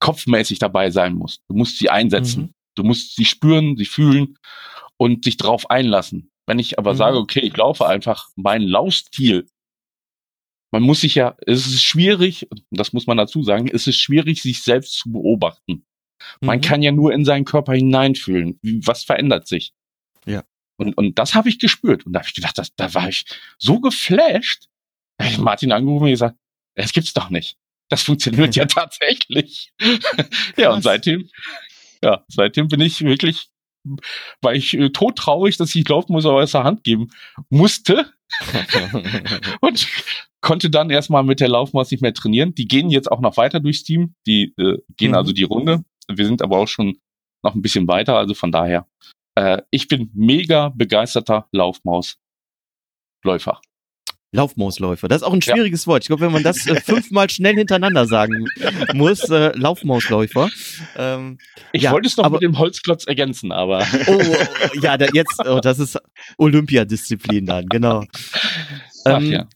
kopfmäßig 0.03 0.59
dabei 0.59 0.91
sein 0.91 1.15
musst. 1.15 1.43
Du 1.49 1.57
musst 1.57 1.79
sie 1.79 1.89
einsetzen. 1.89 2.43
Mhm. 2.43 2.55
Du 2.75 2.85
musst 2.85 3.17
sie 3.17 3.25
spüren, 3.25 3.77
sie 3.77 3.85
fühlen 3.85 4.39
und 4.97 5.25
sich 5.25 5.37
darauf 5.37 5.71
einlassen. 5.71 6.31
Wenn 6.47 6.59
ich 6.59 6.79
aber 6.79 6.95
mhm. 6.95 6.99
sage, 6.99 7.19
okay, 7.19 7.41
ich 7.41 7.57
laufe 7.57 7.87
einfach 7.87 8.29
meinen 8.37 8.67
Laufstil 8.67 9.47
man 10.73 10.83
muss 10.83 11.03
sich 11.03 11.15
ja, 11.15 11.37
es 11.47 11.67
ist 11.67 11.83
schwierig, 11.83 12.49
das 12.71 12.93
muss 12.95 13.07
man 13.07 13.19
dazu 13.19 13.43
sagen, 13.43 13.69
es 13.69 13.87
ist 13.87 13.99
schwierig, 13.99 14.41
sich 14.43 14.63
selbst 14.63 14.95
zu 14.95 15.13
beobachten. 15.13 15.85
Man 16.41 16.59
mhm. 16.59 16.63
kann 16.63 16.83
ja 16.83 16.93
nur 16.93 17.13
in 17.13 17.25
seinen 17.25 17.45
Körper 17.45 17.75
hineinfühlen. 17.75 18.59
Was 18.85 19.05
verändert 19.05 19.47
sich? 19.47 19.75
Ja. 20.25 20.45
Und, 20.79 20.97
und 20.97 21.19
das 21.19 21.35
habe 21.35 21.51
ich 21.51 21.59
gespürt. 21.59 22.07
Und 22.07 22.15
da 22.15 22.21
habe 22.21 22.29
ich 22.29 22.35
gedacht, 22.35 22.57
das, 22.57 22.75
da 22.75 22.95
war 22.95 23.09
ich 23.09 23.27
so 23.59 23.81
geflasht. 23.81 24.69
Da 25.19 25.27
habe 25.27 25.35
ich 25.35 25.41
Martin 25.41 25.73
angerufen 25.73 26.05
und 26.05 26.11
gesagt, 26.11 26.37
das 26.75 26.93
gibt's 26.93 27.13
doch 27.13 27.29
nicht. 27.29 27.59
Das 27.93 28.05
funktioniert 28.05 28.57
ja 28.57 28.65
tatsächlich. 28.65 29.71
ja, 30.57 30.73
und 30.73 30.83
seitdem, 30.83 31.29
ja, 32.03 32.25
seitdem 32.27 32.69
bin 32.69 32.81
ich 32.81 33.03
wirklich, 33.03 33.49
war 34.41 34.55
ich 34.55 34.73
äh, 34.73 34.89
todtraurig, 34.89 35.59
dass 35.59 35.75
ich 35.75 35.87
Laufmusik 35.87 36.31
aus 36.31 36.53
der 36.53 36.65
Hand 36.65 36.85
geben 36.85 37.11
musste. 37.51 38.11
und 39.61 39.87
konnte 40.41 40.71
dann 40.71 40.89
erstmal 40.89 41.23
mit 41.23 41.41
der 41.41 41.49
Laufmaus 41.49 41.91
nicht 41.91 42.01
mehr 42.01 42.15
trainieren. 42.15 42.55
Die 42.55 42.67
gehen 42.67 42.89
jetzt 42.89 43.13
auch 43.13 43.21
noch 43.21 43.37
weiter 43.37 43.61
durchs 43.61 43.83
Team. 43.83 44.15
Die 44.27 44.55
äh, 44.57 44.79
gehen 44.97 45.11
mhm. 45.11 45.17
also 45.19 45.33
die 45.33 45.43
Runde. 45.43 45.85
Wir 46.09 46.25
sind 46.25 46.41
aber 46.41 46.57
auch 46.57 46.69
schon 46.69 46.97
noch 47.45 47.55
ein 47.55 47.61
bisschen 47.61 47.87
weiter. 47.89 48.17
Also 48.17 48.33
von 48.33 48.51
daher, 48.51 48.89
äh, 49.35 49.61
ich 49.71 49.87
bin 49.87 50.11
mega 50.15 50.71
begeisterter 50.71 51.47
Laufmausläufer. 51.53 53.61
Laufmausläufer. 54.35 55.09
Das 55.09 55.19
ist 55.19 55.23
auch 55.23 55.35
ein 55.35 55.43
schwieriges 55.43 55.85
ja. 55.85 55.89
Wort. 55.89 56.05
Ich 56.05 56.09
glaube, 56.09 56.25
wenn 56.25 56.33
man 56.33 56.43
das 56.43 56.67
äh, 56.67 56.81
fünfmal 56.85 57.29
schnell 57.29 57.55
hintereinander 57.55 58.07
sagen 58.07 58.47
muss, 58.95 59.29
äh, 59.29 59.53
Laufmausläufer. 59.57 60.49
Ähm, 60.97 61.39
ich 61.73 61.83
ja, 61.83 61.93
wollte 61.93 62.09
es 62.09 62.17
noch 62.17 62.25
aber, 62.25 62.37
mit 62.37 62.43
dem 62.43 62.59
Holzklotz 62.59 63.07
ergänzen, 63.07 63.53
aber. 63.53 63.87
Oh, 64.07 64.21
oh 64.21 64.81
ja, 64.81 64.97
da, 64.97 65.07
jetzt, 65.13 65.39
oh, 65.47 65.61
das 65.61 65.79
ist 65.79 65.99
Olympiadisziplin 66.39 67.47
dann, 67.47 67.67
genau. 67.67 68.05
Ach, 69.05 69.21
ähm, 69.21 69.33
ja. 69.33 69.49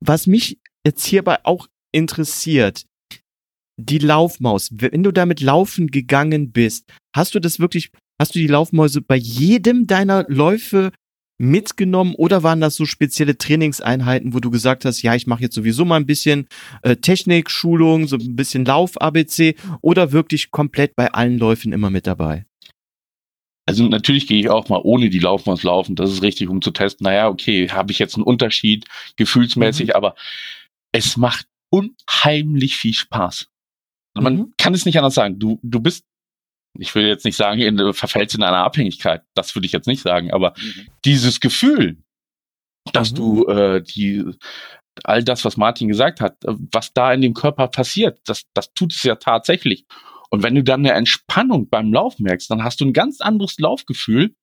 Was 0.00 0.26
mich 0.26 0.58
jetzt 0.84 1.06
hierbei 1.06 1.38
auch 1.44 1.68
interessiert, 1.92 2.84
die 3.76 3.98
Laufmaus, 3.98 4.70
wenn 4.72 5.02
du 5.02 5.12
damit 5.12 5.40
laufen 5.40 5.88
gegangen 5.88 6.52
bist, 6.52 6.84
hast 7.14 7.34
du 7.34 7.40
das 7.40 7.60
wirklich, 7.60 7.90
hast 8.20 8.34
du 8.34 8.38
die 8.38 8.46
Laufmäuse 8.46 9.00
bei 9.00 9.16
jedem 9.16 9.86
deiner 9.86 10.24
Läufe 10.28 10.92
mitgenommen 11.38 12.14
oder 12.14 12.42
waren 12.42 12.60
das 12.60 12.76
so 12.76 12.84
spezielle 12.84 13.36
Trainingseinheiten, 13.36 14.34
wo 14.34 14.40
du 14.40 14.50
gesagt 14.50 14.84
hast, 14.84 15.02
ja, 15.02 15.14
ich 15.14 15.26
mache 15.26 15.42
jetzt 15.42 15.54
sowieso 15.54 15.84
mal 15.84 15.96
ein 15.96 16.06
bisschen 16.06 16.48
äh, 16.82 16.96
Technikschulung, 16.96 18.06
so 18.06 18.16
ein 18.16 18.36
bisschen 18.36 18.64
Lauf-ABC 18.64 19.56
oder 19.80 20.12
wirklich 20.12 20.50
komplett 20.50 20.94
bei 20.94 21.12
allen 21.12 21.38
Läufen 21.38 21.72
immer 21.72 21.90
mit 21.90 22.06
dabei? 22.06 22.46
Also 23.66 23.88
natürlich 23.88 24.26
gehe 24.26 24.38
ich 24.38 24.50
auch 24.50 24.68
mal 24.68 24.80
ohne 24.82 25.08
die 25.08 25.18
Laufmaus 25.18 25.62
laufen, 25.62 25.96
das 25.96 26.12
ist 26.12 26.22
richtig, 26.22 26.48
um 26.48 26.60
zu 26.60 26.70
testen, 26.70 27.04
naja, 27.04 27.28
okay, 27.28 27.68
habe 27.68 27.92
ich 27.92 27.98
jetzt 27.98 28.14
einen 28.14 28.24
Unterschied 28.24 28.84
gefühlsmäßig, 29.16 29.88
mhm. 29.88 29.92
aber 29.94 30.14
es 30.92 31.16
macht 31.16 31.46
unheimlich 31.70 32.76
viel 32.76 32.94
Spaß. 32.94 33.48
Man 34.14 34.36
mhm. 34.36 34.54
kann 34.58 34.74
es 34.74 34.84
nicht 34.84 34.98
anders 34.98 35.14
sagen. 35.14 35.38
Du, 35.38 35.58
du 35.62 35.80
bist 35.80 36.04
ich 36.78 36.94
will 36.94 37.06
jetzt 37.06 37.24
nicht 37.24 37.36
sagen, 37.36 37.60
in, 37.60 37.92
verfällst 37.92 38.34
in 38.34 38.42
einer 38.42 38.64
Abhängigkeit. 38.64 39.22
Das 39.34 39.54
würde 39.54 39.66
ich 39.66 39.72
jetzt 39.72 39.86
nicht 39.86 40.02
sagen, 40.02 40.32
aber 40.32 40.54
mhm. 40.56 40.88
dieses 41.04 41.40
Gefühl, 41.40 41.98
dass 42.92 43.12
mhm. 43.12 43.16
du 43.16 43.46
äh, 43.46 43.82
die 43.82 44.24
all 45.02 45.24
das, 45.24 45.44
was 45.44 45.56
Martin 45.56 45.88
gesagt 45.88 46.20
hat, 46.20 46.44
äh, 46.44 46.54
was 46.72 46.92
da 46.92 47.12
in 47.12 47.20
dem 47.20 47.34
Körper 47.34 47.68
passiert, 47.68 48.20
das, 48.26 48.44
das 48.54 48.72
tut 48.74 48.92
es 48.92 49.02
ja 49.02 49.16
tatsächlich. 49.16 49.86
Und 50.30 50.42
wenn 50.42 50.54
du 50.54 50.62
dann 50.62 50.80
eine 50.80 50.92
Entspannung 50.92 51.68
beim 51.68 51.92
Lauf 51.92 52.18
merkst, 52.18 52.50
dann 52.50 52.64
hast 52.64 52.80
du 52.80 52.84
ein 52.86 52.92
ganz 52.92 53.20
anderes 53.20 53.58
Laufgefühl. 53.58 54.34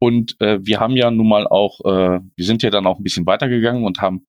Und 0.00 0.40
äh, 0.40 0.58
wir 0.62 0.80
haben 0.80 0.96
ja 0.96 1.10
nun 1.10 1.28
mal 1.28 1.46
auch, 1.46 1.80
äh, 1.84 2.20
wir 2.36 2.44
sind 2.44 2.62
ja 2.62 2.70
dann 2.70 2.86
auch 2.86 2.98
ein 2.98 3.04
bisschen 3.04 3.26
weitergegangen 3.26 3.84
und 3.84 4.00
haben 4.00 4.26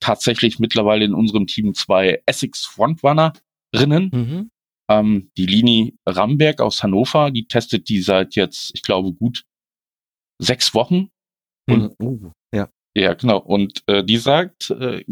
tatsächlich 0.00 0.58
mittlerweile 0.58 1.04
in 1.04 1.14
unserem 1.14 1.46
Team 1.46 1.74
zwei 1.74 2.22
Essex 2.26 2.64
Frontrunnerinnen. 2.64 4.10
Mhm. 4.12 4.50
Ähm, 4.90 5.30
die 5.36 5.46
Lini 5.46 5.96
Ramberg 6.04 6.60
aus 6.60 6.82
Hannover, 6.82 7.30
die 7.30 7.46
testet 7.46 7.88
die 7.88 8.00
seit 8.00 8.34
jetzt, 8.34 8.72
ich 8.74 8.82
glaube, 8.82 9.12
gut 9.12 9.44
sechs 10.38 10.74
Wochen. 10.74 11.10
Und, 11.68 11.94
uh, 12.02 12.32
ja. 12.52 12.68
Ja, 12.96 13.14
genau. 13.14 13.38
Und 13.38 13.84
äh, 13.86 14.02
die 14.02 14.16
sagt, 14.16 14.70
äh, 14.70 15.04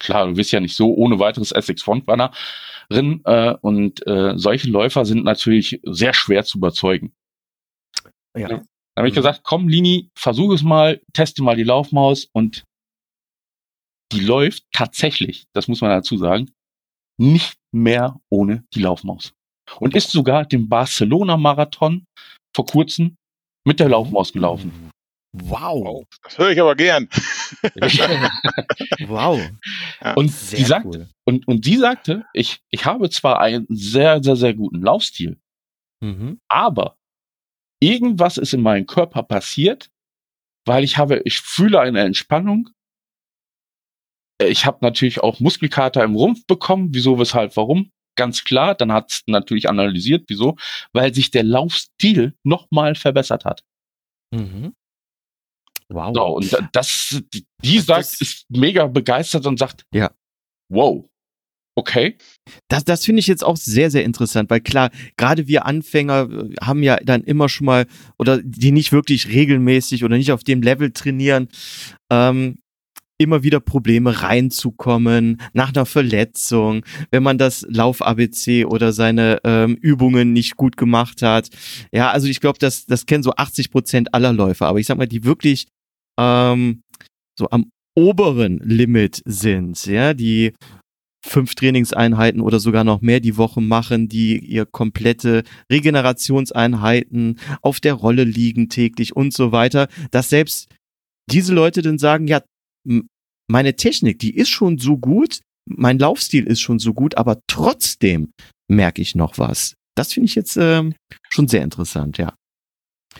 klar, 0.00 0.28
du 0.28 0.34
bist 0.34 0.52
ja 0.52 0.60
nicht 0.60 0.74
so 0.74 0.94
ohne 0.94 1.18
weiteres 1.18 1.52
Essex 1.52 1.82
Frontrunnerin 1.82 3.20
äh, 3.24 3.54
und 3.60 4.06
äh, 4.06 4.38
solche 4.38 4.70
Läufer 4.70 5.04
sind 5.04 5.22
natürlich 5.22 5.80
sehr 5.84 6.14
schwer 6.14 6.44
zu 6.44 6.56
überzeugen. 6.58 7.12
Ja. 8.34 8.48
Dann 8.48 8.66
habe 8.96 9.08
ich 9.08 9.14
mhm. 9.14 9.16
gesagt, 9.16 9.42
komm, 9.44 9.68
Lini, 9.68 10.10
versuch 10.14 10.54
es 10.54 10.62
mal, 10.62 11.02
teste 11.12 11.42
mal 11.42 11.56
die 11.56 11.64
Laufmaus 11.64 12.26
und 12.32 12.64
die 14.12 14.20
läuft 14.20 14.64
tatsächlich, 14.72 15.46
das 15.52 15.68
muss 15.68 15.82
man 15.82 15.90
dazu 15.90 16.16
sagen, 16.16 16.50
nicht 17.18 17.58
mehr 17.72 18.20
ohne 18.30 18.64
die 18.74 18.80
Laufmaus. 18.80 19.34
Und 19.80 19.94
ist 19.94 20.10
sogar 20.10 20.46
den 20.46 20.68
Barcelona-Marathon 20.68 22.06
vor 22.54 22.66
kurzem 22.66 23.16
mit 23.66 23.80
der 23.80 23.90
Laufmaus 23.90 24.32
gelaufen. 24.32 24.90
Wow. 25.32 26.06
Das 26.22 26.38
höre 26.38 26.50
ich 26.50 26.60
aber 26.60 26.74
gern. 26.74 27.08
wow. 29.06 29.38
Und 30.16 30.30
sie 30.32 30.64
sagte, 30.64 30.88
cool. 30.88 31.08
und, 31.26 31.46
und 31.46 31.64
sie 31.64 31.76
sagte, 31.76 32.24
ich, 32.32 32.60
ich 32.70 32.86
habe 32.86 33.10
zwar 33.10 33.40
einen 33.40 33.66
sehr, 33.68 34.22
sehr, 34.22 34.36
sehr 34.36 34.54
guten 34.54 34.80
Laufstil, 34.80 35.38
mhm. 36.00 36.40
aber 36.48 36.96
irgendwas 37.80 38.38
ist 38.38 38.54
in 38.54 38.62
meinem 38.62 38.86
Körper 38.86 39.22
passiert, 39.22 39.90
weil 40.66 40.82
ich 40.82 40.96
habe, 40.96 41.20
ich 41.24 41.40
fühle 41.40 41.80
eine 41.80 42.00
Entspannung 42.00 42.70
ich 44.38 44.66
habe 44.66 44.78
natürlich 44.82 45.20
auch 45.20 45.40
Muskelkater 45.40 46.04
im 46.04 46.14
Rumpf 46.14 46.46
bekommen. 46.46 46.88
Wieso, 46.92 47.18
weshalb, 47.18 47.56
warum? 47.56 47.90
Ganz 48.16 48.44
klar. 48.44 48.74
Dann 48.74 48.92
hat 48.92 49.10
es 49.10 49.22
natürlich 49.26 49.68
analysiert, 49.68 50.24
wieso? 50.28 50.56
Weil 50.92 51.14
sich 51.14 51.30
der 51.30 51.44
Laufstil 51.44 52.34
nochmal 52.44 52.94
verbessert 52.94 53.44
hat. 53.44 53.62
Mhm. 54.34 54.74
Wow. 55.88 56.14
So, 56.14 56.26
und 56.36 56.68
das, 56.72 57.22
die, 57.32 57.46
die 57.62 57.78
sagt, 57.80 58.20
ist 58.20 58.44
mega 58.50 58.86
begeistert 58.86 59.46
und 59.46 59.58
sagt, 59.58 59.84
ja. 59.92 60.10
wow, 60.68 61.08
Okay. 61.78 62.16
Das, 62.66 62.84
das 62.84 63.04
finde 63.04 63.20
ich 63.20 63.28
jetzt 63.28 63.44
auch 63.44 63.56
sehr, 63.56 63.92
sehr 63.92 64.04
interessant, 64.04 64.50
weil 64.50 64.60
klar, 64.60 64.90
gerade 65.16 65.46
wir 65.46 65.64
Anfänger 65.64 66.28
äh, 66.28 66.54
haben 66.60 66.82
ja 66.82 66.96
dann 66.96 67.22
immer 67.22 67.48
schon 67.48 67.66
mal, 67.66 67.86
oder 68.18 68.42
die 68.42 68.72
nicht 68.72 68.90
wirklich 68.90 69.28
regelmäßig 69.28 70.02
oder 70.02 70.16
nicht 70.16 70.32
auf 70.32 70.42
dem 70.42 70.60
Level 70.60 70.90
trainieren, 70.90 71.46
ähm, 72.10 72.58
immer 73.18 73.42
wieder 73.42 73.60
Probleme 73.60 74.22
reinzukommen 74.22 75.40
nach 75.52 75.74
einer 75.74 75.86
Verletzung, 75.86 76.84
wenn 77.10 77.22
man 77.22 77.36
das 77.36 77.66
Lauf-ABC 77.68 78.64
oder 78.64 78.92
seine 78.92 79.40
ähm, 79.44 79.74
Übungen 79.74 80.32
nicht 80.32 80.56
gut 80.56 80.76
gemacht 80.76 81.22
hat. 81.22 81.50
Ja, 81.92 82.10
also 82.10 82.28
ich 82.28 82.40
glaube, 82.40 82.58
das, 82.60 82.86
das 82.86 83.06
kennen 83.06 83.24
so 83.24 83.32
80 83.34 83.70
Prozent 83.70 84.14
aller 84.14 84.32
Läufer. 84.32 84.66
Aber 84.66 84.78
ich 84.78 84.86
sag 84.86 84.98
mal, 84.98 85.08
die 85.08 85.24
wirklich 85.24 85.66
ähm, 86.18 86.82
so 87.38 87.50
am 87.50 87.70
oberen 87.96 88.58
Limit 88.58 89.22
sind, 89.24 89.84
ja, 89.86 90.14
die 90.14 90.54
fünf 91.26 91.56
Trainingseinheiten 91.56 92.40
oder 92.40 92.60
sogar 92.60 92.84
noch 92.84 93.00
mehr 93.00 93.18
die 93.18 93.36
Woche 93.36 93.60
machen, 93.60 94.08
die 94.08 94.38
ihr 94.38 94.66
komplette 94.66 95.42
Regenerationseinheiten 95.70 97.38
auf 97.60 97.80
der 97.80 97.94
Rolle 97.94 98.22
liegen 98.22 98.68
täglich 98.68 99.16
und 99.16 99.34
so 99.34 99.50
weiter, 99.50 99.88
dass 100.12 100.30
selbst 100.30 100.68
diese 101.30 101.52
Leute 101.52 101.82
dann 101.82 101.98
sagen, 101.98 102.28
ja, 102.28 102.40
meine 103.48 103.76
Technik, 103.76 104.18
die 104.18 104.36
ist 104.36 104.50
schon 104.50 104.78
so 104.78 104.98
gut, 104.98 105.40
mein 105.66 105.98
Laufstil 105.98 106.46
ist 106.46 106.60
schon 106.60 106.78
so 106.78 106.94
gut, 106.94 107.16
aber 107.16 107.40
trotzdem 107.46 108.32
merke 108.68 109.02
ich 109.02 109.14
noch 109.14 109.38
was. 109.38 109.74
Das 109.94 110.12
finde 110.12 110.26
ich 110.26 110.34
jetzt 110.34 110.56
ähm, 110.56 110.94
schon 111.30 111.48
sehr 111.48 111.62
interessant, 111.62 112.18
ja. 112.18 112.34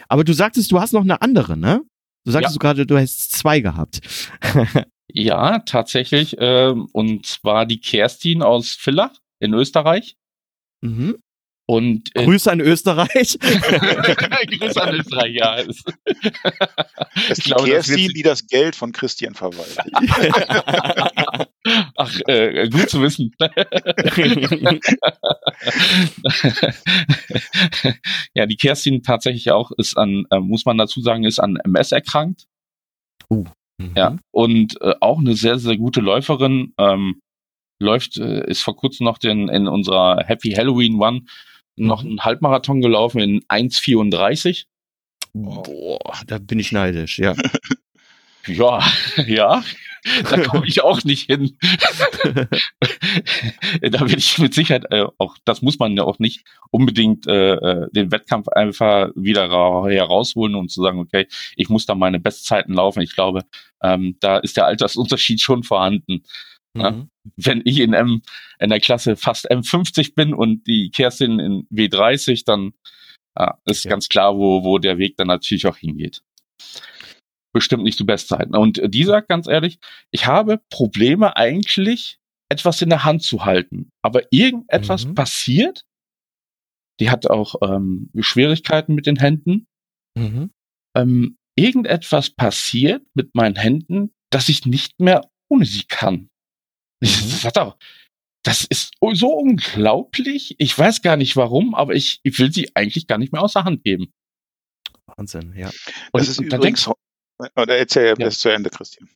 Aber 0.09 0.25
du 0.25 0.33
sagtest, 0.33 0.71
du 0.71 0.81
hast 0.81 0.93
noch 0.93 1.03
eine 1.03 1.21
andere, 1.23 1.57
ne? 1.57 1.83
Du 2.25 2.33
sagtest 2.33 2.57
ja. 2.57 2.61
gerade, 2.61 2.87
du 2.87 2.97
hast 2.97 3.33
zwei 3.33 3.61
gehabt. 3.61 4.01
ja, 5.13 5.61
tatsächlich. 5.61 6.37
Ähm, 6.39 6.89
und 6.93 7.27
zwar 7.27 7.67
die 7.67 7.81
Kerstin 7.81 8.43
aus 8.43 8.75
Villach 8.75 9.19
in 9.41 9.55
Österreich. 9.55 10.17
Mhm. 10.83 11.19
Und 11.71 12.09
äh, 12.15 12.25
Grüße 12.25 12.51
an 12.51 12.61
Österreich. 12.61 13.39
Grüße 14.59 14.83
an 14.83 14.95
Österreich, 14.95 15.35
ja. 15.35 15.57
Das 15.57 15.77
ist 17.29 17.45
die 17.45 17.51
glaube, 17.51 17.69
Kerstin, 17.69 18.09
die 18.09 18.23
das 18.23 18.47
Geld 18.47 18.75
von 18.75 18.93
Christian 18.93 19.35
verwaltet. 19.35 19.85
Ach, 21.95 22.21
äh, 22.27 22.71
gut 22.71 22.89
zu 22.89 23.03
wissen. 23.03 23.37
ja, 28.35 28.47
die 28.47 28.57
Kerstin 28.57 29.03
tatsächlich 29.03 29.51
auch 29.51 29.71
ist 29.73 29.99
an, 29.99 30.25
äh, 30.31 30.41
muss 30.41 30.65
man 30.65 30.79
dazu 30.79 31.03
sagen, 31.03 31.25
ist 31.25 31.39
an 31.39 31.59
MS 31.63 31.93
erkrankt. 31.93 32.47
Uh. 33.29 33.45
Mhm. 33.77 33.93
Ja, 33.95 34.17
und 34.31 34.81
äh, 34.81 34.95
auch 35.01 35.19
eine 35.19 35.35
sehr, 35.35 35.59
sehr 35.59 35.77
gute 35.77 36.01
Läuferin. 36.01 36.73
Ähm, 36.79 37.21
läuft, 37.79 38.17
äh, 38.17 38.49
ist 38.49 38.63
vor 38.63 38.75
kurzem 38.75 39.05
noch 39.05 39.19
den, 39.19 39.51
in 39.51 39.69
unserer 39.69 40.25
Happy 40.25 40.53
Halloween 40.53 40.99
One 40.99 41.25
noch 41.79 42.05
einen 42.05 42.25
Halbmarathon 42.25 42.81
gelaufen 42.81 43.21
in 43.21 43.41
1,34. 43.45 44.65
Boah, 45.33 46.21
da 46.27 46.39
bin 46.39 46.59
ich 46.59 46.73
neidisch, 46.73 47.19
ja. 47.19 47.35
ja, 48.47 48.83
ja, 49.27 49.63
da 50.31 50.41
komme 50.43 50.67
ich 50.67 50.83
auch 50.83 51.05
nicht 51.05 51.27
hin. 51.27 51.57
da 53.83 54.01
will 54.01 54.19
ich 54.19 54.39
mit 54.39 54.55
Sicherheit 54.55 54.87
äh, 54.91 55.07
auch, 55.19 55.37
das 55.45 55.63
muss 55.63 55.79
man 55.79 55.97
ja 55.97 56.05
auch 56.05 56.19
nicht 56.19 56.45
unbedingt 56.71 57.27
äh, 57.27 57.55
äh 57.55 57.89
den 57.93 58.11
Wettkampf 58.11 58.49
einfach 58.49 59.11
wieder 59.15 59.49
herausholen 59.49 60.55
und 60.55 60.71
zu 60.71 60.83
sagen, 60.83 60.99
okay, 60.99 61.27
ich 61.57 61.69
muss 61.69 61.87
da 61.87 61.95
meine 61.95 62.21
Bestzeiten 62.21 62.75
laufen. 62.75 63.03
Ich 63.03 63.15
glaube, 63.15 63.43
ähm, 63.83 64.17
da 64.21 64.39
ist 64.39 64.57
der 64.57 64.67
Altersunterschied 64.67 65.41
schon 65.41 65.63
vorhanden. 65.63 66.23
Mhm. 66.75 67.11
Wenn 67.37 67.63
ich 67.65 67.81
in 67.81 67.93
M 67.93 68.23
in 68.59 68.71
der 68.71 68.81
Klasse 68.81 69.17
fast 69.17 69.51
M50 69.51 70.15
bin 70.15 70.35
und 70.35 70.67
die 70.67 70.91
Kerstin 70.91 71.39
in 71.39 71.67
W30, 71.71 72.45
dann 72.45 72.73
ja, 73.39 73.59
ist 73.65 73.85
ja. 73.85 73.91
ganz 73.91 74.09
klar, 74.09 74.37
wo, 74.37 74.65
wo 74.65 74.79
der 74.79 74.99
Weg 74.99 75.17
dann 75.17 75.29
natürlich 75.29 75.67
auch 75.67 75.77
hingeht. 75.77 76.23
Bestimmt 77.53 77.83
nicht 77.83 77.99
die 77.99 78.05
Bestzeiten. 78.05 78.55
Und 78.55 78.81
die 78.85 79.05
sagt 79.05 79.29
ganz 79.29 79.49
ehrlich, 79.49 79.79
ich 80.11 80.27
habe 80.27 80.61
Probleme 80.71 81.37
eigentlich, 81.37 82.19
etwas 82.51 82.81
in 82.83 82.89
der 82.89 83.05
Hand 83.05 83.23
zu 83.23 83.45
halten. 83.45 83.91
Aber 84.03 84.23
irgendetwas 84.31 85.07
mhm. 85.07 85.15
passiert. 85.15 85.85
Die 87.01 87.11
hat 87.11 87.29
auch 87.29 87.57
ähm, 87.63 88.11
Schwierigkeiten 88.19 88.95
mit 88.95 89.07
den 89.07 89.17
Händen. 89.17 89.67
Mhm. 90.17 90.51
Ähm, 90.97 91.37
irgendetwas 91.57 92.31
passiert 92.31 93.03
mit 93.15 93.35
meinen 93.35 93.57
Händen, 93.57 94.13
dass 94.31 94.49
ich 94.49 94.67
nicht 94.67 94.99
mehr 95.01 95.29
ohne 95.49 95.65
sie 95.65 95.85
kann. 95.85 96.29
Ich, 97.01 97.23
Mhm. 97.25 97.31
das, 97.31 97.45
hat 97.45 97.59
auch, 97.59 97.77
das 98.43 98.65
ist 98.65 98.95
so 99.13 99.29
unglaublich. 99.35 100.55
Ich 100.59 100.77
weiß 100.79 101.03
gar 101.03 101.17
nicht 101.17 101.37
warum, 101.37 101.75
aber 101.75 101.95
ich, 101.95 102.21
ich 102.23 102.39
will 102.39 102.53
sie 102.53 102.75
eigentlich 102.75 103.07
gar 103.07 103.19
nicht 103.19 103.33
mehr 103.33 103.43
außer 103.43 103.65
Hand 103.65 103.85
geben. 103.85 104.13
Wahnsinn, 105.17 105.55
ja. 105.57 105.69
Und, 106.13 106.21
Das 106.21 106.29
ist 106.29 106.39
und 106.39 106.53
da 106.53 106.59
denkst 106.59 106.89
oder 107.57 107.79
erzähl 107.79 108.07
Ja. 108.09 108.15
das 108.15 108.39
zu 108.41 108.49
Ende, 108.49 108.69
Christian. 108.71 109.09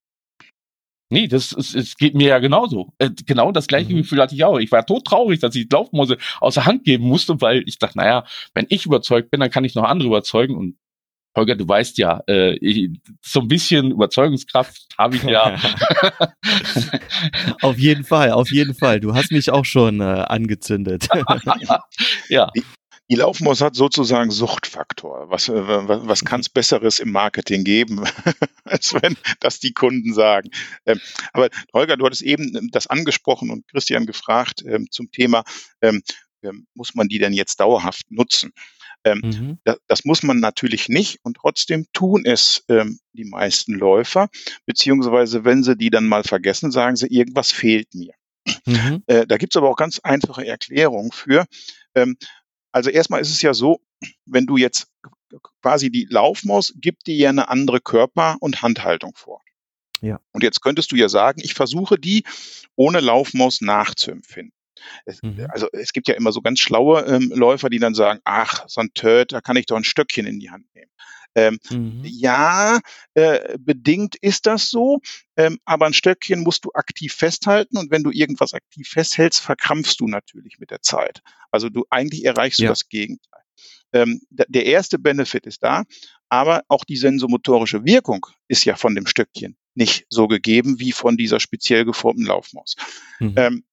Nee, 1.10 1.28
das 1.28 1.52
ist, 1.52 1.74
es 1.74 1.96
geht 1.96 2.14
mir 2.14 2.28
ja 2.28 2.38
genauso. 2.38 2.94
Äh, 2.98 3.10
genau 3.26 3.52
das 3.52 3.66
gleiche 3.66 3.92
Mhm. 3.92 3.98
Gefühl 3.98 4.20
hatte 4.22 4.34
ich 4.34 4.44
auch. 4.44 4.58
Ich 4.58 4.72
war 4.72 4.86
todtraurig, 4.86 5.40
dass 5.40 5.54
ich 5.54 5.68
die 5.68 5.74
Laufmose 5.74 6.16
außer 6.40 6.64
Hand 6.64 6.84
geben 6.84 7.04
musste, 7.04 7.38
weil 7.42 7.64
ich 7.66 7.78
dachte, 7.78 7.98
naja, 7.98 8.24
wenn 8.54 8.66
ich 8.70 8.86
überzeugt 8.86 9.30
bin, 9.30 9.40
dann 9.40 9.50
kann 9.50 9.64
ich 9.64 9.74
noch 9.74 9.84
andere 9.84 10.08
überzeugen. 10.08 10.56
Und 10.56 10.78
Holger, 11.34 11.56
du 11.56 11.66
weißt 11.66 11.98
ja, 11.98 12.22
äh, 12.28 12.54
ich, 12.56 12.90
so 13.22 13.40
ein 13.40 13.48
bisschen 13.48 13.90
Überzeugungskraft 13.90 14.86
habe 14.98 15.16
ich 15.16 15.22
ja. 15.22 15.58
Auf 17.62 17.78
jeden 17.78 18.04
Fall, 18.04 18.32
auf 18.32 18.50
jeden 18.50 18.74
Fall. 18.74 19.00
Du 19.00 19.14
hast 19.14 19.30
mich 19.30 19.50
auch 19.50 19.64
schon 19.64 20.00
äh, 20.00 20.04
angezündet. 20.04 21.08
ja, 22.28 22.50
Die 23.10 23.16
Laufmaus 23.16 23.60
hat 23.60 23.74
sozusagen 23.74 24.30
Suchtfaktor. 24.30 25.30
Was, 25.30 25.48
äh, 25.48 25.54
was, 25.54 26.06
was 26.06 26.24
kann 26.24 26.40
es 26.40 26.48
Besseres 26.48 26.98
im 26.98 27.12
Marketing 27.12 27.64
geben, 27.64 28.04
als 28.64 28.94
wenn 28.94 29.16
das 29.40 29.58
die 29.58 29.72
Kunden 29.72 30.12
sagen? 30.12 30.50
Ähm, 30.86 31.00
aber 31.32 31.48
Holger, 31.72 31.96
du 31.96 32.04
hattest 32.04 32.22
eben 32.22 32.54
ähm, 32.56 32.68
das 32.72 32.86
angesprochen 32.86 33.50
und 33.50 33.66
Christian 33.68 34.06
gefragt 34.06 34.62
ähm, 34.66 34.88
zum 34.90 35.10
Thema, 35.10 35.44
ähm, 35.80 36.02
ähm, 36.42 36.66
muss 36.74 36.94
man 36.94 37.08
die 37.08 37.18
denn 37.18 37.32
jetzt 37.32 37.60
dauerhaft 37.60 38.10
nutzen? 38.10 38.52
Mhm. 39.22 39.58
Da- 39.64 39.76
Das 39.88 40.04
muss 40.04 40.22
man 40.22 40.40
natürlich 40.40 40.88
nicht 40.88 41.18
und 41.22 41.36
trotzdem 41.36 41.86
tun 41.92 42.24
es 42.24 42.64
ähm, 42.68 42.98
die 43.12 43.24
meisten 43.24 43.74
Läufer, 43.74 44.28
beziehungsweise 44.66 45.44
wenn 45.44 45.62
sie 45.64 45.76
die 45.76 45.90
dann 45.90 46.06
mal 46.06 46.24
vergessen, 46.24 46.70
sagen 46.70 46.96
sie, 46.96 47.06
irgendwas 47.08 47.50
fehlt 47.52 47.94
mir. 47.94 48.14
Mhm. 48.66 49.02
Äh, 49.06 49.26
da 49.26 49.36
gibt's 49.36 49.56
aber 49.56 49.68
auch 49.70 49.76
ganz 49.76 49.98
einfache 50.00 50.46
Erklärungen 50.46 51.12
für. 51.12 51.44
Ähm, 51.94 52.16
also 52.72 52.90
erstmal 52.90 53.20
ist 53.20 53.30
es 53.30 53.42
ja 53.42 53.54
so, 53.54 53.80
wenn 54.24 54.46
du 54.46 54.56
jetzt 54.56 54.88
quasi 55.62 55.90
die 55.90 56.06
Laufmaus 56.10 56.72
gibt 56.76 57.06
dir 57.06 57.14
ja 57.16 57.28
eine 57.30 57.48
andere 57.48 57.80
Körper- 57.80 58.36
und 58.40 58.62
Handhaltung 58.62 59.12
vor. 59.14 59.40
Ja. 60.00 60.20
Und 60.32 60.42
jetzt 60.42 60.60
könntest 60.60 60.90
du 60.92 60.96
ja 60.96 61.08
sagen, 61.08 61.40
ich 61.44 61.54
versuche 61.54 61.98
die 61.98 62.24
ohne 62.74 63.00
Laufmaus 63.00 63.60
nachzuempfinden. 63.60 64.52
Es, 65.04 65.22
Mhm. 65.22 65.46
Also 65.50 65.68
es 65.72 65.92
gibt 65.92 66.08
ja 66.08 66.14
immer 66.14 66.32
so 66.32 66.40
ganz 66.40 66.60
schlaue 66.60 67.02
ähm, 67.02 67.32
Läufer, 67.34 67.70
die 67.70 67.78
dann 67.78 67.94
sagen, 67.94 68.20
ach, 68.24 68.64
so 68.68 68.80
ein 68.80 68.90
Turd, 68.94 69.32
da 69.32 69.40
kann 69.40 69.56
ich 69.56 69.66
doch 69.66 69.76
ein 69.76 69.84
Stöckchen 69.84 70.26
in 70.26 70.40
die 70.40 70.50
Hand 70.50 70.66
nehmen. 70.74 70.90
Ähm, 71.34 71.58
Mhm. 71.70 72.02
ja, 72.04 72.78
äh, 73.14 73.56
bedingt 73.58 74.16
ist 74.16 74.44
das 74.46 74.68
so, 74.68 75.00
ähm, 75.36 75.58
aber 75.64 75.86
ein 75.86 75.94
Stöckchen 75.94 76.40
musst 76.40 76.64
du 76.66 76.70
aktiv 76.74 77.14
festhalten 77.14 77.78
und 77.78 77.90
wenn 77.90 78.02
du 78.02 78.10
irgendwas 78.10 78.52
aktiv 78.52 78.86
festhältst, 78.88 79.40
verkrampfst 79.40 79.96
du 79.98 80.08
natürlich 80.08 80.58
mit 80.58 80.70
der 80.70 80.82
Zeit. 80.82 81.22
Also 81.50 81.70
du 81.70 81.84
eigentlich 81.88 82.24
erreichst 82.26 82.60
Ja. 82.60 82.66
du 82.66 82.72
das 82.72 82.88
Gegenteil. 82.88 83.40
Ähm, 83.94 84.20
der 84.30 84.66
erste 84.66 84.98
Benefit 84.98 85.46
ist 85.46 85.62
da, 85.62 85.84
aber 86.28 86.62
auch 86.68 86.84
die 86.84 86.96
sensomotorische 86.96 87.84
Wirkung 87.84 88.26
ist 88.48 88.64
ja 88.64 88.76
von 88.76 88.94
dem 88.94 89.06
Stöckchen 89.06 89.56
nicht 89.74 90.04
so 90.10 90.28
gegeben 90.28 90.80
wie 90.80 90.92
von 90.92 91.16
dieser 91.16 91.40
speziell 91.40 91.84
geformten 91.86 92.26
Laufmaus. 92.26 92.74
Mhm. 93.20 93.34
Ähm, 93.36 93.64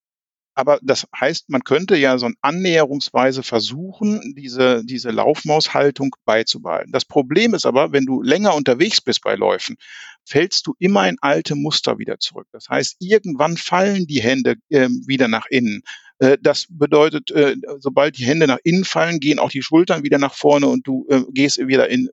aber 0.60 0.78
das 0.82 1.08
heißt, 1.18 1.50
man 1.50 1.64
könnte 1.64 1.96
ja 1.96 2.18
so 2.18 2.30
annäherungsweise 2.42 3.44
versuchen, 3.44 4.34
diese, 4.36 4.84
diese 4.84 5.10
Laufmaushaltung 5.10 6.14
beizubehalten. 6.26 6.92
Das 6.92 7.06
Problem 7.06 7.54
ist 7.54 7.66
aber, 7.66 7.94
wenn 7.94 8.06
du 8.06 8.22
länger 8.22 8.54
unterwegs 8.56 9.00
bist 9.00 9.22
bei 9.22 9.36
Läufen, 9.36 9.78
fällst 10.26 10.68
du 10.68 10.76
immer 10.78 11.08
in 11.08 11.16
alte 11.22 11.56
Muster 11.56 11.98
wieder 11.98 12.20
zurück. 12.20 12.48
Das 12.52 12.68
heißt, 12.68 12.98
irgendwann 13.00 13.56
fallen 13.56 14.06
die 14.06 14.22
Hände 14.22 14.56
ähm, 14.70 15.02
wieder 15.08 15.30
nach 15.30 15.46
innen. 15.50 15.82
Äh, 16.20 16.38
das 16.42 16.68
bedeutet, 16.70 17.32
äh, 17.32 17.56
sobald 17.80 18.18
die 18.18 18.26
Hände 18.26 18.48
nach 18.48 18.60
innen 18.64 18.86
fallen, 18.86 19.20
gehen 19.20 19.40
auch 19.40 19.50
die 19.50 19.64
Schultern 19.64 20.04
wieder 20.04 20.18
nach 20.18 20.34
vorne 20.34 20.68
und 20.68 20.86
du 20.86 21.08
äh, 21.10 21.24
gehst 21.32 21.58
wieder 21.58 21.90
in 21.90 22.10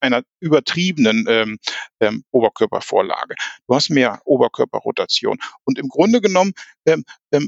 einer 0.00 0.22
übertriebenen 0.40 1.24
ähm, 1.28 1.58
ähm, 2.00 2.24
Oberkörpervorlage. 2.30 3.34
Du 3.66 3.74
hast 3.74 3.90
mehr 3.90 4.20
Oberkörperrotation. 4.24 5.38
Und 5.64 5.78
im 5.78 5.88
Grunde 5.88 6.20
genommen 6.20 6.52
ähm, 6.86 7.04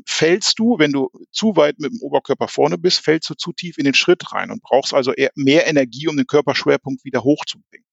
fällst 0.07 0.59
du, 0.59 0.79
wenn 0.79 0.93
du 0.93 1.11
zu 1.31 1.55
weit 1.57 1.79
mit 1.79 1.93
dem 1.93 2.01
Oberkörper 2.01 2.49
vorne 2.49 2.77
bist, 2.77 3.01
fällst 3.01 3.31
du 3.31 3.35
zu 3.35 3.53
tief 3.53 3.79
in 3.79 3.85
den 3.85 3.95
Schritt 3.95 4.33
rein 4.33 4.51
und 4.51 4.63
brauchst 4.63 4.95
also 4.95 5.13
eher 5.13 5.31
mehr 5.37 5.67
Energie, 5.69 6.09
um 6.09 6.17
den 6.17 6.27
Körperschwerpunkt 6.27 7.05
wieder 7.05 7.23
hochzubringen. 7.23 7.87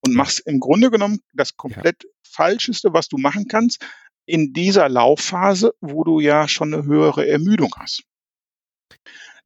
Und 0.00 0.14
machst 0.14 0.40
im 0.46 0.60
Grunde 0.60 0.90
genommen 0.90 1.20
das 1.32 1.56
komplett 1.56 2.04
Falscheste, 2.22 2.92
was 2.92 3.08
du 3.08 3.18
machen 3.18 3.48
kannst, 3.48 3.84
in 4.26 4.52
dieser 4.52 4.88
Laufphase, 4.88 5.72
wo 5.80 6.04
du 6.04 6.20
ja 6.20 6.48
schon 6.48 6.74
eine 6.74 6.84
höhere 6.84 7.26
Ermüdung 7.26 7.74
hast. 7.78 8.02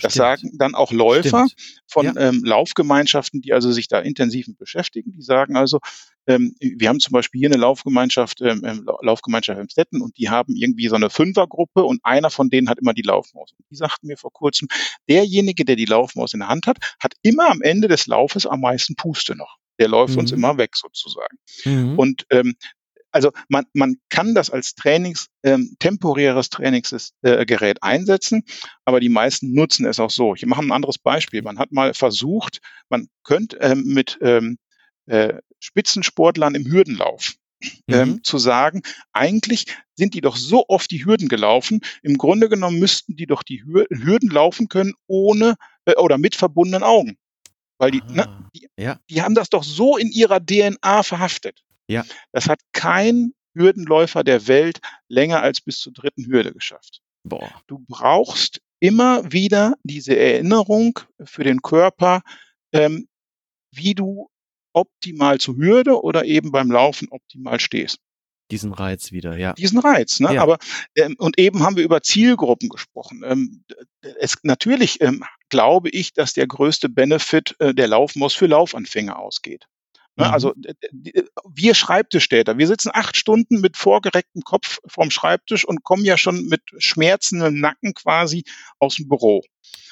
Das 0.03 0.13
Stimmt. 0.13 0.25
sagen 0.25 0.51
dann 0.59 0.75
auch 0.75 0.93
Läufer 0.93 1.47
Stimmt. 1.47 1.83
von 1.87 2.07
Ja. 2.07 2.17
ähm, 2.17 2.43
Laufgemeinschaften, 2.43 3.43
die 3.43 3.53
also 3.53 3.71
sich 3.71 3.87
da 3.87 3.99
intensiv 3.99 4.47
beschäftigen. 4.59 5.13
Die 5.13 5.21
sagen 5.21 5.57
also, 5.57 5.79
ähm, 6.27 6.55
wir 6.59 6.89
haben 6.89 7.01
zum 7.01 7.13
Beispiel 7.13 7.39
hier 7.41 7.51
eine 7.51 7.59
Laufgemeinschaft, 7.59 8.41
ähm, 8.41 8.63
ähm, 8.65 8.85
La- 8.87 8.97
Laufgemeinschaft 9.03 9.59
Emstetten 9.61 10.01
und 10.01 10.17
die 10.17 10.31
haben 10.31 10.57
irgendwie 10.57 10.89
so 10.89 10.95
eine 10.95 11.11
Fünfergruppe 11.11 11.85
und 11.85 12.01
einer 12.03 12.31
von 12.31 12.49
denen 12.49 12.71
hat 12.71 12.79
immer 12.79 12.95
die 12.95 13.03
Laufmaus. 13.03 13.53
Und 13.53 13.67
die 13.71 13.77
sagten 13.77 14.07
mir 14.07 14.17
vor 14.17 14.33
kurzem, 14.33 14.69
derjenige, 15.07 15.67
der 15.67 15.77
die 15.77 15.85
Laufmaus 15.85 16.33
in 16.33 16.41
der 16.41 16.49
Hand 16.49 16.67
hat, 16.67 16.79
hat 16.99 17.13
immer 17.21 17.51
am 17.51 17.61
Ende 17.61 17.87
des 17.89 18.07
Laufes 18.07 18.47
am 18.47 18.61
meisten 18.63 18.95
Puste 18.97 19.37
noch. 19.37 19.59
Der 19.79 19.89
läuft 19.89 20.17
uns 20.17 20.31
Mhm. 20.33 20.39
immer 20.39 20.57
weg 20.57 20.77
sozusagen. 20.77 21.37
Mhm. 21.67 21.99
Und 21.99 22.25
ähm, 22.31 22.55
also 23.11 23.33
man, 23.49 23.67
man 23.73 23.97
kann 24.09 24.35
das 24.35 24.51
als 24.51 24.75
Trainings, 24.75 25.29
ähm, 25.43 25.77
temporäres 25.79 26.51
Trainingsgerät 26.51 27.79
äh, 27.79 27.81
einsetzen, 27.81 28.45
aber 28.85 29.01
die 29.01 29.09
meisten 29.09 29.53
nutzen 29.53 29.87
es 29.87 30.01
auch 30.01 30.11
so. 30.11 30.35
Ich 30.35 30.45
mache 30.47 30.63
ein 30.63 30.73
anderes 30.73 30.99
Beispiel. 30.99 31.43
Man 31.43 31.59
hat 31.59 31.73
mal 31.73 31.95
versucht, 31.95 32.61
man 32.89 33.09
könnte 33.25 33.59
ähm, 33.61 33.85
mit 33.85 34.19
ähm, 34.23 34.59
äh, 35.07 35.35
Spitzensportlern 35.59 36.55
im 36.55 36.67
Hürdenlauf 36.67 37.35
Mhm. 37.63 37.95
ähm, 37.95 38.21
zu 38.25 38.39
sagen, 38.39 38.83
eigentlich 39.13 39.67
sind 39.95 40.15
die 40.15 40.21
doch 40.21 40.37
so 40.37 40.65
oft 40.69 40.91
die 40.91 41.05
Hürden 41.05 41.29
gelaufen. 41.29 41.81
Im 42.03 42.17
Grunde 42.17 42.49
genommen 42.49 42.79
müssten 42.79 43.17
die 43.17 43.27
doch 43.27 43.43
die 43.43 43.63
Hür 43.65 43.87
Hürden 43.91 44.31
laufen 44.31 44.69
können 44.69 44.95
ohne 45.07 45.57
äh, 45.85 45.95
oder 45.97 46.17
mit 46.19 46.35
verbundenen 46.37 46.83
Augen. 46.83 47.19
Weil 47.79 47.91
die, 47.91 48.03
ne, 48.09 48.29
Ah, 48.29 48.49
die, 48.55 48.69
ja. 48.79 48.99
die 49.09 49.23
haben 49.23 49.35
das 49.35 49.49
doch 49.51 49.63
so 49.63 49.97
in 49.97 50.11
ihrer 50.11 50.41
DNA 50.45 51.03
verhaftet. 51.03 51.63
Ja. 51.91 52.05
Das 52.33 52.49
hat 52.49 52.61
kein 52.73 53.33
Hürdenläufer 53.55 54.23
der 54.23 54.47
Welt 54.47 54.81
länger 55.09 55.43
als 55.43 55.61
bis 55.61 55.81
zur 55.81 55.93
dritten 55.93 56.27
Hürde 56.27 56.53
geschafft. 56.53 57.01
Boah. 57.25 57.51
Du 57.67 57.85
brauchst 57.89 58.61
immer 58.79 59.31
wieder 59.33 59.75
diese 59.83 60.17
Erinnerung 60.17 60.99
für 61.25 61.45
den 61.45 61.61
Körper, 61.61 62.23
ähm, 62.73 63.09
wie 63.73 63.95
du 63.95 64.31
optimal 64.73 65.39
zur 65.39 65.57
Hürde 65.57 66.01
oder 66.03 66.25
eben 66.25 66.53
beim 66.53 66.71
Laufen 66.71 67.09
optimal 67.11 67.61
stehst. 67.61 67.99
Diesen 68.51 68.73
Reiz 68.73 69.13
wieder, 69.13 69.37
ja. 69.37 69.53
Diesen 69.53 69.79
Reiz, 69.79 70.19
ne? 70.19 70.35
Ja. 70.35 70.43
Aber 70.43 70.59
ähm, 70.97 71.15
und 71.19 71.39
eben 71.39 71.63
haben 71.63 71.77
wir 71.77 71.85
über 71.85 72.03
Zielgruppen 72.03 72.69
gesprochen. 72.69 73.23
Ähm, 73.25 73.65
es, 74.19 74.37
natürlich 74.43 75.01
ähm, 75.01 75.25
glaube 75.51 75.89
ich, 75.91 76.13
dass 76.15 76.33
der 76.33 76.49
größte 76.49 76.89
Benefit 76.89 77.55
äh, 77.61 77.75
der 77.75 77.87
Laufmaus 77.87 78.35
für 78.35 78.47
Laufanfänger 78.47 79.19
ausgeht. 79.19 79.67
Ne? 80.21 80.27
Mhm. 80.29 80.33
Also 80.35 80.53
d- 80.57 81.25
wir 81.53 81.75
Schreibtischtäter, 81.75 82.59
wir 82.59 82.67
sitzen 82.67 82.91
acht 82.93 83.17
Stunden 83.17 83.61
mit 83.61 83.77
vorgerecktem 83.77 84.43
Kopf 84.43 84.79
vorm 84.87 85.11
Schreibtisch 85.11 85.65
und 85.65 85.83
kommen 85.83 86.05
ja 86.05 86.17
schon 86.17 86.47
mit 86.47 86.63
schmerzendem 86.79 87.59
Nacken 87.59 87.95
quasi 87.95 88.45
aus 88.79 88.97
dem 88.97 89.09
Büro. 89.09 89.43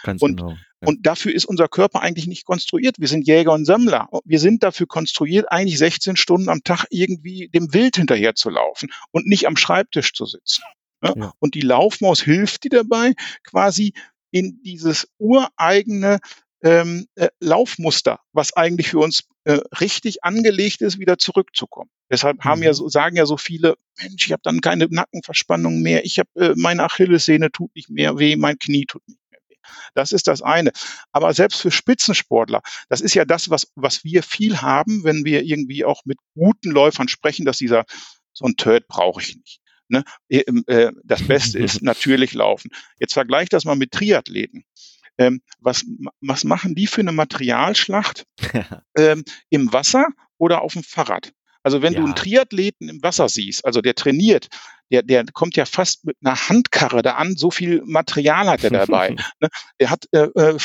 Ganz 0.03 0.22
und- 0.22 0.37
genau. 0.37 0.51
Ja. 0.81 0.87
Und 0.87 1.07
dafür 1.07 1.35
ist 1.35 1.45
unser 1.45 1.66
Körper 1.66 2.03
eigentlich 2.03 2.29
nicht 2.29 2.45
konstruiert. 2.45 3.01
Wir 3.01 3.09
sind 3.09 3.26
Jäger 3.26 3.53
und 3.53 3.64
Sammler. 3.64 4.09
Wir 4.24 4.39
sind 4.39 4.62
dafür 4.62 4.87
konstruiert, 4.87 5.51
eigentlich 5.51 5.76
16 5.76 6.14
Stunden 6.14 6.49
am 6.49 6.62
Tag 6.62 6.85
irgendwie 6.91 7.49
dem 7.49 7.74
Wild 7.74 7.97
hinterher 7.97 8.37
zu 8.37 8.49
laufen 8.49 8.89
und 9.11 9.26
nicht 9.26 9.49
am 9.49 9.57
Schreibtisch 9.57 10.12
zu 10.12 10.24
sitzen. 10.24 10.62
Ne? 11.01 11.14
Ja. 11.16 11.33
Und 11.41 11.57
die 11.57 11.62
Laufmaus 11.62 12.22
hilft 12.22 12.62
dir 12.62 12.70
dabei, 12.70 13.14
quasi 13.43 13.93
in 14.31 14.61
dieses 14.62 15.09
ureigene 15.18 16.20
ähm, 16.63 17.07
äh, 17.15 17.29
Laufmuster, 17.41 18.21
was 18.33 18.53
eigentlich 18.55 18.89
für 18.89 18.99
uns 18.99 19.25
äh, 19.45 19.61
richtig 19.81 20.25
angelegt 20.25 20.81
ist, 20.83 20.99
wieder 20.99 21.19
zurückzukommen. 21.19 21.91
Deshalb 22.11 22.41
haben 22.45 22.61
Mhm. 22.61 22.65
ja 22.67 22.75
so, 22.75 22.89
sagen 22.89 23.17
ja 23.17 23.27
so 23.27 23.37
viele, 23.37 23.77
Mensch, 24.01 24.27
ich 24.27 24.33
habe 24.33 24.43
dann 24.45 24.61
keine 24.61 24.87
Nackenverspannung 24.91 25.81
mehr, 25.83 26.05
ich 26.05 26.19
habe 26.19 26.29
äh, 26.37 26.55
meine 26.57 26.85
Achillessehne 26.85 27.51
tut 27.53 27.75
nicht 27.77 27.91
mehr 27.91 28.19
weh, 28.19 28.37
mein 28.37 28.59
Knie 28.59 28.87
tut 28.87 29.07
nicht 29.07 29.21
mehr 29.31 29.41
weh. 29.49 29.57
Das 29.95 30.13
ist 30.13 30.27
das 30.27 30.43
eine. 30.43 30.73
Aber 31.13 31.33
selbst 31.33 31.61
für 31.61 31.71
Spitzensportler, 31.71 32.63
das 32.89 33.01
ist 33.01 33.15
ja 33.15 33.25
das, 33.25 33.51
was, 33.51 33.71
was 33.77 34.03
wir 34.05 34.23
viel 34.23 34.61
haben, 34.61 35.05
wenn 35.05 35.25
wir 35.25 35.45
irgendwie 35.45 35.85
auch 35.85 36.03
mit 36.05 36.19
guten 36.35 36.71
Läufern 36.71 37.09
sprechen, 37.09 37.45
dass 37.47 37.59
dieser, 37.59 37.85
so 38.33 38.47
ein 38.47 38.57
Turd 38.57 38.89
brauche 38.89 39.21
ich 39.23 39.37
nicht. 39.37 39.61
Ne? 39.89 40.05
Äh, 40.29 40.41
äh, 40.67 40.93
Das 41.05 41.27
Beste 41.27 41.59
ist 41.59 41.83
natürlich 41.83 42.35
Laufen. 42.35 42.71
Jetzt 42.99 43.15
vergleich 43.15 43.49
das 43.49 43.65
mal 43.65 43.77
mit 43.77 43.93
Triathleten. 43.93 44.65
Ähm, 45.19 45.43
was, 45.61 45.85
was 46.21 46.45
machen 46.45 46.75
die 46.75 46.87
für 46.87 47.01
eine 47.01 47.12
Materialschlacht 47.12 48.25
ähm, 48.97 49.25
im 49.51 49.73
Wasser 49.73 50.07
oder 50.39 50.62
auf 50.62 50.75
dem 50.75 50.85
Fahrrad? 50.85 51.33
Also 51.62 51.83
wenn 51.83 51.93
ja. 51.93 52.01
du 52.01 52.07
einen 52.07 52.14
Triathleten 52.14 52.89
im 52.89 53.03
Wasser 53.03 53.29
siehst, 53.29 53.64
also 53.64 53.81
der 53.81 53.95
trainiert, 53.95 54.49
der, 54.91 55.03
der 55.03 55.25
kommt 55.33 55.57
ja 55.57 55.66
fast 55.66 56.05
mit 56.05 56.16
einer 56.23 56.49
Handkarre 56.49 57.03
da 57.03 57.14
an, 57.14 57.37
so 57.37 57.51
viel 57.51 57.83
Material 57.85 58.49
hat 58.49 58.64
er 58.64 58.71
dabei. 58.71 59.11
ne? 59.41 59.49
Der 59.81 59.91
hat 59.91 60.07
äh, 60.12 60.29
äh 60.35 60.57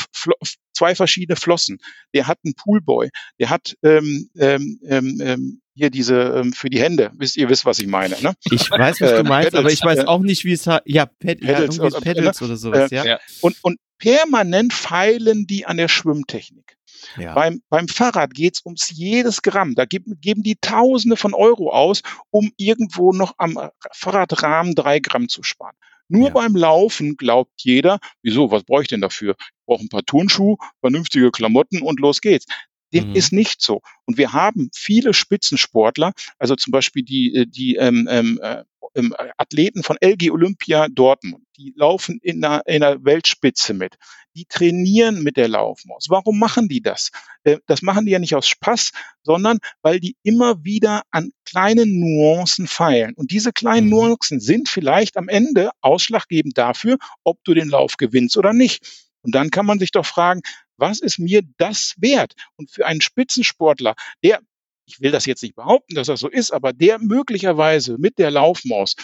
zwei 0.72 0.94
verschiedene 0.94 1.36
Flossen, 1.36 1.78
der 2.14 2.26
hat 2.26 2.38
einen 2.44 2.54
Poolboy, 2.54 3.10
der 3.38 3.50
hat 3.50 3.76
ähm, 3.82 4.30
ähm, 4.38 4.80
ähm, 4.86 5.20
ähm, 5.20 5.60
hier 5.74 5.90
diese 5.90 6.14
ähm, 6.14 6.52
für 6.52 6.70
die 6.70 6.80
Hände. 6.80 7.10
Wisst 7.16 7.36
ihr 7.36 7.48
wisst, 7.48 7.64
was 7.64 7.78
ich 7.78 7.86
meine? 7.86 8.16
Ne? 8.20 8.34
Ich 8.50 8.70
weiß, 8.70 9.00
was 9.00 9.10
du 9.10 9.16
ähm, 9.16 9.26
meinst, 9.26 9.50
Pedals, 9.50 9.64
aber 9.64 9.72
ich 9.72 9.82
weiß 9.82 9.98
äh, 10.00 10.04
auch 10.06 10.20
nicht, 10.20 10.44
wie 10.44 10.52
es 10.52 10.64
ja, 10.64 11.06
Ped 11.06 11.40
Pedals, 11.40 11.76
ja, 11.76 12.00
Pedals 12.00 12.42
oder 12.42 12.56
sowas. 12.56 12.92
Äh, 12.92 13.06
ja. 13.06 13.18
Und, 13.40 13.56
und 13.62 13.78
permanent 13.98 14.72
feilen 14.72 15.46
die 15.46 15.66
an 15.66 15.76
der 15.76 15.88
Schwimmtechnik. 15.88 16.76
Ja. 17.18 17.34
Beim, 17.34 17.60
beim 17.68 17.88
Fahrrad 17.88 18.32
geht's 18.32 18.62
ums 18.64 18.90
jedes 18.90 19.42
Gramm. 19.42 19.74
Da 19.74 19.84
geben, 19.84 20.18
geben 20.20 20.42
die 20.42 20.56
Tausende 20.60 21.16
von 21.16 21.34
Euro 21.34 21.70
aus, 21.70 22.02
um 22.30 22.50
irgendwo 22.56 23.12
noch 23.12 23.34
am 23.38 23.58
Fahrradrahmen 23.92 24.74
drei 24.74 25.00
Gramm 25.00 25.28
zu 25.28 25.42
sparen. 25.42 25.76
Nur 26.08 26.28
ja. 26.28 26.34
beim 26.34 26.54
Laufen 26.54 27.16
glaubt 27.16 27.52
jeder, 27.62 27.98
wieso, 28.22 28.50
was 28.50 28.64
brauche 28.64 28.82
ich 28.82 28.88
denn 28.88 29.00
dafür? 29.00 29.36
Ich 29.38 29.66
brauche 29.66 29.82
ein 29.82 29.88
paar 29.88 30.04
Turnschuhe, 30.04 30.56
vernünftige 30.80 31.30
Klamotten 31.30 31.82
und 31.82 31.98
los 31.98 32.20
geht's. 32.20 32.46
Dem 32.94 33.10
mhm. 33.10 33.16
ist 33.16 33.32
nicht 33.32 33.60
so. 33.60 33.80
Und 34.06 34.16
wir 34.18 34.32
haben 34.32 34.70
viele 34.74 35.12
Spitzensportler, 35.12 36.12
also 36.38 36.56
zum 36.56 36.70
Beispiel 36.70 37.02
die, 37.02 37.34
äh, 37.34 37.46
die 37.46 37.76
ähm, 37.76 38.08
ähm, 38.10 38.40
äh, 38.42 38.64
ähm, 38.94 39.14
Athleten 39.36 39.82
von 39.82 39.96
LG 40.00 40.30
Olympia 40.30 40.88
Dortmund, 40.88 41.44
die 41.56 41.72
laufen 41.76 42.18
in 42.22 42.40
der, 42.40 42.62
in 42.66 42.80
der 42.80 43.04
Weltspitze 43.04 43.74
mit. 43.74 43.96
Die 44.36 44.46
trainieren 44.46 45.22
mit 45.22 45.36
der 45.36 45.48
Laufmaus. 45.48 46.06
Warum 46.08 46.38
machen 46.38 46.68
die 46.68 46.80
das? 46.80 47.10
Äh, 47.44 47.58
das 47.66 47.82
machen 47.82 48.06
die 48.06 48.12
ja 48.12 48.18
nicht 48.18 48.34
aus 48.34 48.48
Spaß, 48.48 48.92
sondern 49.22 49.58
weil 49.82 50.00
die 50.00 50.16
immer 50.22 50.64
wieder 50.64 51.02
an 51.10 51.30
kleinen 51.44 51.98
Nuancen 51.98 52.66
feilen. 52.66 53.14
Und 53.14 53.30
diese 53.30 53.52
kleinen 53.52 53.86
mhm. 53.86 53.92
Nuancen 53.92 54.40
sind 54.40 54.68
vielleicht 54.68 55.16
am 55.16 55.28
Ende 55.28 55.70
ausschlaggebend 55.80 56.56
dafür, 56.56 56.98
ob 57.24 57.42
du 57.44 57.54
den 57.54 57.68
Lauf 57.68 57.96
gewinnst 57.96 58.36
oder 58.36 58.52
nicht. 58.52 59.04
Und 59.22 59.34
dann 59.34 59.50
kann 59.50 59.66
man 59.66 59.78
sich 59.78 59.90
doch 59.90 60.04
fragen, 60.04 60.42
was 60.76 61.00
ist 61.00 61.18
mir 61.18 61.42
das 61.58 61.94
wert? 61.98 62.34
Und 62.56 62.70
für 62.70 62.86
einen 62.86 63.00
Spitzensportler, 63.00 63.94
der, 64.22 64.40
ich 64.86 65.00
will 65.00 65.10
das 65.10 65.26
jetzt 65.26 65.42
nicht 65.42 65.54
behaupten, 65.54 65.94
dass 65.94 66.08
das 66.08 66.20
so 66.20 66.28
ist, 66.28 66.50
aber 66.52 66.72
der 66.72 66.98
möglicherweise 66.98 67.96
mit 67.98 68.18
der 68.18 68.30
Laufmaus 68.30 68.94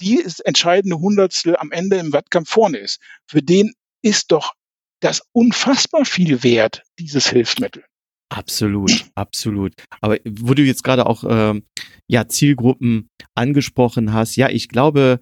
die 0.00 0.24
entscheidende 0.44 0.98
Hundertstel 0.98 1.56
am 1.56 1.70
Ende 1.70 1.96
im 1.96 2.12
Wettkampf 2.12 2.50
vorne 2.50 2.78
ist, 2.78 3.00
für 3.26 3.42
den 3.42 3.72
ist 4.02 4.32
doch 4.32 4.54
das 5.00 5.22
unfassbar 5.32 6.04
viel 6.04 6.42
wert, 6.42 6.82
dieses 6.98 7.28
Hilfsmittel. 7.28 7.84
Absolut, 8.32 9.10
absolut. 9.14 9.74
Aber 10.00 10.18
wo 10.24 10.54
du 10.54 10.62
jetzt 10.62 10.82
gerade 10.82 11.06
auch 11.06 11.24
ähm, 11.28 11.66
ja 12.08 12.28
Zielgruppen 12.28 13.08
angesprochen 13.34 14.12
hast, 14.12 14.36
ja, 14.36 14.48
ich 14.48 14.68
glaube, 14.68 15.20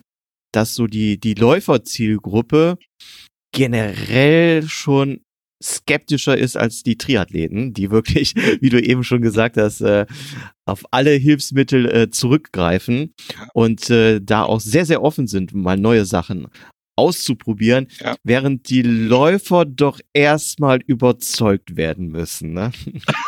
dass 0.52 0.74
so 0.74 0.86
die 0.86 1.18
die 1.18 1.34
Läuferzielgruppe 1.34 2.78
generell 3.52 4.62
schon 4.68 5.24
skeptischer 5.62 6.36
ist 6.36 6.56
als 6.56 6.82
die 6.82 6.96
Triathleten, 6.96 7.72
die 7.72 7.90
wirklich, 7.90 8.34
wie 8.61 8.70
du 8.70 8.82
eben 8.82 9.04
schon 9.04 9.22
gesagt 9.22 9.56
hast, 9.56 9.80
äh, 9.80 10.06
auf 10.64 10.84
alle 10.90 11.12
Hilfsmittel 11.12 11.86
äh, 11.86 12.11
zurückgreifen 12.11 13.14
und 13.54 13.90
äh, 13.90 14.20
da 14.20 14.44
auch 14.44 14.61
sehr, 14.61 14.86
sehr 14.86 15.02
offen 15.02 15.26
sind, 15.26 15.54
mal 15.54 15.76
neue 15.76 16.04
Sachen 16.04 16.48
auszuprobieren, 17.00 17.88
ja. 18.00 18.14
während 18.24 18.68
die 18.68 18.82
Läufer 18.82 19.64
doch 19.64 20.00
erstmal 20.12 20.80
überzeugt 20.86 21.76
werden 21.76 22.08
müssen. 22.08 22.52
Ne? 22.52 22.72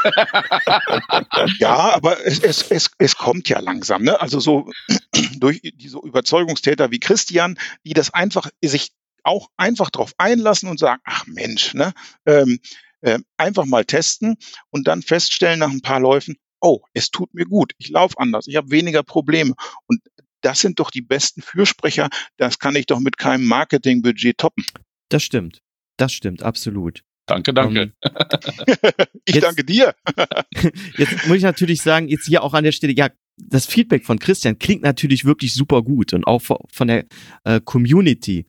ja, 1.59 1.95
aber 1.95 2.25
es, 2.27 2.41
es, 2.41 2.71
es, 2.71 2.91
es 2.99 3.17
kommt 3.17 3.49
ja 3.49 3.61
langsam. 3.61 4.03
Ne? 4.03 4.21
Also 4.21 4.41
so 4.41 4.71
durch 5.39 5.63
diese 5.77 5.99
Überzeugungstäter 5.99 6.91
wie 6.91 7.01
Christian, 7.01 7.57
die 7.87 7.95
das 7.95 8.13
einfach 8.13 8.51
sich 8.63 8.93
auch 9.25 9.49
einfach 9.57 9.91
drauf 9.91 10.13
einlassen 10.19 10.69
und 10.69 10.79
sagen, 10.79 11.01
ach 11.05 11.27
Mensch, 11.27 11.75
ne, 11.75 11.93
ähm, 12.27 12.59
äh, 13.03 13.19
einfach 13.37 13.65
mal 13.65 13.85
testen 13.85 14.37
und 14.71 14.87
dann 14.87 15.03
feststellen 15.03 15.61
nach 15.61 15.71
ein 15.71 15.83
paar 15.83 16.01
Läufen, 16.01 16.37
oh, 16.61 16.81
es 16.95 17.11
tut 17.11 17.35
mir 17.35 17.45
gut, 17.45 17.73
ich 17.79 17.91
laufe 17.91 18.19
anders, 18.19 18.47
ich 18.47 18.57
habe 18.57 18.71
weniger 18.71 19.03
Probleme. 19.03 19.55
Und 19.87 20.01
das 20.41 20.61
sind 20.61 20.81
doch 20.81 20.91
die 20.91 21.03
besten 21.03 21.43
Fürsprecher, 21.43 22.09
das 22.37 22.59
kann 22.59 22.77
ich 22.77 22.87
doch 22.87 23.01
mit 23.01 23.19
keinem 23.19 23.47
Marketingbudget 23.47 24.39
toppen. 24.39 24.65
Das 25.09 25.23
stimmt, 25.23 25.61
das 25.97 26.13
stimmt, 26.13 26.43
absolut. 26.43 27.03
Danke, 27.27 27.55
danke. 27.55 27.93
Um, 28.05 28.11
ich 29.25 29.37
jetzt, 29.37 29.45
danke 29.45 29.65
dir. 29.65 29.95
jetzt 30.97 31.27
muss 31.27 31.37
ich 31.37 31.43
natürlich 31.43 31.81
sagen, 31.81 32.09
jetzt 32.09 32.27
hier 32.27 32.43
auch 32.43 32.55
an 32.55 32.65
der 32.65 32.73
Stelle, 32.73 32.95
ja, 32.95 33.11
das 33.37 33.67
Feedback 33.67 34.05
von 34.05 34.19
Christian 34.19 34.59
klingt 34.59 34.83
natürlich 34.83 35.25
wirklich 35.25 35.55
super 35.55 35.83
gut 35.83 36.13
und 36.13 36.27
auch 36.27 36.43
von 36.43 36.89
der 36.89 37.07
äh, 37.45 37.61
Community. 37.65 38.47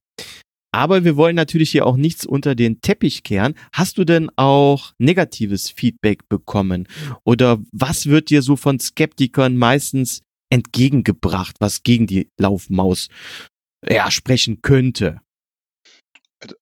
Aber 0.73 1.03
wir 1.03 1.15
wollen 1.15 1.35
natürlich 1.35 1.69
hier 1.69 1.85
auch 1.85 1.95
nichts 1.95 2.25
unter 2.25 2.55
den 2.55 2.81
Teppich 2.81 3.21
kehren. 3.21 3.53
Hast 3.71 3.99
du 3.99 4.05
denn 4.05 4.31
auch 4.37 4.93
negatives 4.97 5.69
Feedback 5.69 6.27
bekommen? 6.27 6.87
Oder 7.23 7.59
was 7.71 8.07
wird 8.07 8.31
dir 8.31 8.41
so 8.41 8.55
von 8.55 8.79
Skeptikern 8.79 9.55
meistens 9.55 10.23
entgegengebracht, 10.49 11.57
was 11.59 11.83
gegen 11.83 12.07
die 12.07 12.31
Laufmaus 12.39 13.09
ja, 13.87 14.09
sprechen 14.09 14.63
könnte? 14.63 15.21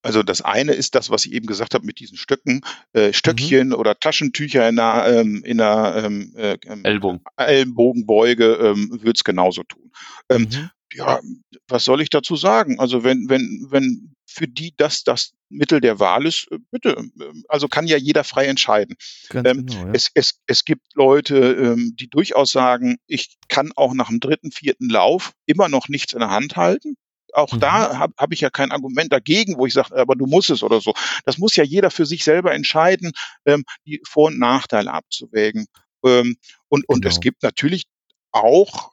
Also 0.02 0.24
das 0.24 0.42
eine 0.42 0.74
ist 0.74 0.94
das, 0.94 1.10
was 1.10 1.26
ich 1.26 1.32
eben 1.32 1.48
gesagt 1.48 1.74
habe 1.74 1.86
mit 1.86 2.00
diesen 2.00 2.18
Stöcken, 2.18 2.62
äh, 2.92 3.14
Stöckchen 3.14 3.70
mhm. 3.70 3.76
oder 3.76 3.98
Taschentücher 3.98 4.68
in 4.68 4.78
einer, 4.78 5.08
ähm, 5.08 5.42
in 5.46 5.60
einer 5.62 6.04
ähm, 6.04 6.34
äh, 6.36 6.58
ähm, 6.66 6.84
Ellbogen. 6.84 7.22
Ellbogenbeuge 7.38 8.56
ähm, 8.56 9.00
wird 9.02 9.18
es 9.18 9.24
genauso 9.24 9.64
tun. 9.64 9.92
Ähm, 10.30 10.42
mhm 10.42 10.70
ja, 10.94 11.20
was 11.68 11.86
soll 11.86 12.02
ich 12.02 12.10
dazu 12.10 12.36
sagen? 12.36 12.80
Also 12.80 13.04
wenn, 13.04 13.30
wenn, 13.30 13.68
wenn 13.70 14.16
für 14.26 14.48
die 14.48 14.74
das 14.78 15.04
das 15.04 15.34
Mittel 15.50 15.82
der 15.82 16.00
Wahl 16.00 16.26
ist, 16.26 16.48
äh, 16.52 16.58
bitte, 16.72 16.96
ähm, 16.98 17.44
also 17.48 17.68
kann 17.68 17.88
ja 17.88 17.98
jeder 17.98 18.24
frei 18.24 18.46
entscheiden. 18.46 18.96
Ähm, 19.34 19.66
genau, 19.66 19.86
ja. 19.88 19.92
es, 19.94 20.10
es, 20.14 20.40
es 20.48 20.66
gibt 20.66 20.96
Leute, 20.96 21.38
ähm, 21.38 21.96
die 22.00 22.10
durchaus 22.10 22.52
sagen, 22.52 22.98
ich 23.08 23.38
kann 23.48 23.72
auch 23.76 23.94
nach 23.94 24.08
dem 24.08 24.20
dritten, 24.20 24.52
vierten 24.52 24.90
Lauf 24.90 25.34
immer 25.46 25.70
noch 25.70 25.90
nichts 25.90 26.14
in 26.14 26.20
der 26.20 26.30
Hand 26.30 26.56
halten. 26.56 26.96
Auch 27.34 27.54
mhm. 27.54 27.60
da 27.60 27.98
habe 27.98 28.14
hab 28.18 28.34
ich 28.34 28.42
ja 28.42 28.50
kein 28.50 28.72
Argument 28.72 29.12
dagegen, 29.12 29.58
wo 29.58 29.66
ich 29.66 29.74
sage, 29.74 29.96
aber 29.96 30.16
du 30.16 30.26
musst 30.26 30.50
es 30.50 30.64
oder 30.64 30.82
so. 30.82 30.94
Das 31.26 31.38
muss 31.38 31.56
ja 31.56 31.64
jeder 31.64 31.92
für 31.92 32.06
sich 32.06 32.24
selber 32.24 32.54
entscheiden, 32.54 33.12
ähm, 33.46 33.64
die 33.86 34.02
Vor- 34.08 34.28
und 34.28 34.40
Nachteile 34.40 34.92
abzuwägen. 34.92 35.68
Ähm, 36.06 36.38
und, 36.68 36.88
und 36.88 37.06
es 37.06 37.16
genau. 37.16 37.22
gibt 37.22 37.44
natürlich 37.44 37.86
auch 38.32 38.91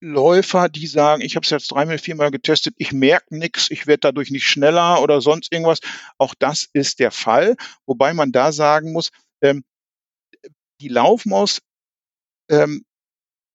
Läufer, 0.00 0.68
die 0.68 0.86
sagen, 0.86 1.22
ich 1.22 1.36
habe 1.36 1.44
es 1.44 1.50
jetzt 1.50 1.70
dreimal, 1.70 1.98
viermal 1.98 2.30
getestet, 2.30 2.74
ich 2.78 2.92
merke 2.92 3.36
nichts, 3.36 3.70
ich 3.70 3.86
werde 3.86 4.00
dadurch 4.00 4.30
nicht 4.30 4.46
schneller 4.46 5.02
oder 5.02 5.20
sonst 5.20 5.52
irgendwas. 5.52 5.80
Auch 6.18 6.34
das 6.38 6.68
ist 6.72 6.98
der 6.98 7.10
Fall, 7.10 7.56
wobei 7.86 8.14
man 8.14 8.32
da 8.32 8.52
sagen 8.52 8.92
muss, 8.92 9.10
ähm, 9.42 9.62
die 10.80 10.88
Laufmaus 10.88 11.60
ähm, 12.50 12.84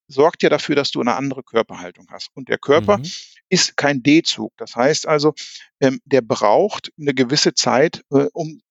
sorgt 0.08 0.43
ja 0.43 0.50
dafür, 0.50 0.76
dass 0.76 0.91
du 0.91 1.02
eine 1.02 1.16
andere 1.16 1.43
Körperhaltung 1.43 2.08
hast. 2.12 2.30
Und 2.36 2.50
der 2.50 2.60
Körper 2.60 3.00
mhm. 3.00 3.12
ist 3.50 3.76
kein 3.76 4.04
D-Zug. 4.04 4.54
Das 4.58 4.76
heißt 4.76 5.08
also, 5.08 5.34
ähm, 5.80 6.00
der 6.06 6.22
braucht 6.22 6.91
eine 7.00 7.14
gewisse 7.14 7.54
Zeit, 7.56 8.04
äh, 8.12 8.28
um 8.34 8.62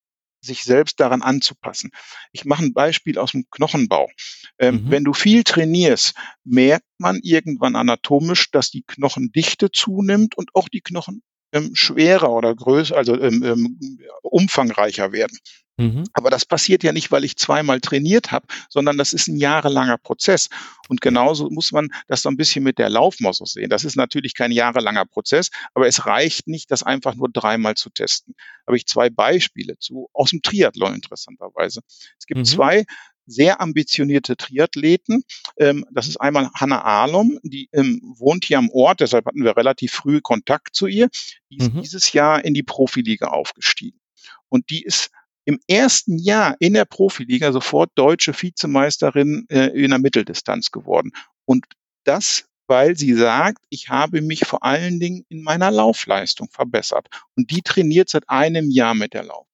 sich 0.45 0.65
selbst 0.65 1.01
daran 1.01 1.23
anzupassen. 1.23 1.91
Ich 2.33 2.45
mache 2.45 2.65
ein 2.65 2.73
Beispiel 2.73 3.19
aus 3.19 3.33
dem 3.33 3.47
Knochenbau. 3.51 4.11
Ähm, 4.59 4.85
mhm. 4.85 4.91
Wenn 4.91 5.05
du 5.05 5.13
viel 5.13 5.45
trainierst, 5.45 6.15
merkt 6.45 6.87
man 6.99 7.19
irgendwann 7.23 7.77
anatomisch, 7.77 8.51
dass 8.51 8.71
die 8.71 8.83
Knochendichte 8.83 9.71
zunimmt 9.71 10.37
und 10.37 10.51
auch 10.55 10.69
die 10.69 10.81
Knochen 10.81 11.23
ähm, 11.55 11.71
schwerer 11.75 12.31
oder 12.31 12.55
größer, 12.55 12.97
also 12.97 13.19
ähm, 13.19 13.43
ähm, 13.43 13.79
umfangreicher 14.23 15.13
werden. 15.13 15.39
Mhm. 15.77 16.05
Aber 16.13 16.31
das 16.31 16.45
passiert 16.45 16.85
ja 16.85 16.93
nicht, 16.93 17.11
weil 17.11 17.25
ich 17.25 17.37
zweimal 17.37 17.81
trainiert 17.81 18.31
habe, 18.31 18.47
sondern 18.69 18.97
das 18.97 19.13
ist 19.13 19.27
ein 19.27 19.37
jahrelanger 19.37 19.99
Prozess. 19.99 20.49
Und 20.89 21.01
genauso 21.01 21.51
muss 21.51 21.73
man 21.73 21.89
das 22.07 22.23
so 22.23 22.29
ein 22.29 22.37
bisschen 22.37 22.63
mit 22.63 22.79
der 22.79 22.91
Laufmaus 22.91 23.39
sehen. 23.39 23.71
Das 23.71 23.85
ist 23.85 23.97
natürlich 23.97 24.35
kein 24.35 24.53
jahrelanger 24.53 25.05
Prozess, 25.05 25.51
aber 25.75 25.89
es 25.89 26.07
reicht 26.07 26.47
nicht, 26.47 26.71
das 26.71 26.83
einfach 26.83 27.15
nur 27.15 27.29
dreimal 27.29 27.75
zu 27.75 27.91
testen. 27.91 28.35
Da 28.37 28.71
habe 28.71 28.77
ich 28.77 28.87
zwei 28.87 29.11
Beispiele 29.11 29.77
zu, 29.79 30.09
aus 30.13 30.31
dem 30.31 30.43
Triathlon 30.43 30.95
interessanterweise. 30.95 31.81
Es 32.19 32.27
gibt 32.27 32.39
mhm. 32.39 32.45
zwei 32.45 32.85
sehr 33.27 33.61
ambitionierte 33.61 34.37
Triathleten. 34.37 35.25
Ähm, 35.57 35.85
das 35.91 36.09
ist 36.09 36.19
einmal 36.19 36.51
Hanna 36.55 36.83
Ahlom, 36.83 37.39
die 37.43 37.69
ähm, 37.73 38.01
wohnt 38.19 38.45
hier 38.45 38.59
am 38.59 38.71
Ort, 38.71 39.01
deshalb 39.01 39.27
hatten 39.27 39.45
wir 39.45 39.57
relativ 39.57 39.93
früh 39.93 40.21
Kontakt 40.21 40.75
zu 40.75 40.87
ihr. 40.87 41.09
Die 41.51 41.59
ist 41.59 41.73
mhm. 41.73 41.83
dieses 41.83 42.13
Jahr 42.13 42.45
in 42.45 42.55
die 42.55 42.63
Profiliga 42.63 43.29
aufgestiegen. 43.29 44.01
Und 44.49 44.71
die 44.71 44.83
ist 44.83 45.11
im 45.45 45.61
ersten 45.69 46.19
Jahr 46.19 46.57
in 46.59 46.75
der 46.75 46.85
Profiliga 46.85 47.53
sofort 47.53 47.91
deutsche 47.95 48.33
Vizemeisterin 48.33 49.47
äh, 49.51 49.67
in 49.67 49.91
der 49.91 49.99
Mitteldistanz 49.99 50.71
geworden. 50.71 51.13
Und 51.45 51.67
das, 52.05 52.45
weil 52.67 52.97
sie 52.97 53.15
sagt, 53.15 53.65
ich 53.69 53.91
habe 53.91 54.23
mich 54.23 54.47
vor 54.47 54.63
allen 54.63 55.01
Dingen 55.01 55.25
in 55.29 55.43
meiner 55.43 55.71
Laufleistung 55.71 56.49
verbessert. 56.51 57.09
Und 57.37 57.51
die 57.51 57.63
trainiert 57.63 58.09
seit 58.09 58.29
einem 58.29 58.71
Jahr 58.71 58.95
mit 58.95 59.13
der 59.13 59.25
Lauf. 59.25 59.47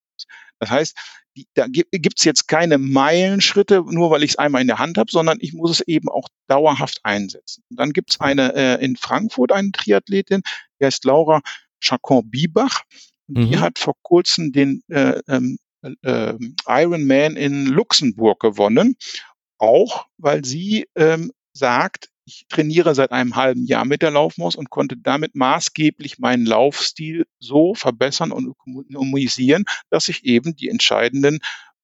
Das 0.61 0.71
heißt, 0.71 0.97
die, 1.37 1.47
da 1.55 1.67
gibt 1.69 2.19
es 2.19 2.25
jetzt 2.25 2.49
keine 2.49 2.79
Meilenschritte, 2.79 3.85
nur 3.87 4.11
weil 4.11 4.23
ich 4.23 4.33
es 4.33 4.39
einmal 4.39 4.63
in 4.63 4.67
der 4.67 4.79
Hand 4.79 4.99
habe, 4.99 5.11
sondern 5.11 5.39
ich 5.41 5.53
muss 5.53 5.71
es 5.71 5.81
eben 5.81 6.09
auch 6.09 6.29
dauerhaft 6.49 7.01
einsetzen. 7.05 7.63
Und 7.71 7.79
dann 7.79 7.93
gibt 7.93 8.11
es 8.11 8.21
eine 8.21 8.55
äh, 8.55 8.85
in 8.85 8.97
Frankfurt 8.97 9.53
eine 9.53 9.71
Triathletin, 9.73 10.43
die 10.81 10.85
heißt 10.85 11.05
Laura 11.05 11.41
Chacon-Biebach. 11.81 12.83
Mhm. 13.29 13.51
Die 13.51 13.59
hat 13.59 13.79
vor 13.79 13.95
kurzem 14.03 14.53
den 14.53 14.83
äh, 14.89 15.21
ähm, 15.29 15.59
äh, 16.03 16.35
Ironman 16.67 17.37
in 17.37 17.67
Luxemburg 17.67 18.41
gewonnen, 18.41 18.97
auch 19.59 20.07
weil 20.19 20.45
sie 20.45 20.89
ähm, 20.97 21.33
sagt, 21.53 22.09
ich 22.31 22.47
trainiere 22.49 22.95
seit 22.95 23.11
einem 23.11 23.35
halben 23.35 23.67
Jahr 23.67 23.85
mit 23.85 24.03
der 24.03 24.13
Laufmaus 24.13 24.55
und 24.55 24.71
konnte 24.71 24.97
damit 24.97 25.35
maßgeblich 25.35 26.21
meinen 26.21 26.47
Laufstil 26.47 27.27
so 27.41 27.75
verbessern 27.75 28.31
und 28.31 28.47
ökonomisieren, 28.47 29.65
dass 29.91 30.09
ich 30.09 30.25
eben 30.25 30.55
die 30.55 30.69
entscheidenden 30.69 31.41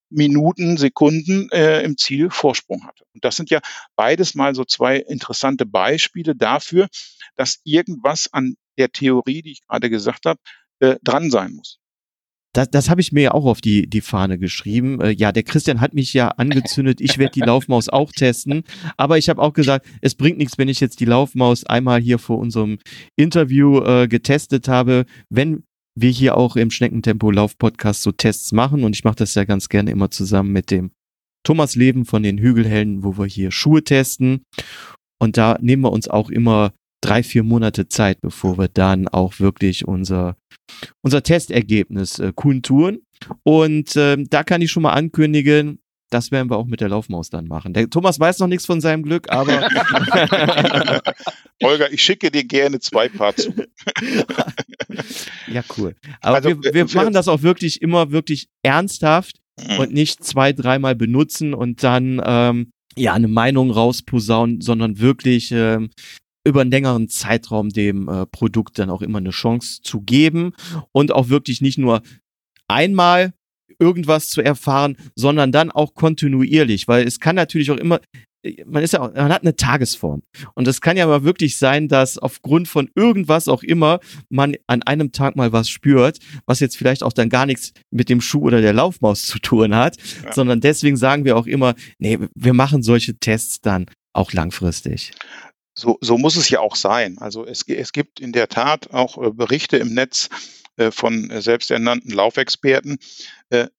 Minuten, 0.09 0.77
Sekunden 0.77 1.49
äh, 1.51 1.83
im 1.83 1.97
Ziel 1.97 2.31
Vorsprung 2.31 2.87
hatte. 2.87 3.05
Und 3.13 3.25
das 3.25 3.35
sind 3.35 3.51
ja 3.51 3.61
beides 3.97 4.37
mal 4.37 4.55
so 4.55 4.65
zwei 4.65 4.99
interessante 4.99 5.67
Beispiele 5.67 6.37
dafür, 6.37 6.87
dass 7.35 7.61
irgendwas 7.65 8.33
an 8.33 8.55
der 8.79 8.93
Theorie, 8.93 9.43
die 9.43 9.51
ich 9.53 9.67
gerade 9.67 9.91
gesagt 9.91 10.27
habe, 10.27 10.39
äh, 10.79 10.97
dran 11.03 11.33
sein 11.33 11.55
muss 11.55 11.81
das, 12.57 12.71
das 12.71 12.91
habe 12.91 13.01
ich 13.01 13.13
mir 13.13 13.23
ja 13.23 13.31
auch 13.33 13.45
auf 13.45 13.61
die, 13.61 13.89
die 13.89 14.01
Fahne 14.01 14.39
geschrieben. 14.39 15.01
Äh, 15.01 15.11
ja, 15.11 15.33
der 15.33 15.43
Christian 15.43 15.81
hat 15.81 15.95
mich 15.95 16.15
ja 16.15 16.29
angezündet, 16.29 17.01
ich 17.01 17.19
werde 17.19 17.33
die 17.33 17.41
Laufmaus 17.47 17.89
auch 17.89 18.13
testen. 18.13 18.65
Aber 18.97 19.19
ich 19.19 19.29
habe 19.29 19.43
auch 19.43 19.53
gesagt, 19.53 19.87
es 20.01 20.15
bringt 20.15 20.39
nichts, 20.39 20.57
wenn 20.59 20.69
ich 20.69 20.81
jetzt 20.81 21.01
die 21.01 21.05
Laufmaus 21.05 21.65
einmal 21.65 22.01
hier 22.01 22.19
vor 22.19 22.39
unserem 22.39 22.79
Interview 23.17 23.81
äh, 23.81 24.09
getestet 24.09 24.69
habe. 24.69 25.05
Wenn 25.29 25.65
wir 25.95 26.11
hier 26.11 26.37
auch 26.37 26.57
im 26.57 26.71
Schneckentempo 26.71 27.31
Lauf-Podcast 27.31 28.03
so 28.03 28.13
Tests 28.13 28.53
machen 28.53 28.85
und 28.85 28.95
ich 28.95 29.05
mache 29.05 29.17
das 29.17 29.35
ja 29.35 29.45
ganz 29.45 29.69
gerne 29.69 29.91
immer 29.91 30.11
zusammen 30.11 30.53
mit 30.53 30.71
dem 30.71 30.91
Thomas 31.43 31.77
Leben 31.77 32.05
von 32.05 32.23
den 32.23 32.39
Hügelhelden, 32.39 33.05
wo 33.05 33.17
wir 33.19 33.27
hier 33.27 33.51
Schuhe 33.51 33.85
testen. 33.85 34.43
Und 35.19 35.37
da 35.37 35.59
nehmen 35.61 35.83
wir 35.83 35.93
uns 35.93 36.09
auch 36.09 36.29
immer 36.29 36.73
drei, 37.07 37.23
vier 37.23 37.43
Monate 37.43 37.89
Zeit, 37.89 38.21
bevor 38.21 38.59
wir 38.59 38.69
dann 38.69 39.09
auch 39.09 39.39
wirklich 39.39 39.87
unser, 39.87 40.37
unser 41.03 41.23
Testergebnis 41.23 42.19
äh, 42.19 42.33
kundtun. 42.35 43.03
Und 43.45 43.97
äh, 43.97 44.17
da 44.29 44.43
kann 44.43 44.61
ich 44.61 44.71
schon 44.71 44.83
mal 44.83 44.93
ankündigen, 44.93 45.79
das 46.11 46.31
werden 46.31 46.51
wir 46.51 46.57
auch 46.57 46.67
mit 46.67 46.81
der 46.81 46.89
Laufmaus 46.89 47.31
dann 47.31 47.47
machen. 47.47 47.73
Der 47.73 47.91
Thomas 47.91 48.21
weiß 48.21 48.39
noch 48.39 48.47
nichts 48.47 48.67
von 48.67 48.81
seinem 48.81 49.03
Glück, 49.03 49.31
aber. 49.31 49.69
Holger, 51.63 51.93
ich 51.93 52.03
schicke 52.03 52.31
dir 52.31 52.45
gerne 52.45 52.79
zwei 52.79 53.09
Paar 53.09 53.35
zu. 53.35 53.53
ja, 55.49 55.63
cool. 55.77 55.97
Aber 56.21 56.37
also, 56.37 56.63
wir, 56.63 56.75
wir 56.75 56.85
machen 56.95 57.13
das 57.13 57.29
auch 57.29 57.43
wirklich 57.43 57.83
immer 57.83 58.13
wirklich 58.13 58.49
ernsthaft 58.63 59.41
mhm. 59.61 59.79
und 59.79 59.93
nicht 59.93 60.23
zwei, 60.23 60.53
dreimal 60.53 60.95
benutzen 60.95 61.55
und 61.55 61.83
dann 61.83 62.23
ähm, 62.25 62.71
ja 62.97 63.13
eine 63.13 63.29
Meinung 63.29 63.71
rausposaunen, 63.71 64.61
sondern 64.61 65.01
wirklich 65.01 65.51
ähm, 65.53 65.91
über 66.47 66.61
einen 66.61 66.71
längeren 66.71 67.09
Zeitraum 67.09 67.71
dem 67.71 68.09
äh, 68.09 68.27
Produkt 68.27 68.79
dann 68.79 68.91
auch 68.91 69.03
immer 69.03 69.19
eine 69.19 69.31
Chance 69.31 69.81
zu 69.83 70.01
geben 70.01 70.53
und 70.93 71.13
auch 71.13 71.29
wirklich 71.29 71.61
nicht 71.61 71.79
nur 71.79 72.03
einmal 72.69 73.35
irgendwas 73.79 74.31
zu 74.31 74.41
erfahren, 74.41 74.97
sondern 75.15 75.53
dann 75.53 75.71
auch 75.71 75.95
kontinuierlich, 75.95 76.89
weil 76.89 77.07
es 77.07 77.21
kann 77.21 77.37
natürlich 77.37 77.71
auch 77.71 77.77
immer 77.77 78.01
man 78.67 78.83
ist 78.83 78.93
ja 78.93 79.01
auch, 79.01 79.13
man 79.13 79.33
hat 79.33 79.43
eine 79.43 79.57
Tagesform. 79.57 80.23
Und 80.55 80.69
es 80.69 80.81
kann 80.81 80.97
ja 80.97 81.07
mal 81.07 81.25
wirklich 81.25 81.57
sein, 81.57 81.89
dass 81.89 82.19
aufgrund 82.19 82.69
von 82.69 82.89
irgendwas 82.95 83.49
auch 83.49 83.63
immer 83.63 84.01
man 84.29 84.55
an 84.67 84.83
einem 84.83 85.13
Tag 85.13 85.37
mal 85.37 85.53
was 85.53 85.69
spürt, 85.69 86.19
was 86.47 86.61
jetzt 86.61 86.77
vielleicht 86.77 87.03
auch 87.03 87.13
dann 87.13 87.29
gar 87.29 87.47
nichts 87.47 87.73
mit 87.91 88.09
dem 88.09 88.21
Schuh 88.21 88.43
oder 88.43 88.61
der 88.61 88.73
Laufmaus 88.73 89.23
zu 89.23 89.39
tun 89.39 89.75
hat, 89.75 89.97
ja. 90.25 90.33
sondern 90.33 90.61
deswegen 90.61 90.97
sagen 90.97 91.25
wir 91.25 91.37
auch 91.37 91.47
immer, 91.47 91.75
nee, 91.99 92.19
wir 92.35 92.55
machen 92.55 92.83
solche 92.83 93.19
Tests 93.19 93.61
dann 93.61 93.87
auch 94.13 94.33
langfristig. 94.33 95.13
So, 95.79 95.99
so 96.01 96.17
muss 96.17 96.37
es 96.37 96.49
ja 96.49 96.61
auch 96.61 96.75
sein. 96.75 97.19
Also 97.19 97.47
es, 97.47 97.63
es 97.69 97.93
gibt 97.93 98.19
in 98.19 98.33
der 98.33 98.49
Tat 98.49 98.93
auch 98.93 99.23
äh, 99.23 99.31
Berichte 99.31 99.77
im 99.77 99.93
Netz 99.93 100.29
äh, 100.77 100.91
von 100.91 101.31
äh, 101.31 101.43
selbsternannten 101.43 102.11
Laufexperten, 102.11 102.99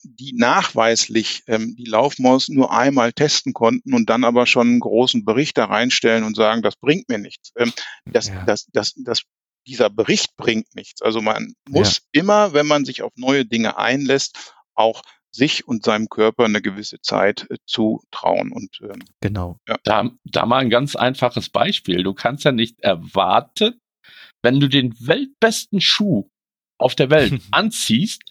die 0.01 0.31
nachweislich 0.33 1.43
ähm, 1.47 1.75
die 1.75 1.83
Laufmaus 1.83 2.47
nur 2.47 2.71
einmal 2.71 3.11
testen 3.11 3.51
konnten 3.51 3.93
und 3.93 4.09
dann 4.09 4.23
aber 4.23 4.45
schon 4.45 4.67
einen 4.67 4.79
großen 4.79 5.25
Bericht 5.25 5.57
da 5.57 5.65
reinstellen 5.65 6.23
und 6.23 6.37
sagen, 6.37 6.61
das 6.61 6.77
bringt 6.77 7.09
mir 7.09 7.17
nichts. 7.17 7.51
Ähm, 7.57 7.73
das, 8.05 8.29
ja. 8.29 8.45
das, 8.45 8.67
das, 8.71 8.93
das, 8.95 9.23
dieser 9.67 9.89
Bericht 9.89 10.37
bringt 10.37 10.73
nichts. 10.73 11.01
Also 11.01 11.21
man 11.21 11.53
muss 11.67 11.97
ja. 11.97 12.21
immer, 12.21 12.53
wenn 12.53 12.65
man 12.65 12.85
sich 12.85 13.01
auf 13.01 13.11
neue 13.17 13.43
Dinge 13.43 13.77
einlässt, 13.77 14.53
auch 14.73 15.01
sich 15.31 15.67
und 15.67 15.83
seinem 15.83 16.09
Körper 16.09 16.45
eine 16.45 16.61
gewisse 16.61 16.99
Zeit 17.01 17.47
äh, 17.49 17.57
zu 17.65 18.01
trauen. 18.11 18.51
Und 18.51 18.79
ähm, 18.81 19.03
genau. 19.21 19.59
Ja. 19.67 19.77
Da, 19.83 20.09
da 20.23 20.45
mal 20.45 20.59
ein 20.59 20.69
ganz 20.69 20.95
einfaches 20.95 21.49
Beispiel. 21.49 22.03
Du 22.03 22.13
kannst 22.13 22.43
ja 22.43 22.51
nicht 22.51 22.79
erwarten, 22.79 23.79
wenn 24.41 24.59
du 24.59 24.67
den 24.67 24.95
weltbesten 24.99 25.81
Schuh 25.81 26.29
auf 26.77 26.95
der 26.95 27.09
Welt 27.09 27.41
anziehst, 27.51 28.21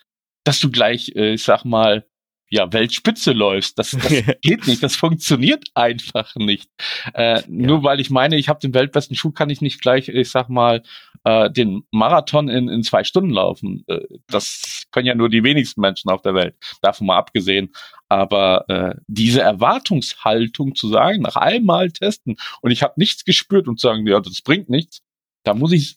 dass 0.45 0.61
du 0.61 0.71
gleich, 0.71 1.13
äh, 1.17 1.35
ich 1.35 1.43
sag 1.43 1.65
mal, 1.65 2.07
ja, 2.49 2.73
Weltspitze 2.73 3.33
läufst. 3.33 3.79
Das, 3.79 3.91
das 3.91 4.09
geht 4.43 4.67
nicht, 4.67 4.83
das 4.83 4.97
funktioniert 4.97 5.69
einfach 5.75 6.35
nicht. 6.37 6.71
Äh, 7.15 7.41
ja. 7.41 7.45
Nur 7.49 7.83
weil 7.83 8.01
ich 8.01 8.11
meine, 8.11 8.37
ich 8.37 8.49
habe 8.49 8.61
den 8.61 8.75
weltbesten 8.75 9.17
Schuh, 9.17 9.33
kann 9.33 9.51
ich 9.51 9.61
nicht 9.61 9.81
gleich, 9.81 10.09
ich 10.09 10.31
sag 10.31 10.49
mal, 10.49 10.83
äh, 11.27 11.51
den 11.51 11.83
Marathon 11.91 12.49
in, 12.49 12.69
in 12.69 12.85
zwei 12.85 13.03
Stunden 13.03 13.31
laufen. 13.31 13.83
Äh, 13.89 14.01
das 14.29 14.85
können 14.93 15.07
ja 15.07 15.15
nur 15.17 15.29
die 15.29 15.43
wenigsten 15.43 15.81
Menschen 15.81 16.09
auf 16.09 16.23
der 16.23 16.35
Welt, 16.35 16.55
davon 16.83 17.09
mal 17.09 17.17
abgesehen. 17.17 17.75
Aber 18.09 18.65
äh, 18.69 18.95
diese 19.09 19.41
Erwartungshaltung 19.41 20.77
zu 20.77 20.89
sagen, 20.89 21.23
nach 21.23 21.35
einmal 21.35 21.91
testen 21.91 22.37
und 22.61 22.71
ich 22.71 22.85
habe 22.85 22.95
nichts 22.97 23.25
gespürt 23.25 23.67
und 23.67 23.81
sagen, 23.81 24.07
ja, 24.07 24.21
das 24.21 24.41
bringt 24.41 24.71
nichts, 24.71 25.03
da 25.43 25.53
muss 25.53 25.73
ich 25.73 25.97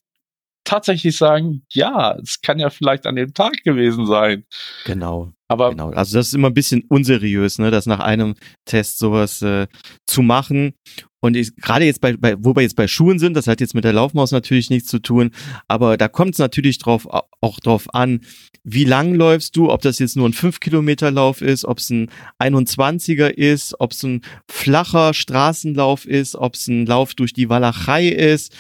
tatsächlich 0.64 1.16
sagen, 1.16 1.64
ja, 1.72 2.18
es 2.18 2.42
kann 2.42 2.58
ja 2.58 2.72
vielleicht 2.72 3.06
an 3.06 3.16
dem 3.16 3.36
Tag 3.36 3.64
gewesen 3.64 4.08
sein. 4.08 4.46
Genau. 4.86 5.32
Aber 5.50 5.72
genau. 5.72 5.89
Also 5.89 6.16
das 6.16 6.28
ist 6.28 6.36
immer 6.36 6.50
ein 6.50 6.54
bisschen 6.54 6.84
unseriös, 6.89 7.58
ne, 7.58 7.72
das 7.72 7.88
nach 7.88 8.00
einem 8.00 8.36
Test 8.66 9.00
sowas 9.00 9.41
äh, 9.41 9.68
zu 10.06 10.22
machen. 10.22 10.74
Und 11.22 11.36
gerade 11.58 11.86
jetzt 11.86 12.02
bei, 12.02 12.16
bei, 12.16 12.36
wo 12.39 12.56
wir 12.56 12.62
jetzt 12.62 12.76
bei 12.76 12.88
Schuhen 12.88 13.20
sind, 13.20 13.34
das 13.36 13.47
hat 13.47 13.60
jetzt 13.60 13.74
mit 13.74 13.84
der 13.84 13.91
Laufmaus 13.91 14.32
natürlich 14.32 14.70
nichts 14.70 14.89
zu 14.89 15.00
tun, 15.00 15.32
aber 15.68 15.97
da 15.97 16.08
kommt 16.08 16.34
es 16.34 16.38
natürlich 16.38 16.78
drauf, 16.78 17.08
auch 17.41 17.60
drauf 17.60 17.93
an, 17.93 18.22
wie 18.64 18.86
lang 18.86 19.16
läufst 19.16 19.58
du, 19.58 19.70
ob 19.70 19.82
das 19.82 20.00
jetzt 20.00 20.16
nur 20.16 20.30
ein 20.30 20.34
5-Kilometer-Lauf 20.34 21.41
ist, 21.41 21.66
ob 21.66 21.80
es 21.80 21.89
ein 21.89 22.10
21er 22.39 23.28
ist, 23.28 23.76
ob 23.80 23.91
es 23.91 24.04
ein 24.04 24.22
flacher 24.50 25.14
Straßenlauf 25.14 26.06
ist, 26.06 26.36
ob 26.36 26.54
es 26.54 26.68
ein 26.68 26.86
Lauf 26.86 27.16
durch 27.16 27.34
die 27.34 27.50
Walachei 27.50 28.08
ist. 28.08 28.56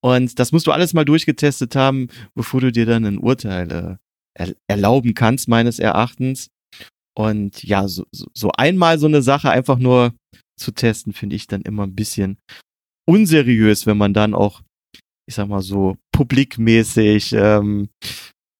Und 0.00 0.38
das 0.38 0.52
musst 0.52 0.66
du 0.66 0.72
alles 0.72 0.94
mal 0.94 1.04
durchgetestet 1.04 1.74
haben, 1.76 2.08
bevor 2.34 2.60
du 2.60 2.72
dir 2.72 2.86
dann 2.86 3.04
ein 3.04 3.18
Urteil 3.18 3.70
äh, 3.70 4.07
erlauben 4.66 5.14
kannst, 5.14 5.48
meines 5.48 5.78
Erachtens. 5.78 6.48
Und 7.16 7.62
ja, 7.64 7.88
so, 7.88 8.04
so 8.12 8.50
einmal 8.52 8.98
so 8.98 9.06
eine 9.06 9.22
Sache 9.22 9.50
einfach 9.50 9.78
nur 9.78 10.14
zu 10.56 10.72
testen, 10.72 11.12
finde 11.12 11.36
ich 11.36 11.46
dann 11.46 11.62
immer 11.62 11.84
ein 11.84 11.94
bisschen 11.94 12.38
unseriös, 13.08 13.86
wenn 13.86 13.96
man 13.96 14.14
dann 14.14 14.34
auch, 14.34 14.60
ich 15.26 15.34
sag 15.34 15.48
mal 15.48 15.62
so, 15.62 15.96
publikmäßig 16.12 17.32
ähm, 17.32 17.88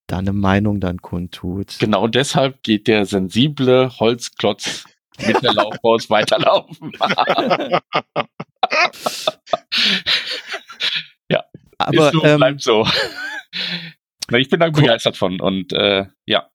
da 0.08 0.18
eine 0.18 0.32
Meinung 0.32 0.80
dann 0.80 1.02
kundtut. 1.02 1.76
Genau 1.78 2.08
deshalb 2.08 2.62
geht 2.62 2.88
der 2.88 3.04
sensible 3.04 3.90
Holzklotz 4.00 4.84
mit 5.26 5.42
der 5.42 5.52
Laufbaus 5.54 6.08
weiterlaufen. 6.10 6.92
ja, 11.30 11.44
aber 11.78 12.10
so, 12.12 12.24
ähm, 12.24 12.38
bleibt 12.38 12.62
so. 12.62 12.86
Ich 14.32 14.48
bin 14.48 14.60
da 14.60 14.70
begeistert 14.70 15.16
von 15.16 15.40
und 15.40 15.72
äh, 15.72 16.06
ja, 16.26 16.48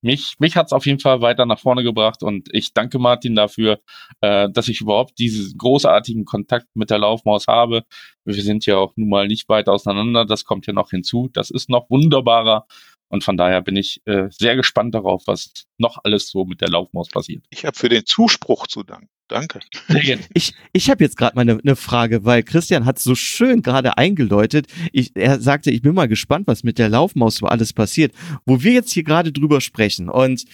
mich, 0.00 0.34
mich 0.38 0.56
hat 0.56 0.66
es 0.66 0.72
auf 0.72 0.86
jeden 0.86 0.98
Fall 0.98 1.20
weiter 1.20 1.46
nach 1.46 1.58
vorne 1.58 1.82
gebracht 1.82 2.22
und 2.22 2.48
ich 2.52 2.74
danke 2.74 2.98
Martin 2.98 3.34
dafür, 3.34 3.80
äh, 4.20 4.48
dass 4.50 4.68
ich 4.68 4.80
überhaupt 4.80 5.18
diesen 5.18 5.56
großartigen 5.56 6.24
Kontakt 6.24 6.66
mit 6.74 6.90
der 6.90 6.98
Laufmaus 6.98 7.46
habe. 7.46 7.84
Wir 8.24 8.42
sind 8.42 8.66
ja 8.66 8.76
auch 8.76 8.92
nun 8.96 9.08
mal 9.08 9.28
nicht 9.28 9.48
weit 9.48 9.68
auseinander, 9.68 10.24
das 10.24 10.44
kommt 10.44 10.66
ja 10.66 10.72
noch 10.72 10.90
hinzu. 10.90 11.30
Das 11.32 11.50
ist 11.50 11.68
noch 11.68 11.88
wunderbarer 11.90 12.66
und 13.08 13.24
von 13.24 13.36
daher 13.36 13.60
bin 13.60 13.76
ich 13.76 14.00
äh, 14.06 14.28
sehr 14.30 14.56
gespannt 14.56 14.94
darauf, 14.94 15.26
was 15.26 15.52
noch 15.78 15.98
alles 16.02 16.30
so 16.30 16.44
mit 16.44 16.60
der 16.60 16.70
Laufmaus 16.70 17.08
passiert. 17.08 17.44
Ich 17.50 17.64
habe 17.64 17.76
für 17.76 17.88
den 17.88 18.06
Zuspruch 18.06 18.66
zu 18.66 18.82
danken. 18.82 19.08
Danke. 19.28 19.60
Ich, 20.34 20.54
ich 20.72 20.90
habe 20.90 21.02
jetzt 21.02 21.16
gerade 21.16 21.36
mal 21.36 21.42
eine 21.42 21.58
ne 21.62 21.76
Frage, 21.76 22.24
weil 22.24 22.42
Christian 22.42 22.84
hat 22.84 22.98
so 22.98 23.14
schön 23.14 23.62
gerade 23.62 23.96
eingeläutet. 23.96 24.66
Ich, 24.92 25.12
er 25.14 25.40
sagte, 25.40 25.70
ich 25.70 25.80
bin 25.80 25.94
mal 25.94 26.08
gespannt, 26.08 26.46
was 26.46 26.64
mit 26.64 26.78
der 26.78 26.88
Laufmaus 26.88 27.36
so 27.36 27.46
alles 27.46 27.72
passiert, 27.72 28.12
wo 28.44 28.62
wir 28.62 28.72
jetzt 28.72 28.92
hier 28.92 29.04
gerade 29.04 29.32
drüber 29.32 29.60
sprechen. 29.60 30.08
Und 30.10 30.44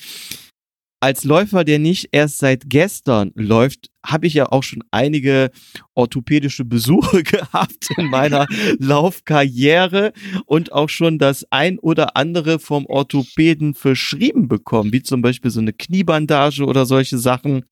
als 1.00 1.22
Läufer, 1.22 1.62
der 1.62 1.78
nicht 1.78 2.08
erst 2.10 2.38
seit 2.38 2.68
gestern 2.68 3.30
läuft, 3.34 3.90
habe 4.04 4.26
ich 4.26 4.34
ja 4.34 4.46
auch 4.50 4.62
schon 4.62 4.82
einige 4.90 5.50
orthopädische 5.94 6.64
Besuche 6.64 7.22
gehabt 7.24 7.88
in 7.96 8.06
meiner 8.06 8.46
Laufkarriere 8.78 10.12
und 10.46 10.72
auch 10.72 10.88
schon 10.88 11.18
das 11.18 11.46
ein 11.50 11.78
oder 11.78 12.16
andere 12.16 12.58
vom 12.58 12.86
Orthopäden 12.86 13.74
verschrieben 13.74 14.48
bekommen, 14.48 14.92
wie 14.92 15.02
zum 15.02 15.22
Beispiel 15.22 15.50
so 15.50 15.60
eine 15.60 15.72
Kniebandage 15.72 16.64
oder 16.64 16.84
solche 16.84 17.18
Sachen. 17.18 17.64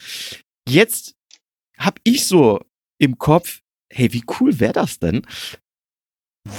Jetzt 0.69 1.15
habe 1.79 2.01
ich 2.05 2.27
so 2.27 2.61
im 2.99 3.19
Kopf, 3.19 3.61
hey, 3.91 4.13
wie 4.13 4.25
cool 4.41 4.59
wäre 4.59 4.73
das 4.73 4.99
denn, 4.99 5.23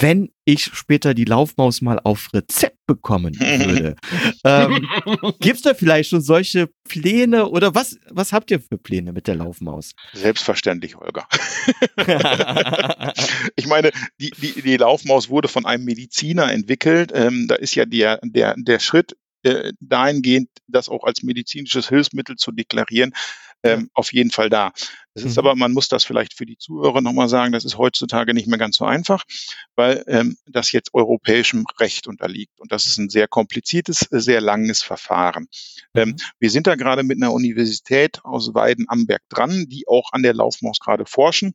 wenn 0.02 0.32
ich 0.44 0.66
später 0.66 1.14
die 1.14 1.24
Laufmaus 1.24 1.82
mal 1.82 2.00
auf 2.04 2.30
Rezept 2.34 2.78
bekommen 2.88 3.40
würde. 3.40 3.96
ähm, 4.44 4.88
Gibt 5.40 5.58
es 5.58 5.62
da 5.62 5.74
vielleicht 5.74 6.10
schon 6.10 6.22
solche 6.22 6.70
Pläne 6.88 7.48
oder 7.48 7.74
was, 7.74 7.98
was 8.10 8.34
habt 8.34 8.52
ihr 8.52 8.60
für 8.60 8.78
Pläne 8.78 9.14
mit 9.14 9.28
der 9.28 9.36
Laufmaus? 9.36 9.94
Selbstverständlich, 10.14 10.96
Holger. 10.96 11.28
ich 13.56 13.68
meine, 13.68 13.92
die, 14.20 14.32
die, 14.32 14.62
die 14.62 14.78
Laufmaus 14.78 15.30
wurde 15.30 15.48
von 15.48 15.66
einem 15.66 15.86
Mediziner 15.86 16.52
entwickelt. 16.52 17.12
Ähm, 17.14 17.48
da 17.48 17.56
ist 17.56 17.76
ja 17.76 17.86
der, 17.86 18.20
der, 18.24 18.56
der 18.58 18.80
Schritt 18.80 19.16
äh, 19.44 19.72
dahingehend, 19.80 20.50
das 20.68 20.90
auch 20.90 21.04
als 21.04 21.24
medizinisches 21.24 21.88
Hilfsmittel 21.90 22.36
zu 22.36 22.52
deklarieren, 22.52 23.14
ähm, 23.64 23.90
auf 23.94 24.14
jeden 24.14 24.32
Fall 24.32 24.50
da. 24.50 24.72
Es 25.14 25.24
ist 25.24 25.36
mhm. 25.36 25.40
aber, 25.40 25.56
man 25.56 25.74
muss 25.74 25.88
das 25.88 26.04
vielleicht 26.04 26.36
für 26.36 26.46
die 26.46 26.58
Zuhörer 26.58 27.02
nochmal 27.02 27.28
sagen, 27.28 27.52
das 27.52 27.66
ist 27.66 27.78
heutzutage 27.78 28.34
nicht 28.34 28.48
mehr 28.48 28.60
ganz 28.60 28.78
so 28.78 28.86
einfach, 28.86 29.24
weil 29.76 30.04
ähm, 30.08 30.38
das 30.46 30.72
jetzt 30.72 30.94
europäischem 30.94 31.66
Recht 31.80 32.08
unterliegt. 32.08 32.60
Und 32.60 32.72
das 32.72 32.86
ist 32.86 32.98
ein 32.98 33.10
sehr 33.10 33.28
kompliziertes, 33.28 34.08
sehr 34.12 34.42
langes 34.42 34.84
Verfahren. 34.84 35.48
Ähm, 35.94 36.10
mhm. 36.10 36.12
Ähm, 36.12 36.16
wir 36.40 36.50
sind 36.52 36.68
da 36.68 36.76
gerade 36.76 37.04
mit 37.04 37.18
einer 37.22 37.34
Universität 37.34 38.24
aus 38.24 38.54
Weiden-Amberg 38.54 39.22
dran, 39.30 39.66
die 39.68 39.88
auch 39.88 40.14
an 40.14 40.24
der 40.24 40.34
Laufmaus 40.34 40.80
gerade 40.80 41.06
forschen 41.06 41.54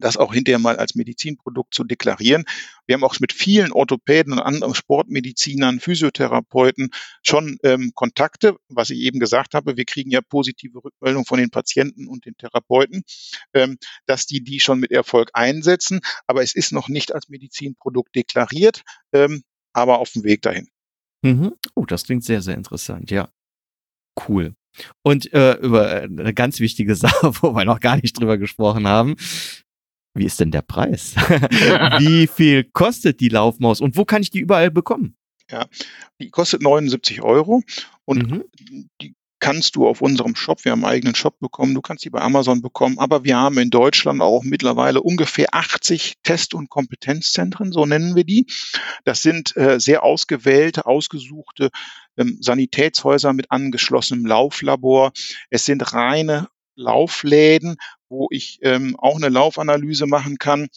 das 0.00 0.16
auch 0.16 0.34
hinterher 0.34 0.58
mal 0.58 0.76
als 0.76 0.94
Medizinprodukt 0.94 1.74
zu 1.74 1.84
deklarieren. 1.84 2.44
Wir 2.86 2.94
haben 2.94 3.04
auch 3.04 3.18
mit 3.20 3.32
vielen 3.32 3.72
Orthopäden 3.72 4.32
und 4.32 4.40
anderen 4.40 4.74
Sportmedizinern, 4.74 5.80
Physiotherapeuten 5.80 6.90
schon 7.22 7.58
ähm, 7.62 7.92
Kontakte, 7.94 8.56
was 8.68 8.90
ich 8.90 9.00
eben 9.00 9.20
gesagt 9.20 9.54
habe. 9.54 9.76
Wir 9.76 9.84
kriegen 9.84 10.10
ja 10.10 10.20
positive 10.20 10.82
Rückmeldungen 10.82 11.26
von 11.26 11.38
den 11.38 11.50
Patienten 11.50 12.08
und 12.08 12.26
den 12.26 12.36
Therapeuten, 12.36 13.02
ähm, 13.54 13.78
dass 14.06 14.26
die 14.26 14.42
die 14.42 14.60
schon 14.60 14.80
mit 14.80 14.90
Erfolg 14.90 15.30
einsetzen. 15.34 16.00
Aber 16.26 16.42
es 16.42 16.54
ist 16.54 16.72
noch 16.72 16.88
nicht 16.88 17.14
als 17.14 17.28
Medizinprodukt 17.28 18.14
deklariert, 18.14 18.82
ähm, 19.12 19.44
aber 19.72 19.98
auf 19.98 20.10
dem 20.12 20.24
Weg 20.24 20.42
dahin. 20.42 20.68
Mhm. 21.22 21.52
Oh, 21.74 21.84
das 21.84 22.04
klingt 22.04 22.24
sehr, 22.24 22.42
sehr 22.42 22.54
interessant, 22.54 23.10
ja. 23.10 23.30
Cool. 24.28 24.54
Und 25.02 25.32
äh, 25.32 25.54
über 25.54 25.90
eine 25.90 26.34
ganz 26.34 26.60
wichtige 26.60 26.94
Sache, 26.96 27.32
wo 27.40 27.54
wir 27.54 27.64
noch 27.64 27.80
gar 27.80 27.96
nicht 27.96 28.18
drüber 28.18 28.38
gesprochen 28.38 28.86
haben. 28.86 29.16
Wie 30.14 30.24
ist 30.24 30.40
denn 30.40 30.50
der 30.50 30.62
Preis? 30.62 31.14
Wie 31.98 32.26
viel 32.26 32.64
kostet 32.64 33.20
die 33.20 33.28
Laufmaus 33.28 33.80
und 33.80 33.96
wo 33.96 34.04
kann 34.04 34.22
ich 34.22 34.30
die 34.30 34.40
überall 34.40 34.70
bekommen? 34.70 35.16
Ja, 35.50 35.66
die 36.20 36.30
kostet 36.30 36.62
79 36.62 37.22
Euro 37.22 37.62
und 38.04 38.30
mhm. 38.30 38.44
die 39.00 39.14
kannst 39.40 39.74
du 39.74 39.88
auf 39.88 40.02
unserem 40.02 40.36
Shop, 40.36 40.64
wir 40.64 40.72
haben 40.72 40.84
einen 40.84 40.92
eigenen 40.92 41.14
Shop 41.14 41.38
bekommen, 41.40 41.74
du 41.74 41.80
kannst 41.80 42.04
die 42.04 42.10
bei 42.10 42.20
Amazon 42.20 42.60
bekommen, 42.60 42.98
aber 42.98 43.24
wir 43.24 43.36
haben 43.36 43.58
in 43.58 43.70
Deutschland 43.70 44.20
auch 44.20 44.44
mittlerweile 44.44 45.02
ungefähr 45.02 45.48
80 45.52 46.18
Test- 46.22 46.54
und 46.54 46.68
Kompetenzzentren, 46.68 47.72
so 47.72 47.86
nennen 47.86 48.14
wir 48.14 48.24
die. 48.24 48.46
Das 49.04 49.22
sind 49.22 49.56
äh, 49.56 49.80
sehr 49.80 50.04
ausgewählte, 50.04 50.86
ausgesuchte 50.86 51.70
ähm, 52.16 52.36
Sanitätshäuser 52.40 53.32
mit 53.32 53.50
angeschlossenem 53.50 54.26
Lauflabor. 54.26 55.12
Es 55.48 55.64
sind 55.64 55.92
reine 55.94 56.48
Laufläden, 56.80 57.76
wo 58.08 58.28
ich 58.30 58.58
ähm, 58.62 58.96
auch 58.98 59.16
eine 59.16 59.28
Laufanalyse 59.28 60.06
machen 60.06 60.38
kann. 60.38 60.68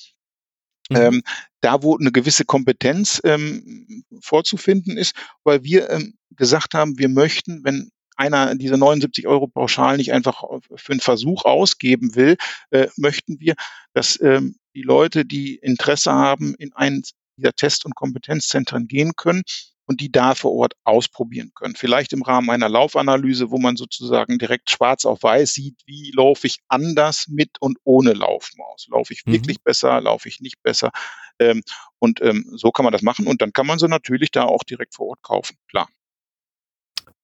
Mhm. 0.90 0.96
Ähm, 0.96 1.24
da, 1.62 1.82
wo 1.82 1.98
eine 1.98 2.12
gewisse 2.12 2.46
Kompetenz 2.46 3.22
ähm, 3.24 4.04
vorzufinden 4.20 4.98
ist, 4.98 5.16
weil 5.44 5.64
wir 5.64 5.90
ähm, 5.90 6.16
gesagt 6.32 6.74
haben, 6.74 6.98
wir 6.98 7.10
möchten, 7.10 7.64
wenn 7.64 7.90
einer 8.16 8.54
diese 8.56 8.78
79 8.78 9.28
Euro 9.28 9.48
pauschal 9.48 9.98
nicht 9.98 10.14
einfach 10.14 10.44
für 10.76 10.92
einen 10.92 11.00
Versuch 11.00 11.46
ausgeben 11.46 12.16
will, 12.16 12.38
äh, 12.70 12.88
möchten 12.98 13.40
wir, 13.40 13.56
dass 13.94 14.20
ähm, 14.22 14.58
die 14.76 14.84
Leute, 14.84 15.26
die 15.26 15.56
Interesse 15.56 16.12
haben, 16.12 16.54
in 16.56 16.74
einen 16.74 17.04
dieser 17.38 17.54
Test- 17.54 17.86
und 17.86 17.96
Kompetenzzentren 17.96 18.88
gehen 18.88 19.14
können 19.16 19.44
und 19.86 20.02
die 20.02 20.12
da 20.12 20.36
vor 20.36 20.54
Ort 20.54 20.74
ausprobieren 20.84 21.52
können. 21.56 21.76
Vielleicht 21.76 22.14
im 22.14 22.22
Rahmen 22.22 22.50
einer 22.50 22.70
Laufanalyse, 22.70 23.52
wo 23.52 23.58
man 23.58 23.76
sozusagen 23.76 24.38
direkt 24.38 24.70
schwarz 24.70 25.06
auf 25.06 25.24
weiß 25.24 25.54
sieht, 25.54 25.82
wie 25.86 26.12
laufe 26.16 26.48
ich 26.48 26.60
anders 26.68 27.28
mit 27.28 27.58
und 27.60 27.78
ohne 27.84 28.14
Laufmaus. 28.14 28.88
Laufe 28.90 29.14
ich 29.14 29.26
mhm. 29.26 29.34
wirklich 29.34 29.62
besser, 29.62 30.00
laufe 30.02 30.28
ich 30.30 30.40
nicht 30.40 30.62
besser. 30.64 30.92
Ähm, 31.40 31.64
und 32.00 32.22
ähm, 32.22 32.46
so 32.56 32.72
kann 32.72 32.84
man 32.84 32.94
das 32.94 33.02
machen 33.02 33.28
und 33.28 33.42
dann 33.42 33.54
kann 33.54 33.68
man 33.68 33.80
sie 33.80 33.88
natürlich 33.88 34.32
da 34.32 34.44
auch 34.44 34.64
direkt 34.64 34.96
vor 34.96 35.08
Ort 35.08 35.22
kaufen, 35.24 35.58
klar. 35.68 35.90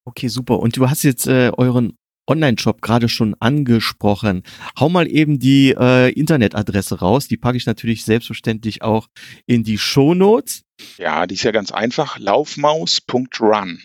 Okay, 0.06 0.28
super. 0.28 0.60
Und 0.60 0.76
du 0.76 0.90
hast 0.90 1.04
jetzt 1.04 1.28
äh, 1.28 1.52
euren 1.56 1.98
Online-Shop 2.30 2.82
gerade 2.82 3.10
schon 3.10 3.36
angesprochen. 3.40 4.44
Hau 4.80 4.88
mal 4.88 5.12
eben 5.12 5.40
die 5.40 5.76
äh, 5.78 6.12
Internetadresse 6.12 7.00
raus. 7.00 7.28
Die 7.28 7.38
packe 7.38 7.58
ich 7.58 7.66
natürlich 7.66 8.06
selbstverständlich 8.06 8.82
auch 8.82 9.08
in 9.46 9.64
die 9.64 9.78
Show 9.78 10.14
Notes. 10.14 10.64
Ja, 10.98 11.28
die 11.28 11.36
ist 11.36 11.44
ja 11.44 11.52
ganz 11.52 11.72
einfach. 11.72 12.20
Laufmaus.run. 12.20 13.82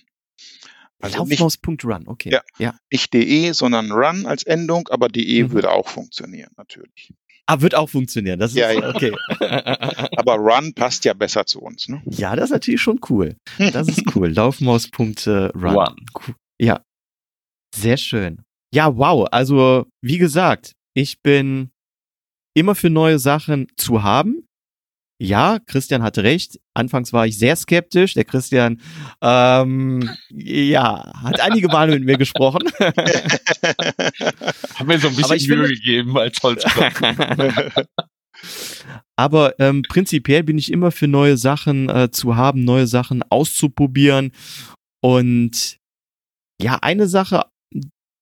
Also 1.01 1.18
Laufmaus.run, 1.18 2.05
okay. 2.07 2.30
Ja, 2.30 2.42
ja, 2.59 2.74
Nicht 2.90 3.12
de, 3.12 3.53
sondern 3.53 3.90
run 3.90 4.26
als 4.26 4.42
Endung, 4.42 4.88
aber 4.88 5.09
de 5.09 5.45
mhm. 5.45 5.53
würde 5.53 5.70
auch 5.70 5.88
funktionieren, 5.88 6.51
natürlich. 6.57 7.12
Ah, 7.47 7.61
wird 7.61 7.74
auch 7.74 7.90
funktionieren. 7.90 8.38
Das 8.38 8.53
ist 8.53 8.57
ja, 8.57 8.70
ja. 8.70 8.88
okay. 8.88 9.12
aber 10.16 10.36
run 10.36 10.72
passt 10.72 11.05
ja 11.05 11.12
besser 11.12 11.45
zu 11.45 11.61
uns, 11.61 11.88
ne? 11.88 12.03
Ja, 12.07 12.36
das 12.36 12.47
ist 12.47 12.53
natürlich 12.53 12.80
schon 12.80 13.01
cool. 13.11 13.36
Das 13.59 13.86
ist 13.86 14.03
cool. 14.16 14.28
Laufmaus.run. 14.34 15.51
Run. 15.55 15.97
Ja, 16.59 16.80
sehr 17.74 17.96
schön. 17.96 18.42
Ja, 18.72 18.96
wow. 18.96 19.26
Also, 19.30 19.86
wie 20.00 20.18
gesagt, 20.18 20.72
ich 20.94 21.22
bin 21.22 21.70
immer 22.54 22.74
für 22.74 22.90
neue 22.90 23.18
Sachen 23.18 23.68
zu 23.76 24.02
haben. 24.02 24.46
Ja, 25.20 25.58
Christian 25.64 26.02
hatte 26.02 26.24
recht. 26.24 26.58
Anfangs 26.74 27.12
war 27.12 27.26
ich 27.26 27.38
sehr 27.38 27.54
skeptisch. 27.54 28.14
Der 28.14 28.24
Christian, 28.24 28.80
ähm, 29.22 30.10
ja, 30.30 31.12
hat 31.22 31.40
einige 31.40 31.68
Male 31.68 31.94
mit 31.94 32.04
mir 32.04 32.18
gesprochen. 32.18 32.68
Haben 34.74 34.86
mir 34.86 34.98
so 34.98 35.08
ein 35.08 35.16
bisschen 35.16 35.56
Mühe 35.56 35.68
gegeben 35.68 36.18
als 36.18 36.42
Holzklopf. 36.42 37.00
Aber 39.16 39.58
ähm, 39.60 39.82
prinzipiell 39.88 40.42
bin 40.42 40.58
ich 40.58 40.72
immer 40.72 40.90
für 40.90 41.06
neue 41.06 41.36
Sachen 41.36 41.88
äh, 41.88 42.10
zu 42.10 42.34
haben, 42.36 42.64
neue 42.64 42.88
Sachen 42.88 43.22
auszuprobieren. 43.22 44.32
Und 45.00 45.78
ja, 46.60 46.78
eine 46.82 47.06
Sache 47.06 47.44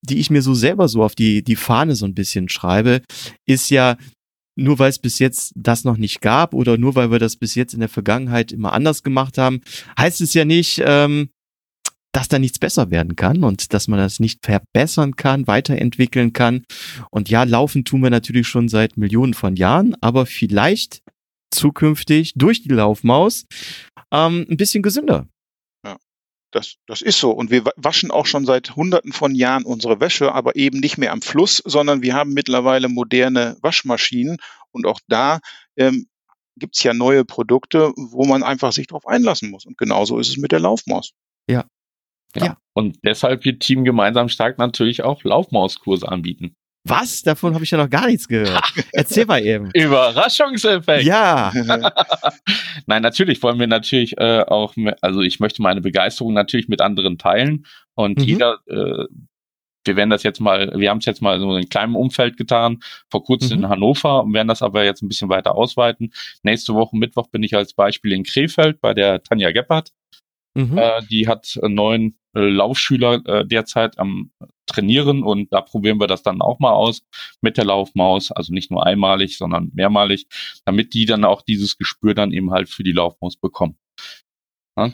die 0.02 0.18
ich 0.18 0.30
mir 0.30 0.42
so 0.42 0.54
selber 0.54 0.88
so 0.88 1.02
auf 1.02 1.14
die, 1.14 1.42
die 1.42 1.56
Fahne 1.56 1.94
so 1.94 2.06
ein 2.06 2.14
bisschen 2.14 2.48
schreibe, 2.48 3.02
ist 3.46 3.70
ja, 3.70 3.96
nur 4.54 4.78
weil 4.78 4.90
es 4.90 4.98
bis 4.98 5.18
jetzt 5.18 5.52
das 5.56 5.84
noch 5.84 5.96
nicht 5.96 6.20
gab 6.20 6.52
oder 6.52 6.76
nur 6.76 6.94
weil 6.94 7.10
wir 7.10 7.18
das 7.18 7.36
bis 7.36 7.54
jetzt 7.54 7.72
in 7.72 7.80
der 7.80 7.88
Vergangenheit 7.88 8.52
immer 8.52 8.72
anders 8.72 9.02
gemacht 9.02 9.38
haben, 9.38 9.62
heißt 9.98 10.20
es 10.20 10.34
ja 10.34 10.44
nicht, 10.44 10.82
ähm, 10.84 11.30
dass 12.12 12.28
da 12.28 12.38
nichts 12.38 12.58
besser 12.58 12.90
werden 12.90 13.16
kann 13.16 13.42
und 13.42 13.72
dass 13.72 13.88
man 13.88 13.98
das 13.98 14.20
nicht 14.20 14.44
verbessern 14.44 15.16
kann, 15.16 15.46
weiterentwickeln 15.46 16.34
kann. 16.34 16.64
Und 17.10 17.30
ja, 17.30 17.44
laufen 17.44 17.84
tun 17.84 18.02
wir 18.02 18.10
natürlich 18.10 18.46
schon 18.46 18.68
seit 18.68 18.98
Millionen 18.98 19.32
von 19.32 19.56
Jahren, 19.56 19.96
aber 20.02 20.26
vielleicht 20.26 21.00
zukünftig 21.50 22.34
durch 22.36 22.62
die 22.62 22.68
Laufmaus 22.68 23.46
ähm, 24.12 24.46
ein 24.50 24.56
bisschen 24.58 24.82
gesünder. 24.82 25.26
Das, 26.52 26.76
das 26.86 27.02
ist 27.02 27.18
so. 27.18 27.30
Und 27.30 27.50
wir 27.50 27.64
waschen 27.76 28.10
auch 28.10 28.26
schon 28.26 28.44
seit 28.44 28.76
Hunderten 28.76 29.12
von 29.12 29.34
Jahren 29.34 29.64
unsere 29.64 30.00
Wäsche, 30.00 30.32
aber 30.32 30.54
eben 30.54 30.80
nicht 30.80 30.98
mehr 30.98 31.12
am 31.12 31.22
Fluss, 31.22 31.62
sondern 31.64 32.02
wir 32.02 32.14
haben 32.14 32.34
mittlerweile 32.34 32.88
moderne 32.88 33.56
Waschmaschinen. 33.62 34.36
Und 34.70 34.86
auch 34.86 35.00
da 35.08 35.40
ähm, 35.76 36.06
gibt 36.56 36.76
es 36.76 36.82
ja 36.82 36.94
neue 36.94 37.24
Produkte, 37.24 37.92
wo 37.96 38.24
man 38.26 38.42
einfach 38.42 38.72
sich 38.72 38.86
darauf 38.86 39.06
einlassen 39.06 39.50
muss. 39.50 39.66
Und 39.66 39.78
genauso 39.78 40.18
ist 40.18 40.28
es 40.28 40.36
mit 40.36 40.52
der 40.52 40.60
Laufmaus. 40.60 41.12
Ja. 41.48 41.64
Ja. 42.36 42.44
ja. 42.44 42.56
Und 42.74 42.98
deshalb 43.04 43.44
wird 43.44 43.60
Team 43.60 43.84
Gemeinsam 43.84 44.28
Stark 44.28 44.58
natürlich 44.58 45.02
auch 45.02 45.24
Laufmauskurse 45.24 46.08
anbieten. 46.08 46.54
Was? 46.84 47.22
Davon 47.22 47.54
habe 47.54 47.64
ich 47.64 47.70
ja 47.70 47.78
noch 47.78 47.90
gar 47.90 48.06
nichts 48.06 48.26
gehört. 48.26 48.62
Erzähl 48.92 49.24
mal 49.24 49.44
eben. 49.44 49.70
Überraschungseffekt. 49.72 51.04
Ja. 51.04 51.52
Nein, 52.86 53.02
natürlich 53.02 53.42
wollen 53.42 53.60
wir 53.60 53.68
natürlich 53.68 54.18
äh, 54.18 54.40
auch, 54.40 54.74
also 55.00 55.20
ich 55.20 55.38
möchte 55.38 55.62
meine 55.62 55.80
Begeisterung 55.80 56.32
natürlich 56.32 56.68
mit 56.68 56.80
anderen 56.80 57.18
teilen 57.18 57.66
und 57.94 58.18
mhm. 58.18 58.24
jeder, 58.24 58.58
äh, 58.66 59.06
wir 59.84 59.96
werden 59.96 60.10
das 60.10 60.24
jetzt 60.24 60.40
mal, 60.40 60.72
wir 60.76 60.90
haben 60.90 60.98
es 60.98 61.06
jetzt 61.06 61.22
mal 61.22 61.38
so 61.38 61.56
in 61.56 61.68
kleinem 61.68 61.94
Umfeld 61.94 62.36
getan, 62.36 62.80
vor 63.10 63.24
kurzem 63.24 63.58
mhm. 63.58 63.64
in 63.64 63.70
Hannover 63.70 64.24
und 64.24 64.34
werden 64.34 64.48
das 64.48 64.62
aber 64.62 64.84
jetzt 64.84 65.02
ein 65.02 65.08
bisschen 65.08 65.28
weiter 65.28 65.54
ausweiten. 65.54 66.12
Nächste 66.42 66.74
Woche 66.74 66.96
Mittwoch 66.96 67.28
bin 67.28 67.42
ich 67.44 67.54
als 67.54 67.74
Beispiel 67.74 68.12
in 68.12 68.24
Krefeld 68.24 68.80
bei 68.80 68.92
der 68.92 69.22
Tanja 69.22 69.52
Gebhardt. 69.52 69.92
Mhm. 70.54 70.78
Äh, 70.78 71.02
die 71.10 71.28
hat 71.28 71.58
neuen 71.62 72.18
äh, 72.34 72.40
Laufschüler 72.40 73.24
äh, 73.26 73.46
derzeit 73.46 73.98
am 73.98 74.30
Trainieren 74.66 75.22
und 75.22 75.52
da 75.52 75.60
probieren 75.60 76.00
wir 76.00 76.06
das 76.06 76.22
dann 76.22 76.40
auch 76.40 76.58
mal 76.58 76.72
aus 76.72 77.02
mit 77.40 77.56
der 77.56 77.64
Laufmaus, 77.64 78.30
also 78.30 78.52
nicht 78.52 78.70
nur 78.70 78.86
einmalig, 78.86 79.36
sondern 79.36 79.70
mehrmalig, 79.74 80.26
damit 80.64 80.94
die 80.94 81.04
dann 81.04 81.24
auch 81.24 81.42
dieses 81.42 81.76
Gespür 81.76 82.14
dann 82.14 82.32
eben 82.32 82.50
halt 82.52 82.68
für 82.68 82.82
die 82.82 82.92
Laufmaus 82.92 83.36
bekommen. 83.36 83.76
Oh. 84.74 84.88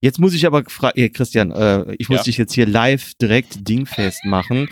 Jetzt 0.00 0.20
muss 0.20 0.32
ich 0.32 0.46
aber 0.46 0.62
fragen, 0.68 1.12
Christian, 1.12 1.50
äh, 1.50 1.92
ich 1.98 2.08
muss 2.08 2.18
ja. 2.18 2.24
dich 2.24 2.38
jetzt 2.38 2.52
hier 2.52 2.66
live 2.66 3.14
direkt 3.14 3.68
dingfest 3.68 4.24
machen, 4.24 4.68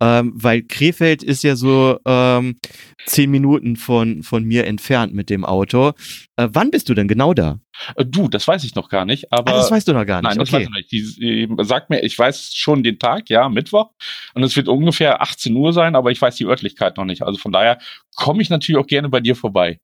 ähm, 0.00 0.32
weil 0.34 0.62
Krefeld 0.62 1.22
ist 1.22 1.42
ja 1.42 1.54
so 1.54 1.98
ähm, 2.06 2.58
zehn 3.04 3.30
Minuten 3.30 3.76
von, 3.76 4.22
von 4.22 4.44
mir 4.44 4.66
entfernt 4.66 5.12
mit 5.12 5.28
dem 5.28 5.44
Auto. 5.44 5.92
Äh, 6.36 6.48
wann 6.52 6.70
bist 6.70 6.88
du 6.88 6.94
denn 6.94 7.08
genau 7.08 7.34
da? 7.34 7.60
Äh, 7.96 8.06
du, 8.06 8.28
das 8.28 8.48
weiß 8.48 8.64
ich 8.64 8.74
noch 8.74 8.88
gar 8.88 9.04
nicht. 9.04 9.30
Aber 9.30 9.52
ah, 9.52 9.56
das 9.56 9.70
weißt 9.70 9.86
du 9.86 9.92
noch 9.92 10.06
gar 10.06 10.22
nicht. 10.22 10.30
Nein, 10.30 10.38
das 10.38 10.48
okay. 10.48 10.56
weiß 10.56 10.68
ich 10.68 10.74
nicht. 10.74 10.92
Die, 10.92 11.46
die, 11.48 11.64
sagt 11.64 11.90
mir, 11.90 12.00
ich 12.00 12.18
weiß 12.18 12.54
schon 12.54 12.82
den 12.82 12.98
Tag, 12.98 13.28
ja, 13.28 13.50
Mittwoch. 13.50 13.90
Und 14.32 14.42
es 14.44 14.56
wird 14.56 14.68
ungefähr 14.68 15.20
18 15.20 15.54
Uhr 15.54 15.74
sein, 15.74 15.94
aber 15.94 16.10
ich 16.10 16.22
weiß 16.22 16.36
die 16.36 16.46
Örtlichkeit 16.46 16.96
noch 16.96 17.04
nicht. 17.04 17.22
Also 17.22 17.38
von 17.38 17.52
daher 17.52 17.78
komme 18.16 18.40
ich 18.40 18.48
natürlich 18.48 18.80
auch 18.80 18.86
gerne 18.86 19.10
bei 19.10 19.20
dir 19.20 19.36
vorbei. 19.36 19.78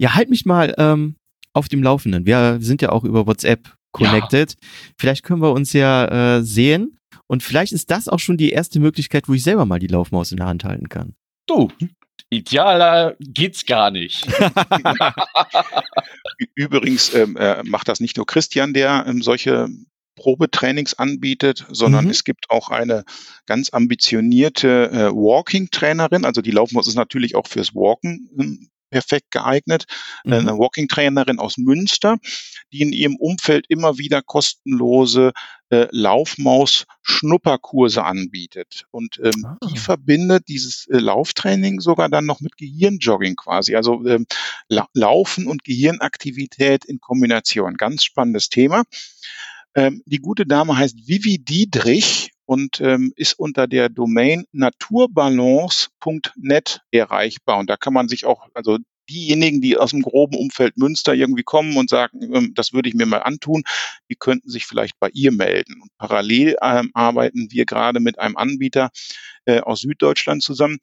Ja, 0.00 0.14
halt 0.14 0.30
mich 0.30 0.44
mal 0.44 0.74
ähm, 0.78 1.16
auf 1.58 1.68
dem 1.68 1.82
Laufenden. 1.82 2.24
Wir 2.24 2.58
sind 2.60 2.82
ja 2.82 2.90
auch 2.90 3.04
über 3.04 3.26
WhatsApp 3.26 3.74
connected. 3.92 4.52
Ja. 4.52 4.68
Vielleicht 4.98 5.24
können 5.24 5.42
wir 5.42 5.52
uns 5.52 5.72
ja 5.72 6.36
äh, 6.36 6.42
sehen. 6.42 6.98
Und 7.26 7.42
vielleicht 7.42 7.72
ist 7.72 7.90
das 7.90 8.08
auch 8.08 8.20
schon 8.20 8.36
die 8.36 8.50
erste 8.50 8.80
Möglichkeit, 8.80 9.28
wo 9.28 9.34
ich 9.34 9.42
selber 9.42 9.66
mal 9.66 9.78
die 9.78 9.86
Laufmaus 9.86 10.30
in 10.30 10.38
der 10.38 10.46
Hand 10.46 10.64
halten 10.64 10.88
kann. 10.88 11.14
Du, 11.46 11.70
idealer 12.30 13.16
geht's 13.20 13.66
gar 13.66 13.90
nicht. 13.90 14.26
Übrigens 16.54 17.14
ähm, 17.14 17.36
äh, 17.36 17.62
macht 17.64 17.88
das 17.88 18.00
nicht 18.00 18.16
nur 18.16 18.26
Christian, 18.26 18.72
der 18.72 19.04
ähm, 19.06 19.22
solche 19.22 19.68
Probetrainings 20.16 20.94
anbietet, 20.94 21.66
sondern 21.70 22.06
mhm. 22.06 22.10
es 22.10 22.24
gibt 22.24 22.50
auch 22.50 22.70
eine 22.70 23.04
ganz 23.46 23.72
ambitionierte 23.72 24.90
äh, 24.90 25.10
Walking-Trainerin. 25.10 26.24
Also 26.24 26.42
die 26.42 26.50
Laufmaus 26.50 26.88
ist 26.88 26.96
natürlich 26.96 27.34
auch 27.34 27.46
fürs 27.46 27.74
Walken 27.74 28.28
ähm, 28.38 28.68
perfekt 28.90 29.30
geeignet. 29.30 29.84
Mhm. 30.24 30.32
Eine 30.32 30.58
Walking-Trainerin 30.58 31.38
aus 31.38 31.58
Münster, 31.58 32.18
die 32.72 32.82
in 32.82 32.92
ihrem 32.92 33.16
Umfeld 33.16 33.66
immer 33.68 33.98
wieder 33.98 34.22
kostenlose 34.22 35.32
äh, 35.70 35.86
Laufmaus-Schnupperkurse 35.90 38.02
anbietet. 38.02 38.84
Und 38.90 39.20
ähm, 39.22 39.44
ah. 39.44 39.58
die 39.70 39.78
verbindet 39.78 40.48
dieses 40.48 40.86
äh, 40.88 40.98
Lauftraining 40.98 41.80
sogar 41.80 42.08
dann 42.08 42.26
noch 42.26 42.40
mit 42.40 42.56
Gehirnjogging 42.56 43.36
quasi. 43.36 43.76
Also 43.76 44.04
ähm, 44.06 44.26
La 44.68 44.88
Laufen 44.94 45.46
und 45.46 45.64
Gehirnaktivität 45.64 46.84
in 46.84 47.00
Kombination. 47.00 47.74
Ganz 47.74 48.04
spannendes 48.04 48.48
Thema. 48.48 48.84
Ähm, 49.74 50.02
die 50.06 50.18
gute 50.18 50.46
Dame 50.46 50.76
heißt 50.76 51.06
Vivi 51.06 51.38
Diedrich 51.38 52.30
und 52.48 52.80
ähm, 52.80 53.12
ist 53.14 53.38
unter 53.38 53.66
der 53.66 53.90
Domain 53.90 54.46
naturbalance.net 54.52 56.80
erreichbar. 56.90 57.58
Und 57.58 57.68
da 57.68 57.76
kann 57.76 57.92
man 57.92 58.08
sich 58.08 58.24
auch, 58.24 58.48
also 58.54 58.78
diejenigen, 59.10 59.60
die 59.60 59.76
aus 59.76 59.90
dem 59.90 60.00
groben 60.00 60.34
Umfeld 60.34 60.78
Münster 60.78 61.12
irgendwie 61.12 61.42
kommen 61.42 61.76
und 61.76 61.90
sagen, 61.90 62.34
ähm, 62.34 62.54
das 62.54 62.72
würde 62.72 62.88
ich 62.88 62.94
mir 62.94 63.04
mal 63.04 63.18
antun, 63.18 63.64
die 64.08 64.16
könnten 64.16 64.48
sich 64.48 64.64
vielleicht 64.64 64.98
bei 64.98 65.10
ihr 65.12 65.30
melden. 65.30 65.82
Und 65.82 65.90
parallel 65.98 66.56
ähm, 66.62 66.90
arbeiten 66.94 67.48
wir 67.50 67.66
gerade 67.66 68.00
mit 68.00 68.18
einem 68.18 68.38
Anbieter 68.38 68.88
äh, 69.44 69.60
aus 69.60 69.82
Süddeutschland 69.82 70.42
zusammen, 70.42 70.78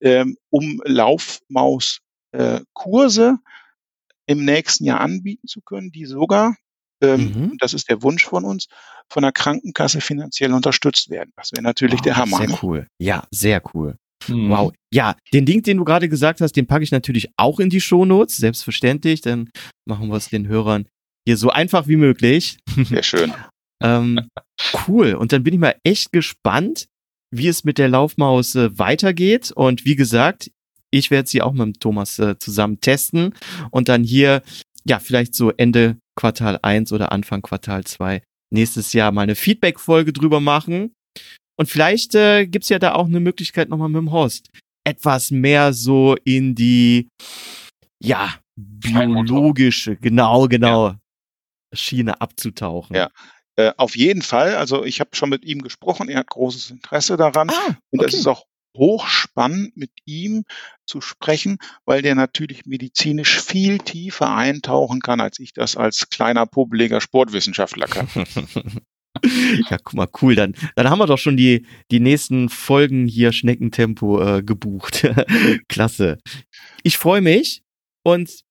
ähm, 0.00 0.36
um 0.48 0.80
Laufmaus-Kurse 0.84 3.34
äh, 3.34 4.32
im 4.32 4.44
nächsten 4.44 4.84
Jahr 4.84 5.00
anbieten 5.00 5.48
zu 5.48 5.60
können, 5.60 5.90
die 5.90 6.06
sogar 6.06 6.54
mhm. 7.00 7.56
das 7.58 7.74
ist 7.74 7.88
der 7.88 8.02
Wunsch 8.02 8.24
von 8.24 8.44
uns, 8.44 8.66
von 9.08 9.22
der 9.22 9.32
Krankenkasse 9.32 10.00
finanziell 10.00 10.52
unterstützt 10.52 11.10
werden. 11.10 11.32
Das 11.36 11.52
wäre 11.52 11.62
natürlich 11.62 12.00
oh, 12.00 12.04
der 12.04 12.16
Hammer. 12.16 12.38
Sehr 12.38 12.48
ne? 12.48 12.58
cool. 12.62 12.86
Ja, 12.98 13.24
sehr 13.30 13.62
cool. 13.74 13.96
Mhm. 14.28 14.50
Wow. 14.50 14.72
Ja, 14.92 15.16
den 15.32 15.46
Link, 15.46 15.64
den 15.64 15.78
du 15.78 15.84
gerade 15.84 16.08
gesagt 16.08 16.40
hast, 16.40 16.52
den 16.52 16.66
packe 16.66 16.84
ich 16.84 16.90
natürlich 16.90 17.30
auch 17.36 17.58
in 17.60 17.70
die 17.70 17.80
Shownotes, 17.80 18.36
selbstverständlich. 18.36 19.20
Dann 19.20 19.50
machen 19.86 20.08
wir 20.08 20.16
es 20.16 20.28
den 20.28 20.48
Hörern 20.48 20.86
hier 21.26 21.36
so 21.36 21.50
einfach 21.50 21.86
wie 21.86 21.96
möglich. 21.96 22.58
Sehr 22.84 23.02
schön. 23.02 23.32
ähm, 23.82 24.28
cool. 24.86 25.14
Und 25.14 25.32
dann 25.32 25.42
bin 25.42 25.54
ich 25.54 25.60
mal 25.60 25.76
echt 25.84 26.12
gespannt, 26.12 26.86
wie 27.30 27.48
es 27.48 27.64
mit 27.64 27.78
der 27.78 27.88
Laufmaus 27.88 28.54
äh, 28.54 28.76
weitergeht. 28.78 29.52
Und 29.52 29.84
wie 29.84 29.96
gesagt, 29.96 30.50
ich 30.90 31.10
werde 31.10 31.28
sie 31.28 31.42
auch 31.42 31.52
mit 31.52 31.80
Thomas 31.80 32.18
äh, 32.18 32.36
zusammen 32.38 32.80
testen 32.80 33.34
und 33.70 33.88
dann 33.88 34.02
hier, 34.02 34.42
ja, 34.84 34.98
vielleicht 34.98 35.34
so 35.34 35.50
Ende 35.50 35.98
Quartal 36.16 36.58
1 36.62 36.92
oder 36.92 37.12
Anfang 37.12 37.42
Quartal 37.42 37.84
2 37.84 38.22
nächstes 38.52 38.92
Jahr 38.92 39.12
mal 39.12 39.22
eine 39.22 39.36
Feedback-Folge 39.36 40.12
drüber 40.12 40.40
machen. 40.40 40.92
Und 41.56 41.66
vielleicht 41.68 42.14
äh, 42.14 42.46
gibt 42.46 42.68
ja 42.68 42.78
da 42.78 42.94
auch 42.94 43.06
eine 43.06 43.20
Möglichkeit 43.20 43.68
nochmal 43.68 43.88
mit 43.88 43.98
dem 43.98 44.12
Host 44.12 44.50
etwas 44.84 45.30
mehr 45.30 45.72
so 45.72 46.16
in 46.24 46.54
die, 46.54 47.08
ja, 48.02 48.34
biologische, 48.56 49.96
genau, 49.96 50.48
genau, 50.48 50.88
ja. 50.88 50.98
Schiene 51.72 52.20
abzutauchen. 52.20 52.96
Ja, 52.96 53.10
äh, 53.56 53.72
auf 53.76 53.96
jeden 53.96 54.22
Fall. 54.22 54.56
Also 54.56 54.84
ich 54.84 55.00
habe 55.00 55.10
schon 55.14 55.30
mit 55.30 55.44
ihm 55.44 55.62
gesprochen, 55.62 56.08
er 56.08 56.20
hat 56.20 56.28
großes 56.28 56.70
Interesse 56.70 57.16
daran. 57.16 57.50
Ah, 57.50 57.66
okay. 57.66 57.76
Und 57.92 58.04
es 58.04 58.14
ist 58.14 58.26
auch 58.26 58.44
hochspannend, 58.76 59.76
mit 59.76 59.90
ihm 60.04 60.44
zu 60.86 61.00
sprechen, 61.00 61.58
weil 61.84 62.02
der 62.02 62.14
natürlich 62.14 62.66
medizinisch 62.66 63.40
viel 63.40 63.78
tiefer 63.78 64.34
eintauchen 64.34 65.00
kann, 65.00 65.20
als 65.20 65.38
ich 65.38 65.52
das 65.52 65.76
als 65.76 66.08
kleiner, 66.10 66.46
pubbeliger 66.46 67.00
Sportwissenschaftler 67.00 67.86
kann. 67.86 68.08
ja, 69.70 69.78
guck 69.82 69.94
mal, 69.94 70.08
cool. 70.22 70.34
Dann, 70.34 70.54
dann 70.76 70.90
haben 70.90 70.98
wir 70.98 71.06
doch 71.06 71.18
schon 71.18 71.36
die, 71.36 71.66
die 71.90 72.00
nächsten 72.00 72.48
Folgen 72.48 73.06
hier 73.06 73.32
Schneckentempo 73.32 74.20
äh, 74.22 74.42
gebucht. 74.42 75.06
Klasse. 75.68 76.18
Ich 76.82 76.98
freue 76.98 77.20
mich 77.20 77.62
und 78.04 78.44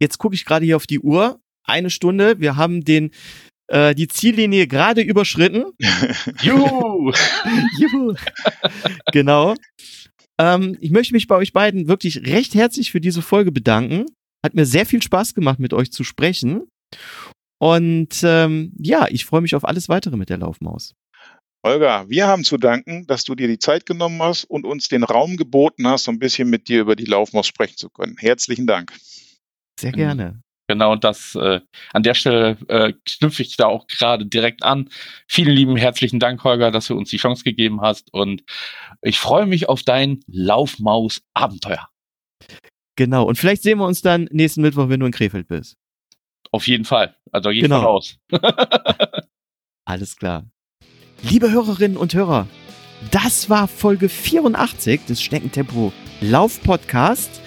jetzt 0.00 0.18
gucke 0.18 0.34
ich 0.34 0.44
gerade 0.44 0.64
hier 0.64 0.76
auf 0.76 0.86
die 0.86 1.00
Uhr. 1.00 1.40
Eine 1.64 1.90
Stunde. 1.90 2.38
Wir 2.40 2.56
haben 2.56 2.84
den 2.84 3.10
äh, 3.68 3.94
die 3.94 4.08
Ziellinie 4.08 4.66
gerade 4.66 5.00
überschritten. 5.00 5.64
Juhu! 6.42 7.12
Juhu! 7.78 8.14
Genau. 9.16 9.54
Ähm, 10.38 10.76
ich 10.80 10.90
möchte 10.90 11.14
mich 11.14 11.26
bei 11.26 11.36
euch 11.36 11.54
beiden 11.54 11.88
wirklich 11.88 12.26
recht 12.26 12.54
herzlich 12.54 12.92
für 12.92 13.00
diese 13.00 13.22
Folge 13.22 13.50
bedanken. 13.50 14.04
Hat 14.44 14.54
mir 14.54 14.66
sehr 14.66 14.84
viel 14.84 15.02
Spaß 15.02 15.34
gemacht, 15.34 15.58
mit 15.58 15.72
euch 15.72 15.90
zu 15.90 16.04
sprechen. 16.04 16.68
Und 17.58 18.20
ähm, 18.22 18.74
ja, 18.78 19.06
ich 19.08 19.24
freue 19.24 19.40
mich 19.40 19.54
auf 19.54 19.64
alles 19.64 19.88
weitere 19.88 20.18
mit 20.18 20.28
der 20.28 20.36
Laufmaus. 20.36 20.94
Holger, 21.64 22.08
wir 22.10 22.26
haben 22.26 22.44
zu 22.44 22.58
danken, 22.58 23.06
dass 23.06 23.24
du 23.24 23.34
dir 23.34 23.48
die 23.48 23.58
Zeit 23.58 23.86
genommen 23.86 24.20
hast 24.22 24.44
und 24.44 24.66
uns 24.66 24.88
den 24.88 25.02
Raum 25.02 25.38
geboten 25.38 25.88
hast, 25.88 26.04
so 26.04 26.12
ein 26.12 26.18
bisschen 26.18 26.50
mit 26.50 26.68
dir 26.68 26.82
über 26.82 26.94
die 26.94 27.06
Laufmaus 27.06 27.46
sprechen 27.46 27.78
zu 27.78 27.88
können. 27.88 28.16
Herzlichen 28.18 28.66
Dank. 28.66 28.92
Sehr 29.80 29.92
gerne. 29.92 30.42
Genau, 30.68 30.96
das 30.96 31.36
äh, 31.36 31.60
an 31.92 32.02
der 32.02 32.14
Stelle 32.14 32.56
äh, 32.68 32.92
knüpfe 33.04 33.42
ich 33.42 33.56
da 33.56 33.66
auch 33.66 33.86
gerade 33.86 34.26
direkt 34.26 34.64
an. 34.64 34.88
Vielen 35.28 35.54
lieben 35.54 35.76
herzlichen 35.76 36.18
Dank, 36.18 36.42
Holger, 36.42 36.72
dass 36.72 36.88
du 36.88 36.96
uns 36.96 37.10
die 37.10 37.18
Chance 37.18 37.44
gegeben 37.44 37.80
hast 37.82 38.12
und 38.12 38.42
ich 39.02 39.18
freue 39.18 39.46
mich 39.46 39.68
auf 39.68 39.82
dein 39.82 40.20
Laufmaus-Abenteuer. 40.26 41.88
Genau, 42.96 43.24
und 43.24 43.36
vielleicht 43.36 43.62
sehen 43.62 43.78
wir 43.78 43.86
uns 43.86 44.02
dann 44.02 44.28
nächsten 44.32 44.62
Mittwoch, 44.62 44.88
wenn 44.88 45.00
du 45.00 45.06
in 45.06 45.12
Krefeld 45.12 45.46
bist. 45.48 45.76
Auf 46.50 46.66
jeden 46.66 46.84
Fall. 46.84 47.14
Also 47.30 47.50
gehe 47.50 47.62
genau. 47.62 47.80
von 47.80 47.86
aus. 47.86 48.18
Alles 49.84 50.16
klar. 50.16 50.48
Liebe 51.22 51.50
Hörerinnen 51.50 51.96
und 51.96 52.14
Hörer, 52.14 52.48
das 53.10 53.48
war 53.50 53.68
Folge 53.68 54.08
84 54.08 55.04
des 55.06 55.22
Schneckentempo 55.22 55.92
Lauf 56.20 56.62
Podcast. 56.62 57.40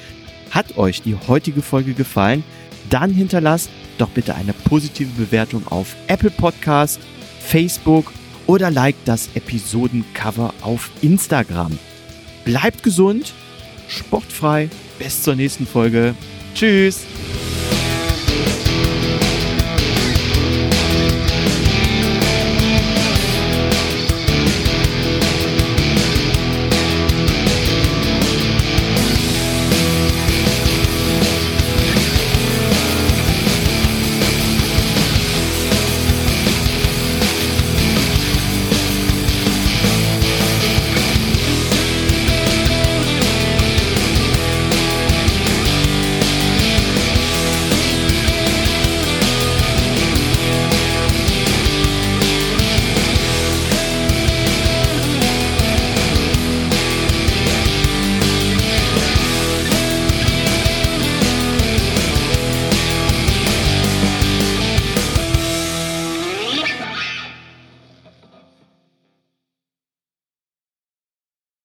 Hat 0.52 0.78
euch 0.78 1.02
die 1.02 1.16
heutige 1.16 1.62
Folge 1.62 1.94
gefallen? 1.94 2.44
Dann 2.90 3.12
hinterlasst 3.12 3.70
doch 3.98 4.10
bitte 4.10 4.36
eine 4.36 4.54
positive 4.54 5.12
Bewertung 5.18 5.68
auf 5.68 5.96
Apple 6.08 6.32
Podcast, 6.32 7.00
Facebook 7.40 8.12
oder 8.48 8.72
liked 8.72 9.08
das 9.08 9.30
Episodencover 9.36 10.54
auf 10.62 10.90
Instagram. 11.02 11.78
Bleibt 12.46 12.84
gesund, 12.84 13.34
sportfrei, 13.88 14.70
bis 14.98 15.24
zur 15.24 15.36
nächsten 15.36 15.68
Folge. 15.68 16.16
Tschüss! 16.56 17.06